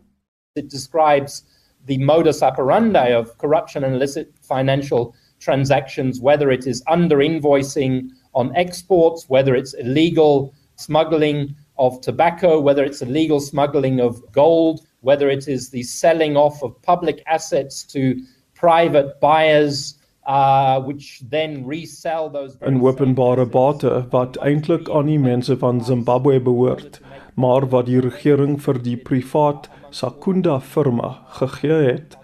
It 0.54 0.70
describes 0.70 1.42
the 1.86 1.98
modus 1.98 2.42
operandi 2.42 3.14
of 3.14 3.36
corruption 3.38 3.84
and 3.84 3.94
illicit 3.94 4.30
financial 4.42 5.14
transactions 5.40 6.20
whether 6.20 6.50
it 6.50 6.66
is 6.66 6.82
under 6.86 7.18
invoicing 7.18 8.10
on 8.34 8.54
exports 8.54 9.28
whether 9.28 9.54
it's 9.54 9.74
illegal 9.74 10.52
smuggling 10.76 11.54
of 11.78 12.00
tobacco, 12.00 12.60
whether 12.60 12.84
it's 12.84 13.02
illegal 13.02 13.40
smuggling 13.40 14.00
of 14.00 14.20
gold, 14.32 14.80
whether 15.00 15.28
it 15.28 15.48
is 15.48 15.70
the 15.70 15.82
selling 15.82 16.36
off 16.36 16.62
of 16.62 16.80
public 16.82 17.22
assets 17.26 17.82
to 17.84 18.20
private 18.54 19.20
buyers 19.20 19.98
uh 20.28 20.78
which 20.80 21.22
then 21.30 21.64
resell 21.64 22.28
those 22.28 22.56
in 22.60 22.80
openbare 22.84 23.46
bate 23.46 23.92
wat 24.12 24.36
eintlik 24.44 24.90
aan 24.92 25.08
die 25.08 25.18
mense 25.18 25.56
van 25.62 25.80
Zimbabwe 25.80 26.40
behoort 26.48 27.00
maar 27.34 27.68
wat 27.72 27.86
die 27.86 28.00
regering 28.04 28.58
vir 28.60 28.80
die 28.84 28.96
privaat 29.10 29.70
Sakunda 29.90 30.58
firma 30.60 31.14
gegee 31.38 31.78
het 31.86 32.18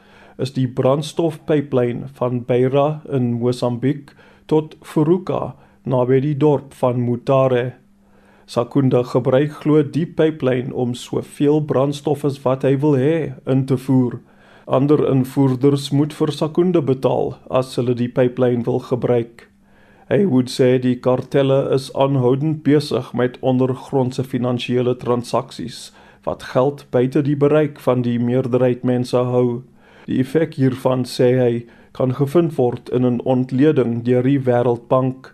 is 0.46 0.52
die 0.52 0.66
brandstofpyplyn 0.68 2.04
van 2.18 2.42
Beira 2.44 3.00
in 3.08 3.32
Mosambiek 3.40 4.12
tot 4.52 4.76
Furuka 4.82 5.54
naby 5.88 6.20
die 6.20 6.36
dorp 6.36 6.74
van 6.82 7.00
Mutare 7.06 7.64
Sakunda 8.46 9.02
gebruik 9.02 9.52
glo 9.62 9.82
die 9.82 10.06
pyplyn 10.06 10.72
om 10.72 10.94
soveel 10.94 11.62
brandstof 11.64 12.24
as 12.28 12.42
wat 12.44 12.64
hy 12.68 12.76
wil 12.82 12.96
hê 13.00 13.32
in 13.48 13.64
te 13.66 13.78
voer. 13.80 14.20
Ander 14.66 15.00
invoerders 15.08 15.90
moet 15.90 16.12
vir 16.12 16.32
Sakunda 16.32 16.80
betaal 16.80 17.34
as 17.50 17.74
hulle 17.76 17.96
die 17.96 18.08
pyplyn 18.08 18.64
wil 18.68 18.80
gebruik. 18.84 19.48
Hy 20.08 20.24
would 20.28 20.52
sê 20.52 20.76
die 20.80 20.96
kartelle 21.00 21.62
is 21.72 21.88
aanhoudend 21.96 22.62
besig 22.64 23.12
met 23.16 23.38
ondergrondse 23.40 24.24
finansiële 24.24 24.96
transaksies 25.00 25.86
wat 26.24 26.42
geld 26.52 26.84
buite 26.90 27.22
die 27.24 27.36
bereik 27.36 27.80
van 27.80 28.02
die 28.04 28.18
meerderheid 28.20 28.84
mense 28.84 29.20
hou. 29.28 29.62
Die 30.04 30.20
effek 30.20 30.56
hiervan 30.60 31.04
sê 31.08 31.30
hy 31.40 31.54
kan 31.96 32.12
gevind 32.20 32.56
word 32.58 32.88
in 32.88 33.04
'n 33.06 33.20
ontleding 33.24 34.02
deur 34.04 34.22
die 34.22 34.40
Wêreldbank. 34.40 35.32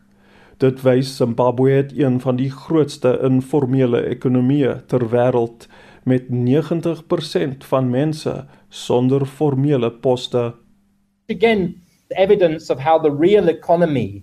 Dit 0.60 0.82
wys 0.84 1.16
Zimbabwe 1.16 1.70
het 1.70 1.92
een 1.96 2.18
van 2.20 2.36
die 2.36 2.50
grootste 2.52 3.14
informele 3.24 4.02
ekonomieë 4.12 4.74
ter 4.92 5.06
wêreld 5.08 5.64
met 6.04 6.26
90% 6.28 7.64
van 7.70 7.88
mense 7.88 8.34
sonder 8.68 9.24
formele 9.24 9.90
poste. 9.90 10.42
Again, 11.32 11.80
evidence 12.08 12.68
of 12.72 12.78
how 12.84 13.00
the 13.00 13.08
real 13.08 13.48
economy 13.48 14.22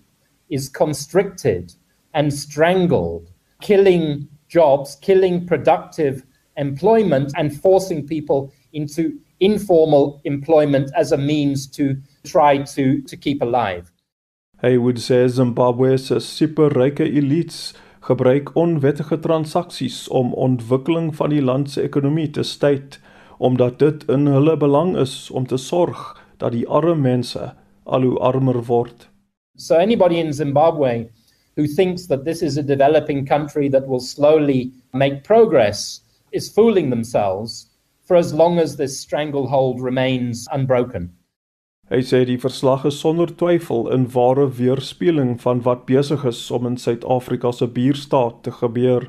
is 0.50 0.70
constricted 0.70 1.74
and 2.14 2.34
strangled, 2.34 3.34
killing 3.60 4.30
jobs, 4.48 4.96
killing 5.00 5.44
productive 5.46 6.22
employment 6.54 7.34
and 7.36 7.52
forcing 7.62 8.06
people 8.06 8.54
into 8.72 9.10
informal 9.40 10.20
employment 10.24 10.94
as 10.94 11.12
a 11.12 11.18
means 11.18 11.68
to 11.68 11.96
try 12.24 12.58
to 12.76 13.02
to 13.02 13.18
keep 13.18 13.42
alive. 13.42 13.92
Hy 14.58 14.74
would 14.82 14.98
sê 14.98 15.28
Zimbabwe 15.30 15.98
se 16.02 16.18
superryke 16.18 17.06
elites 17.06 17.76
gebruik 18.08 18.56
onwettige 18.58 19.20
transaksies 19.22 20.08
om 20.10 20.32
ontwikkeling 20.34 21.12
van 21.16 21.30
die 21.30 21.44
land 21.44 21.70
se 21.70 21.84
ekonomie 21.86 22.32
te 22.34 22.42
stuit 22.44 22.98
omdat 23.38 23.78
dit 23.80 24.06
in 24.10 24.26
hulle 24.26 24.56
belang 24.58 24.96
is 24.98 25.30
om 25.30 25.46
te 25.46 25.60
sorg 25.62 26.02
dat 26.42 26.56
die 26.56 26.66
arme 26.66 26.96
mense 27.04 27.52
al 27.86 28.08
hoe 28.08 28.18
armer 28.18 28.64
word. 28.66 29.06
So 29.58 29.78
anybody 29.78 30.18
in 30.18 30.34
Zimbabwe 30.34 31.06
who 31.56 31.68
thinks 31.68 32.08
that 32.08 32.26
this 32.26 32.42
is 32.42 32.58
a 32.58 32.64
developing 32.64 33.28
country 33.28 33.70
that 33.70 33.88
will 33.88 34.02
slowly 34.02 34.72
make 34.94 35.24
progress 35.24 36.02
is 36.32 36.50
fooling 36.50 36.90
themselves 36.90 37.70
for 38.02 38.18
as 38.18 38.34
long 38.34 38.58
as 38.58 38.78
this 38.78 39.00
stranglehold 39.00 39.82
remains 39.82 40.48
unbroken. 40.52 41.14
Hy 41.88 42.02
sê 42.04 42.26
die 42.28 42.36
verslag 42.36 42.84
is 42.84 42.98
sonder 43.00 43.30
twyfel 43.40 43.86
in 43.96 44.10
ware 44.12 44.50
weerspieëling 44.58 45.38
van 45.40 45.62
wat 45.64 45.86
besig 45.88 46.26
is 46.28 46.42
om 46.52 46.66
in 46.68 46.76
Suid-Afrika 46.76 47.54
se 47.56 47.68
buurstaat 47.72 48.42
te 48.44 48.52
gebeur. 48.52 49.06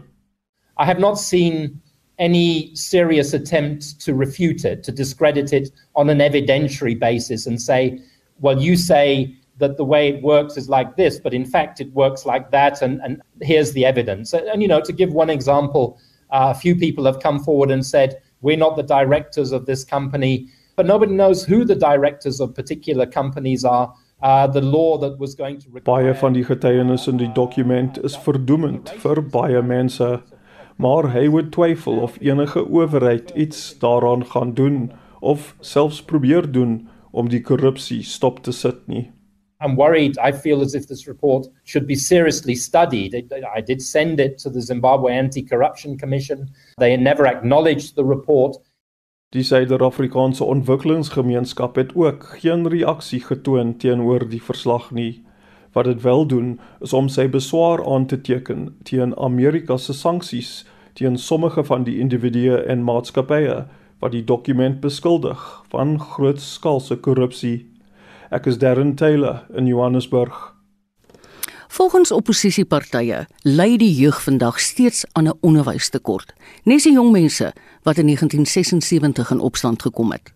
I 0.79 0.87
have 0.87 1.01
not 1.01 1.19
seen 1.19 1.81
any 2.21 2.71
serious 2.77 3.35
attempt 3.35 3.99
to 4.05 4.15
refute 4.15 4.65
it, 4.65 4.85
to 4.85 4.93
discredit 4.93 5.53
it 5.53 5.73
on 5.97 6.09
an 6.09 6.19
evidentiary 6.19 6.95
basis 6.95 7.49
and 7.49 7.61
say, 7.61 7.99
well, 8.39 8.63
you 8.63 8.77
say 8.77 9.35
that 9.59 9.77
the 9.77 9.85
way 9.85 10.11
it 10.11 10.23
works 10.23 10.57
is 10.57 10.69
like 10.69 10.95
this, 10.95 11.19
but 11.19 11.35
in 11.35 11.45
fact 11.45 11.81
it 11.81 11.93
works 11.95 12.25
like 12.25 12.53
that, 12.53 12.81
and, 12.81 13.01
and 13.03 13.21
here's 13.43 13.73
the 13.73 13.85
evidence. 13.85 14.33
And, 14.33 14.47
and, 14.47 14.63
you 14.63 14.69
know, 14.69 14.81
to 14.83 14.93
give 14.93 15.13
one 15.13 15.31
example, 15.31 15.99
uh, 16.31 16.55
a 16.55 16.59
few 16.59 16.77
people 16.77 17.05
have 17.07 17.19
come 17.19 17.43
forward 17.43 17.73
and 17.73 17.85
said, 17.85 18.23
we're 18.41 18.57
not 18.57 18.77
the 18.77 18.85
directors 18.85 19.51
of 19.51 19.67
this 19.67 19.85
company, 19.85 20.47
but 20.79 20.87
nobody 20.87 21.13
knows 21.13 21.45
who 21.45 21.65
the 21.65 21.75
directors 21.75 22.41
of 22.41 22.55
particular 22.55 23.05
companies 23.05 23.65
are. 23.65 23.93
Uh 24.23 24.47
the 24.47 24.61
law 24.61 24.99
that 24.99 25.19
was 25.19 25.35
going 25.35 25.59
to 25.61 25.69
require... 25.71 26.05
baie 26.05 26.15
van 26.21 26.33
die 26.35 26.45
getuienis 26.47 27.07
in 27.11 27.19
die 27.19 27.31
dokument 27.35 27.99
is 28.09 28.17
verdoemend 28.27 28.91
vir 29.03 29.21
baie 29.35 29.63
mense 29.63 30.09
maar 30.87 31.11
hy 31.15 31.27
would 31.35 31.53
twyfel 31.55 31.99
of 32.07 32.17
enige 32.23 32.63
owerheid 32.67 33.31
iets 33.35 33.79
daaraan 33.83 34.25
gaan 34.35 34.55
doen 34.55 34.81
of 35.21 35.55
selfs 35.61 36.03
probeer 36.03 36.51
doen 36.53 36.89
om 37.11 37.29
die 37.29 37.43
korrupsie 37.43 38.03
stop 38.03 38.43
te 38.43 38.53
sit 38.53 38.87
nie. 38.87 39.09
I'm 39.61 39.75
worried. 39.75 40.17
I 40.19 40.31
feel 40.31 40.61
as 40.63 40.75
if 40.75 40.87
this 40.87 41.09
report 41.09 41.49
should 41.65 41.87
be 41.87 41.97
seriously 41.97 42.55
studied. 42.55 43.15
I 43.57 43.61
did 43.61 43.83
send 43.83 44.21
it 44.21 44.39
to 44.39 44.51
the 44.51 44.61
Zimbabwe 44.61 45.13
Anti-Corruption 45.13 45.99
Commission. 45.99 46.49
They 46.79 46.97
never 46.97 47.27
acknowledged 47.27 47.97
the 47.97 48.05
report 48.05 48.57
Die 49.37 49.43
Suider-Afrikaanse 49.43 50.45
Ontwikkelingsgemeenskap 50.45 51.77
het 51.77 51.91
ook 51.95 52.23
geen 52.41 52.69
reaksie 52.69 53.21
getoon 53.21 53.75
teenoor 53.77 54.25
die 54.29 54.41
verslag 54.43 54.87
nie. 54.91 55.25
Wat 55.73 55.85
dit 55.85 56.01
wel 56.03 56.27
doen, 56.27 56.55
is 56.81 56.93
om 56.97 57.11
sy 57.13 57.27
beswaar 57.29 57.85
aan 57.85 58.07
te 58.09 58.17
teken 58.21 58.71
teen 58.89 59.13
Amerika 59.19 59.77
se 59.77 59.93
sanksies 59.93 60.65
teen 60.97 61.21
sommige 61.21 61.65
van 61.65 61.85
die 61.85 61.99
individue 62.01 62.57
en 62.57 62.89
maatskappye 62.89 63.67
wat 64.01 64.17
die 64.17 64.25
dokument 64.25 64.81
beskuldig 64.81 65.45
van 65.69 65.99
grootskaalse 66.01 66.97
korrupsie. 66.97 67.67
Ek 68.33 68.49
is 68.49 68.57
Darren 68.57 68.97
Taylor 68.97 69.45
in 69.53 69.69
Johannesburg. 69.69 70.55
Volgens 71.69 72.11
oppositiepartye 72.17 73.27
ly 73.45 73.75
die 73.77 73.93
jeug 73.93 74.23
vandag 74.25 74.57
steeds 74.61 75.05
aan 75.13 75.29
'n 75.29 75.39
onderwystekort. 75.41 76.33
Nes 76.65 76.83
die 76.83 76.93
jong 76.93 77.13
mense 77.13 77.53
wat 77.83 77.97
in 77.99 78.05
1976 78.05 79.31
in 79.31 79.41
opstand 79.41 79.83
gekom 79.83 80.13
het. 80.13 80.33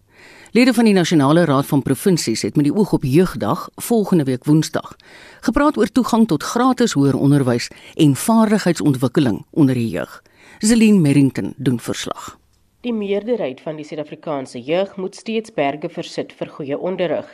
Lede 0.51 0.75
van 0.75 0.85
die 0.85 0.93
Nasionale 0.93 1.45
Raad 1.45 1.67
van 1.67 1.83
Provinsies 1.83 2.43
het 2.43 2.57
met 2.57 2.65
die 2.65 2.75
oog 2.75 2.93
op 2.93 3.05
Jeugdag 3.05 3.71
volgende 3.75 4.25
week 4.25 4.45
Woensdag 4.45 4.97
gepraat 5.41 5.77
oor 5.77 5.89
toegang 5.89 6.27
tot 6.27 6.43
gratis 6.43 6.93
hoër 6.93 7.17
onderwys 7.17 7.71
en 7.95 8.17
vaardigheidsontwikkeling 8.17 9.45
onder 9.51 9.75
die 9.75 9.89
jeug. 9.89 10.23
Zelin 10.59 11.01
Merrington 11.01 11.55
doen 11.57 11.81
verslag. 11.81 12.39
Die 12.83 12.93
meerderheid 12.93 13.61
van 13.61 13.77
die 13.77 13.85
Suid-Afrikaanse 13.85 14.61
jeug 14.61 14.97
moet 14.97 15.17
steeds 15.17 15.53
berge 15.55 15.89
versit 15.89 16.33
vir 16.35 16.49
goeie 16.51 16.79
onderrig. 16.79 17.29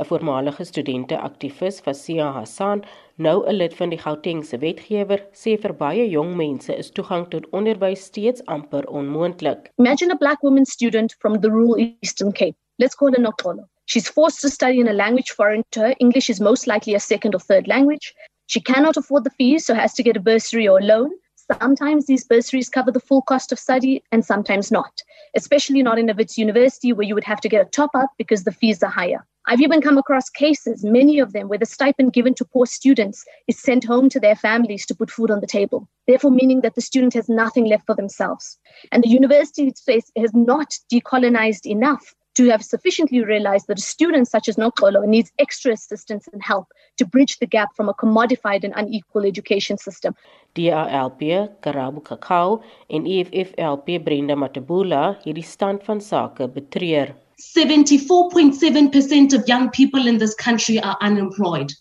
'n 0.00 0.06
Voormalige 0.08 0.64
studente-aktivis, 0.64 1.80
Fasia 1.84 2.32
Hassan, 2.32 2.84
nou 3.16 3.44
'n 3.46 3.56
lid 3.56 3.74
van 3.74 3.90
die 3.90 3.98
Gautengse 3.98 4.58
wetgewer, 4.58 5.20
sê 5.32 5.56
vir 5.60 5.74
baie 5.82 6.06
jong 6.08 6.36
mense 6.36 6.72
is 6.82 6.90
toegang 6.90 7.26
tot 7.28 7.48
onderwys 7.58 8.04
steeds 8.04 8.44
amper 8.46 8.88
onmoontlik. 8.88 9.68
Imagine 9.78 10.12
a 10.12 10.16
black 10.16 10.42
woman 10.42 10.64
student 10.64 11.14
from 11.20 11.40
the 11.40 11.50
rural 11.50 11.76
Eastern 12.02 12.32
Cape. 12.32 12.56
Let's 12.78 12.94
call 12.94 13.12
her 13.12 13.22
Nokolo. 13.22 13.68
She's 13.84 14.08
forced 14.08 14.40
to 14.40 14.48
study 14.48 14.80
in 14.80 14.88
a 14.88 14.92
language 14.92 15.30
foreign 15.36 15.62
to 15.72 15.80
her. 15.80 15.94
English 15.98 16.30
is 16.30 16.40
most 16.40 16.66
likely 16.66 16.94
a 16.94 17.00
second 17.00 17.34
or 17.34 17.40
third 17.40 17.68
language. 17.68 18.14
She 18.46 18.60
cannot 18.60 18.96
afford 18.96 19.24
the 19.24 19.36
fees, 19.38 19.66
so 19.66 19.74
has 19.74 19.92
to 19.94 20.02
get 20.02 20.16
a 20.16 20.20
bursary 20.20 20.66
or 20.66 20.78
a 20.78 20.84
loan. 20.84 21.10
Sometimes 21.58 22.06
these 22.06 22.24
bursaries 22.24 22.68
cover 22.68 22.92
the 22.92 23.00
full 23.00 23.22
cost 23.22 23.50
of 23.50 23.58
study 23.58 24.04
and 24.12 24.24
sometimes 24.24 24.70
not, 24.70 25.02
especially 25.34 25.82
not 25.82 25.98
in 25.98 26.08
a 26.08 26.14
Wits 26.14 26.38
university 26.38 26.92
where 26.92 27.06
you 27.06 27.14
would 27.14 27.24
have 27.24 27.40
to 27.40 27.48
get 27.48 27.66
a 27.66 27.70
top 27.70 27.90
up 27.94 28.10
because 28.18 28.44
the 28.44 28.52
fees 28.52 28.82
are 28.82 28.90
higher. 28.90 29.26
I've 29.46 29.60
even 29.60 29.80
come 29.80 29.98
across 29.98 30.28
cases, 30.28 30.84
many 30.84 31.18
of 31.18 31.32
them, 31.32 31.48
where 31.48 31.58
the 31.58 31.66
stipend 31.66 32.12
given 32.12 32.34
to 32.34 32.44
poor 32.44 32.66
students 32.66 33.24
is 33.48 33.58
sent 33.58 33.84
home 33.84 34.08
to 34.10 34.20
their 34.20 34.36
families 34.36 34.86
to 34.86 34.94
put 34.94 35.10
food 35.10 35.30
on 35.30 35.40
the 35.40 35.46
table, 35.46 35.88
therefore, 36.06 36.30
meaning 36.30 36.60
that 36.60 36.76
the 36.76 36.80
student 36.80 37.14
has 37.14 37.28
nothing 37.28 37.64
left 37.64 37.86
for 37.86 37.96
themselves. 37.96 38.58
And 38.92 39.02
the 39.02 39.08
university 39.08 39.72
space 39.74 40.10
has 40.16 40.32
not 40.34 40.74
decolonized 40.92 41.66
enough 41.66 42.14
to 42.40 42.50
have 42.50 42.64
sufficiently 42.64 43.22
realized 43.22 43.66
that 43.68 43.78
a 43.78 43.82
student 43.82 44.26
such 44.26 44.48
as 44.48 44.56
Nokolo 44.56 45.06
needs 45.06 45.30
extra 45.38 45.72
assistance 45.72 46.26
and 46.32 46.42
help 46.42 46.66
to 46.96 47.04
bridge 47.04 47.38
the 47.38 47.46
gap 47.46 47.68
from 47.76 47.88
a 47.90 47.94
commodified 47.94 48.64
and 48.64 48.72
unequal 48.76 49.26
education 49.26 49.76
system. 49.76 50.14
DALP, 50.54 51.20
Karabu 51.60 52.00
Kakao 52.02 52.62
en 52.88 53.04
EFFLP 53.04 54.02
Brenda 54.04 54.34
Matabula 54.34 55.18
hierdie 55.24 55.44
stand 55.44 55.84
van 55.84 56.00
sake 56.00 56.48
betreur. 56.54 57.14
74.7% 57.40 59.34
of 59.34 59.46
young 59.46 59.70
people 59.70 60.06
in 60.06 60.18
this 60.18 60.34
country 60.34 60.80
are 60.80 60.96
unemployed. 61.00 61.72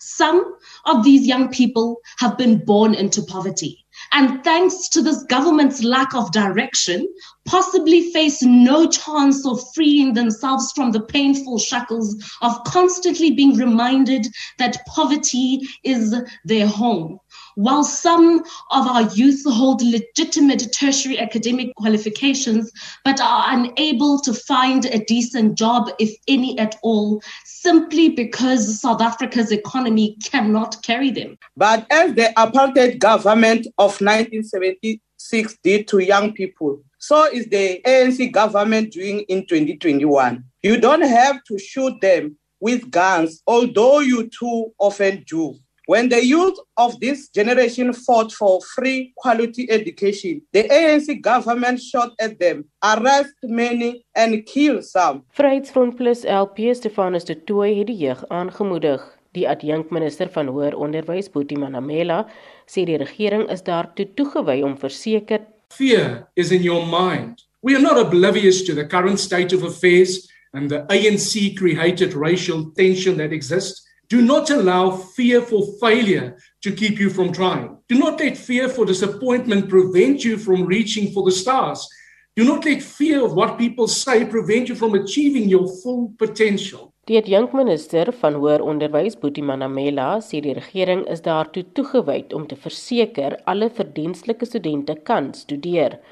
Some 0.00 0.44
of 0.84 1.04
these 1.04 1.26
young 1.26 1.48
people 1.48 1.96
have 2.18 2.36
been 2.36 2.64
born 2.64 2.94
into 2.94 3.22
poverty. 3.22 3.81
And 4.14 4.44
thanks 4.44 4.88
to 4.90 5.00
this 5.00 5.22
government's 5.24 5.82
lack 5.82 6.14
of 6.14 6.32
direction, 6.32 7.08
possibly 7.46 8.12
face 8.12 8.42
no 8.42 8.86
chance 8.86 9.46
of 9.46 9.58
freeing 9.74 10.12
themselves 10.12 10.70
from 10.72 10.92
the 10.92 11.00
painful 11.00 11.58
shackles 11.58 12.14
of 12.42 12.62
constantly 12.64 13.30
being 13.30 13.56
reminded 13.56 14.26
that 14.58 14.84
poverty 14.86 15.62
is 15.82 16.14
their 16.44 16.66
home. 16.66 17.18
While 17.54 17.84
some 17.84 18.40
of 18.70 18.86
our 18.86 19.02
youth 19.14 19.42
hold 19.46 19.82
legitimate 19.82 20.72
tertiary 20.72 21.18
academic 21.18 21.74
qualifications 21.76 22.72
but 23.04 23.20
are 23.20 23.44
unable 23.48 24.18
to 24.20 24.32
find 24.32 24.86
a 24.86 25.04
decent 25.04 25.58
job, 25.58 25.90
if 25.98 26.16
any 26.28 26.58
at 26.58 26.76
all, 26.82 27.22
simply 27.44 28.10
because 28.10 28.80
South 28.80 29.00
Africa's 29.00 29.52
economy 29.52 30.16
cannot 30.24 30.82
carry 30.82 31.10
them. 31.10 31.38
But 31.56 31.86
as 31.90 32.14
the 32.14 32.32
apartheid 32.36 32.98
government 32.98 33.66
of 33.78 34.00
1976 34.00 35.58
did 35.62 35.88
to 35.88 35.98
young 35.98 36.32
people, 36.32 36.82
so 36.98 37.24
is 37.24 37.46
the 37.46 37.80
ANC 37.84 38.32
government 38.32 38.92
doing 38.92 39.20
in 39.22 39.46
2021. 39.46 40.44
You 40.62 40.80
don't 40.80 41.02
have 41.02 41.42
to 41.44 41.58
shoot 41.58 42.00
them 42.00 42.38
with 42.60 42.90
guns, 42.90 43.42
although 43.46 43.98
you 43.98 44.28
too 44.28 44.72
often 44.78 45.24
do. 45.26 45.56
When 45.92 46.08
the 46.08 46.24
youth 46.24 46.58
of 46.78 46.98
this 47.00 47.28
generation 47.28 47.92
fought 47.92 48.32
for 48.32 48.62
free 48.62 49.12
quality 49.14 49.70
education, 49.70 50.40
the 50.52 50.64
ANC 50.70 51.20
government 51.20 51.82
shot 51.82 52.14
at 52.18 52.38
them, 52.38 52.64
arrest 52.82 53.34
many 53.42 54.02
and 54.16 54.46
kill 54.46 54.80
some. 54.80 55.20
Vryheidsfront 55.36 55.98
Plus 55.98 56.24
LP 56.24 56.72
Stefanus 56.72 57.24
de 57.24 57.36
Tooy 57.44 57.74
het 57.76 57.90
die 57.92 57.98
jeug 58.06 58.24
aangemoedig. 58.28 59.04
Die 59.36 59.44
adjunkminister 59.44 60.32
van 60.32 60.48
hoër 60.48 60.78
onderwys, 60.80 61.28
Boetie 61.28 61.60
Manamela, 61.60 62.22
sê 62.64 62.86
die 62.88 62.96
regering 62.96 63.44
is 63.52 63.60
daartoe 63.68 64.08
toegewy 64.16 64.62
om 64.64 64.80
verseker 64.80 65.44
Fear 65.76 66.22
is 66.40 66.56
in 66.56 66.64
your 66.64 66.88
mind. 66.88 67.44
We 67.60 67.76
are 67.76 67.84
not 67.84 68.00
oblivious 68.00 68.64
to 68.64 68.72
the 68.72 68.88
current 68.88 69.20
state 69.20 69.52
of 69.52 69.68
affairs 69.68 70.22
and 70.54 70.72
the 70.72 70.86
ANC 70.88 71.52
created 71.60 72.14
racial 72.16 72.70
tension 72.80 73.20
that 73.20 73.36
exists. 73.36 73.84
Do 74.12 74.20
not 74.20 74.50
allow 74.50 74.90
fear 74.90 75.40
for 75.40 75.62
failure 75.80 76.36
to 76.60 76.70
keep 76.70 77.00
you 77.00 77.08
from 77.08 77.32
trying. 77.32 77.78
Do 77.88 77.98
not 77.98 78.20
let 78.20 78.36
fear 78.36 78.68
for 78.68 78.84
disappointment 78.84 79.70
prevent 79.70 80.22
you 80.22 80.36
from 80.36 80.66
reaching 80.66 81.12
for 81.14 81.24
the 81.24 81.32
stars. 81.32 81.88
Do 82.36 82.44
not 82.44 82.66
let 82.66 82.82
fear 82.82 83.24
of 83.24 83.32
what 83.32 83.56
people 83.56 83.88
say 83.88 84.26
prevent 84.26 84.68
you 84.68 84.74
from 84.74 84.92
achieving 84.94 85.48
your 85.48 85.66
full 85.80 86.12
potential. 86.18 86.92
Die 87.08 87.16
adjunkminister 87.16 88.12
van 88.20 88.36
hoër 88.36 88.60
onderwys, 88.60 89.16
Boetie 89.16 89.46
Manamela, 89.48 90.10
sê 90.20 90.42
die 90.44 90.58
regering 90.60 91.06
is 91.08 91.24
daartoe 91.24 91.64
toegewy 91.72 92.20
om 92.36 92.44
te 92.46 92.60
verseker 92.68 93.40
alle 93.48 93.72
verdienstelike 93.80 94.44
studente 94.44 95.00
kan 95.08 95.32
studeer. 95.32 96.02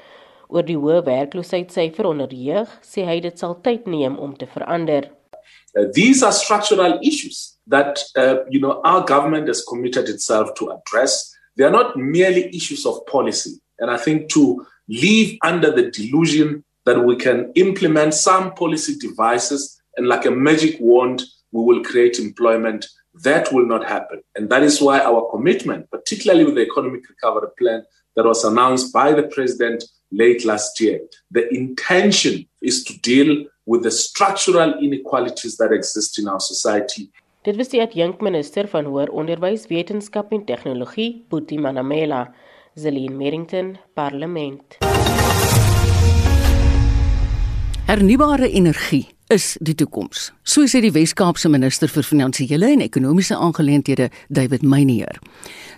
Oor 0.49 0.65
die 0.65 0.79
hoë 0.81 1.05
werkloosheidssyfer 1.05 2.09
onder 2.09 2.33
jeug, 2.33 2.73
sê 2.81 3.05
hy 3.05 3.21
dit 3.29 3.37
sal 3.37 3.59
tyd 3.61 3.85
neem 3.85 4.17
om 4.17 4.33
te 4.33 4.49
verander. 4.49 5.13
Uh, 5.77 5.85
these 5.93 6.25
are 6.25 6.33
structural 6.33 6.97
issues 7.05 7.50
that 7.67 7.99
uh, 8.15 8.37
you 8.49 8.59
know 8.59 8.81
our 8.83 9.03
government 9.03 9.47
has 9.47 9.63
committed 9.63 10.09
itself 10.09 10.53
to 10.55 10.71
address. 10.71 11.35
They 11.57 11.63
are 11.63 11.71
not 11.71 11.97
merely 11.97 12.55
issues 12.55 12.85
of 12.85 13.05
policy, 13.07 13.61
and 13.79 13.91
I 13.91 13.97
think 13.97 14.29
to 14.31 14.65
live 14.87 15.37
under 15.43 15.71
the 15.71 15.91
delusion 15.91 16.63
that 16.85 17.03
we 17.03 17.15
can 17.15 17.51
implement 17.55 18.13
some 18.13 18.53
policy 18.55 18.97
devices 18.97 19.81
and 19.97 20.07
like 20.07 20.25
a 20.25 20.31
magic 20.31 20.77
wand 20.79 21.23
we 21.51 21.63
will 21.63 21.83
create 21.83 22.17
employment 22.17 22.87
that 23.23 23.51
will 23.53 23.65
not 23.65 23.87
happen 23.87 24.21
and 24.35 24.49
that 24.49 24.63
is 24.63 24.81
why 24.81 24.99
our 24.99 25.29
commitment 25.31 25.89
particularly 25.91 26.43
with 26.43 26.55
the 26.55 26.61
economic 26.61 27.07
recovery 27.07 27.49
plan 27.59 27.83
that 28.15 28.25
was 28.25 28.43
announced 28.43 28.91
by 28.91 29.13
the 29.13 29.23
president 29.23 29.83
late 30.11 30.43
last 30.45 30.79
year 30.79 30.99
the 31.29 31.47
intention 31.53 32.45
is 32.61 32.83
to 32.83 32.97
deal 32.99 33.45
with 33.65 33.83
the 33.83 33.91
structural 33.91 34.73
inequalities 34.79 35.57
that 35.57 35.71
exist 35.71 36.19
in 36.19 36.27
our 36.27 36.39
society. 36.39 37.11
Dit 37.41 37.55
was 37.57 37.71
die 37.73 37.79
adjunkminister 37.81 38.67
van 38.69 38.85
hoër 38.85 39.09
onderwys, 39.17 39.63
wetenskap 39.65 40.29
en 40.35 40.43
tegnologie, 40.45 41.23
Boetie 41.33 41.57
Manamela, 41.57 42.19
Zelin 42.77 43.15
Merrington, 43.17 43.71
Parlement. 43.97 44.77
Hernubare 47.89 48.51
energie 48.51 49.07
is 49.31 49.55
die 49.63 49.75
toekoms. 49.75 50.31
So 50.43 50.67
sê 50.67 50.81
die 50.83 50.91
Wes-Kaapse 50.91 51.49
minister 51.51 51.87
vir 51.91 52.03
finansiële 52.03 52.67
en 52.75 52.81
ekonomiese 52.83 53.37
aangeleenthede, 53.39 54.09
David 54.29 54.63
Meyer. 54.67 55.19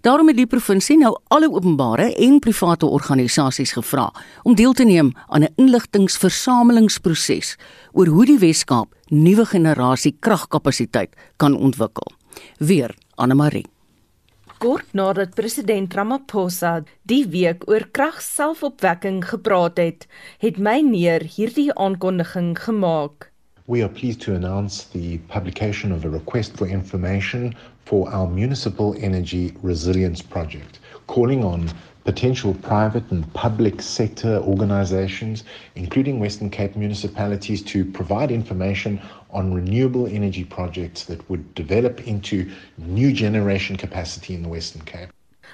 Daarom 0.01 0.27
het 0.31 0.37
die 0.39 0.49
provinsie 0.49 0.97
nou 0.97 1.13
alle 1.33 1.49
openbare 1.51 2.15
en 2.15 2.39
private 2.41 2.85
organisasies 2.85 3.73
gevra 3.77 4.09
om 4.43 4.55
deel 4.57 4.73
te 4.73 4.83
neem 4.83 5.13
aan 5.27 5.43
'n 5.43 5.53
inligtingversamelingsproses 5.55 7.57
oor 7.93 8.07
hoe 8.07 8.25
die 8.25 8.39
Wes-Kaap 8.39 8.95
nuwe 9.09 9.45
generasie 9.45 10.17
kragkapasiteit 10.19 11.15
kan 11.37 11.55
ontwikkel. 11.55 12.11
Weer 12.57 12.95
Anne 13.15 13.35
Marie 13.35 13.67
Kort 14.57 14.93
nadat 14.93 15.35
president 15.35 15.93
Ramaphosa 15.93 16.83
die 17.03 17.27
week 17.27 17.67
oor 17.67 17.87
kragselfopwekking 17.91 19.25
gepraat 19.25 19.77
het, 19.77 20.07
het 20.39 20.57
my 20.57 20.79
neer 20.79 21.19
hierdie 21.19 21.73
aankondiging 21.75 22.59
gemaak. 22.59 23.32
We 23.65 23.81
are 23.81 23.87
pleased 23.87 24.19
to 24.23 24.35
announce 24.35 24.83
the 24.83 25.19
publication 25.29 25.93
of 25.93 26.03
a 26.03 26.09
request 26.09 26.57
for 26.57 26.67
information 26.67 27.55
for 27.85 28.09
our 28.09 28.27
Municipal 28.27 28.93
Energy 28.99 29.53
Resilience 29.61 30.21
Project, 30.21 30.79
calling 31.07 31.45
on 31.45 31.69
potential 32.03 32.53
private 32.55 33.09
and 33.09 33.33
public 33.33 33.81
sector 33.81 34.39
organizations, 34.39 35.45
including 35.75 36.19
Western 36.19 36.49
Cape 36.49 36.75
municipalities, 36.75 37.63
to 37.63 37.85
provide 37.85 38.31
information 38.31 39.01
on 39.31 39.53
renewable 39.53 40.07
energy 40.07 40.43
projects 40.43 41.05
that 41.05 41.29
would 41.29 41.55
develop 41.55 42.05
into 42.05 42.51
new 42.77 43.13
generation 43.13 43.77
capacity 43.77 44.33
in 44.33 44.43
the 44.43 44.49
Western 44.49 44.81
Cape. 44.81 45.07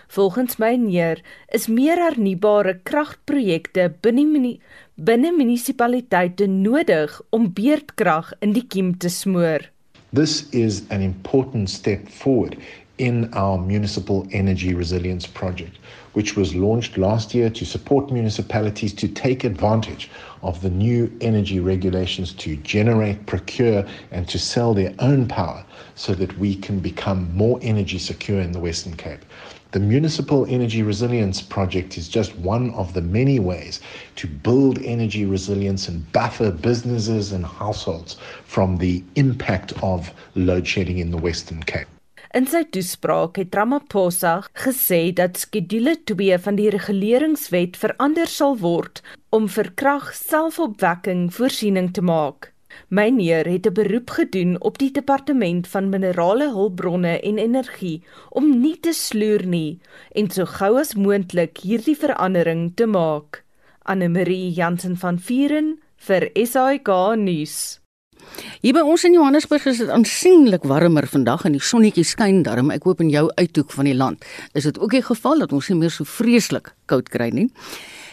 Volgens 0.09 0.57
my 0.57 0.75
neer 0.75 1.21
is 1.53 1.67
meer 1.67 1.97
hernubare 2.01 2.79
kragprojekte 2.83 3.89
binne 4.01 4.57
binne 4.99 5.31
munisipaliteite 5.31 6.47
nodig 6.51 7.13
om 7.35 7.47
beurtkrag 7.55 8.33
in 8.43 8.53
die 8.55 8.65
kiem 8.67 8.91
te 8.99 9.09
smoor. 9.09 9.63
This 10.11 10.43
is 10.51 10.83
an 10.89 11.01
important 11.01 11.69
step 11.69 12.09
forward 12.09 12.57
in 12.97 13.29
our 13.33 13.57
municipal 13.57 14.25
energy 14.31 14.73
resilience 14.73 15.27
project, 15.27 15.77
which 16.13 16.35
was 16.35 16.55
launched 16.55 16.97
last 16.97 17.33
year 17.33 17.49
to 17.49 17.65
support 17.65 18.11
municipalities 18.11 18.93
to 18.93 19.07
take 19.07 19.43
advantage 19.43 20.09
of 20.41 20.61
the 20.61 20.69
new 20.69 21.11
energy 21.21 21.59
regulations 21.59 22.33
to 22.33 22.55
generate, 22.57 23.25
procure, 23.25 23.85
and 24.11 24.27
to 24.27 24.39
sell 24.39 24.73
their 24.73 24.93
own 24.99 25.27
power 25.27 25.63
so 25.95 26.13
that 26.13 26.37
we 26.39 26.55
can 26.55 26.79
become 26.79 27.35
more 27.35 27.59
energy 27.61 27.99
secure 27.99 28.39
in 28.39 28.51
the 28.51 28.59
Western 28.59 28.95
Cape. 28.95 29.23
The 29.71 29.79
Municipal 29.79 30.47
Energy 30.49 30.81
Resilience 30.81 31.43
Project 31.43 31.95
is 31.95 32.09
just 32.09 32.35
one 32.37 32.71
of 32.71 32.95
the 32.95 33.03
many 33.03 33.39
ways 33.39 33.81
to 34.15 34.25
build 34.25 34.79
energy 34.81 35.25
resilience 35.27 35.87
and 35.87 36.11
buffer 36.11 36.49
businesses 36.49 37.33
and 37.33 37.45
households 37.45 38.17
from 38.45 38.77
the 38.77 39.03
impact 39.13 39.73
of 39.83 40.11
load 40.33 40.65
shedding 40.65 40.97
in 40.97 41.11
the 41.11 41.17
Western 41.17 41.61
Cape. 41.61 41.87
In 42.29 42.45
sy 42.45 42.59
toespraak 42.69 43.39
het 43.41 43.55
Ramaphosa 43.57 44.35
gesê 44.63 44.99
dat 45.17 45.39
skedule 45.41 45.95
2 46.05 46.35
van 46.37 46.59
die 46.59 46.67
reguleringswet 46.69 47.79
verander 47.81 48.29
sal 48.29 48.53
word 48.61 49.01
om 49.33 49.47
vir 49.49 49.71
krag 49.81 50.11
selfopwekking 50.13 51.31
voorsiening 51.33 51.89
te 51.97 52.03
maak. 52.05 52.51
Meneer 52.93 53.49
het 53.49 53.65
'n 53.65 53.73
beroep 53.73 54.13
gedoen 54.19 54.61
op 54.61 54.77
die 54.77 54.91
departement 54.91 55.67
van 55.67 55.89
minerale 55.89 56.53
hulpbronne 56.53 57.19
en 57.19 57.37
energie 57.37 58.03
om 58.29 58.61
nie 58.61 58.77
te 58.79 58.93
sloer 58.93 59.45
nie 59.45 59.79
en 60.13 60.29
so 60.29 60.45
gou 60.45 60.77
as 60.79 60.93
moontlik 60.93 61.57
hierdie 61.57 61.97
verandering 61.97 62.75
te 62.75 62.85
maak. 62.85 63.43
Anne 63.81 64.09
Marie 64.09 64.53
Jansen 64.53 64.97
van 64.97 65.17
Vieren 65.17 65.79
vir 65.97 66.29
SAK 66.35 67.15
nuus. 67.17 67.78
Hier 68.61 68.73
by 68.75 68.81
ons 68.83 69.03
in 69.07 69.13
Johannesburg 69.15 69.65
is 69.71 69.79
dit 69.81 69.89
aansienlik 69.89 70.65
warmer 70.67 71.07
vandag 71.07 71.45
en 71.47 71.55
die 71.55 71.63
sonnetjie 71.63 72.03
skyn 72.03 72.43
darm. 72.43 72.73
Ek 72.75 72.83
hoop 72.83 72.99
in 73.03 73.11
jou 73.13 73.27
uithoek 73.37 73.71
van 73.75 73.87
die 73.87 73.95
land 73.95 74.25
is 74.53 74.67
dit 74.67 74.79
ook 74.79 74.91
die 74.97 75.05
geval 75.05 75.45
dat 75.45 75.53
ons 75.55 75.69
nie 75.71 75.77
meer 75.79 75.93
so 75.93 76.07
vreeslik 76.07 76.73
koud 76.91 77.09
kry 77.09 77.29
nie. 77.35 77.47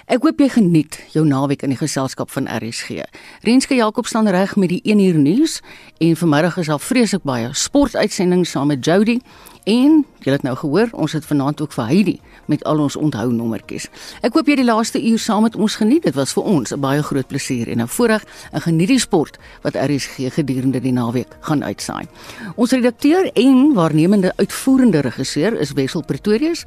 Ek 0.07 0.23
hoop 0.23 0.39
jy 0.39 0.47
geniet 0.55 1.01
jou 1.11 1.25
naweek 1.27 1.65
in 1.67 1.73
die 1.75 1.81
geselskap 1.81 2.31
van 2.31 2.47
RSG. 2.47 3.03
Renske 3.43 3.75
Jakob 3.75 4.07
staan 4.07 4.31
reg 4.31 4.55
met 4.55 4.71
die 4.71 4.79
1 4.87 5.03
uur 5.03 5.19
nuus 5.19 5.59
en 5.99 6.15
vanmiddag 6.15 6.61
is 6.63 6.71
daar 6.71 6.81
vreeslik 6.81 7.25
baie 7.27 7.51
sportuitsendings 7.51 8.55
saam 8.55 8.71
met 8.71 8.87
Jody 8.87 9.19
en 9.67 10.05
jy 10.23 10.33
het 10.33 10.45
nou 10.47 10.55
gehoor, 10.57 10.89
ons 10.95 11.13
het 11.13 11.27
vanaand 11.27 11.61
ook 11.61 11.73
vir 11.75 11.89
Heidi 11.91 12.15
met 12.47 12.63
al 12.65 12.79
ons 12.85 12.97
onthou 12.97 13.27
nommertjies. 13.35 13.89
Ek 14.23 14.35
hoop 14.39 14.47
jy 14.47 14.57
die 14.61 14.67
laaste 14.67 15.01
uur 15.03 15.19
saam 15.19 15.43
met 15.47 15.57
ons 15.59 15.79
geniet. 15.81 16.05
Dit 16.07 16.15
was 16.15 16.33
vir 16.37 16.47
ons 16.47 16.73
'n 16.73 16.81
baie 16.81 17.03
groot 17.03 17.27
plesier 17.27 17.69
en 17.69 17.83
'n 17.83 17.89
voorreg 17.89 18.25
en 18.53 18.61
geniet 18.61 18.89
die 18.89 18.99
sport 18.99 19.39
wat 19.63 19.75
RSG 19.75 20.31
gedurende 20.35 20.81
die 20.81 20.93
naweek 20.93 21.37
gaan 21.41 21.65
uitsaai. 21.65 22.07
Ons 22.57 22.73
redakteur 22.73 23.31
en 23.35 23.75
waarnemende 23.75 24.33
uitvoerende 24.37 25.01
regisseur 25.01 25.61
is 25.61 25.73
Wessel 25.73 26.05
Pretorius 26.05 26.65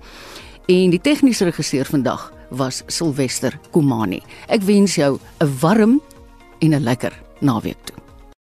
en 0.67 0.89
die 0.89 1.01
tegniese 1.01 1.45
regisseur 1.45 1.85
vandag 1.85 2.33
was 2.49 2.83
Silwester 2.87 3.59
Komani. 3.71 4.21
Ek 4.47 4.61
wens 4.61 4.95
jou 4.95 5.19
'n 5.39 5.57
warm 5.59 6.01
en 6.59 6.73
'n 6.73 6.83
lekker 6.83 7.13
naweek 7.39 7.77
toe. 7.83 8.08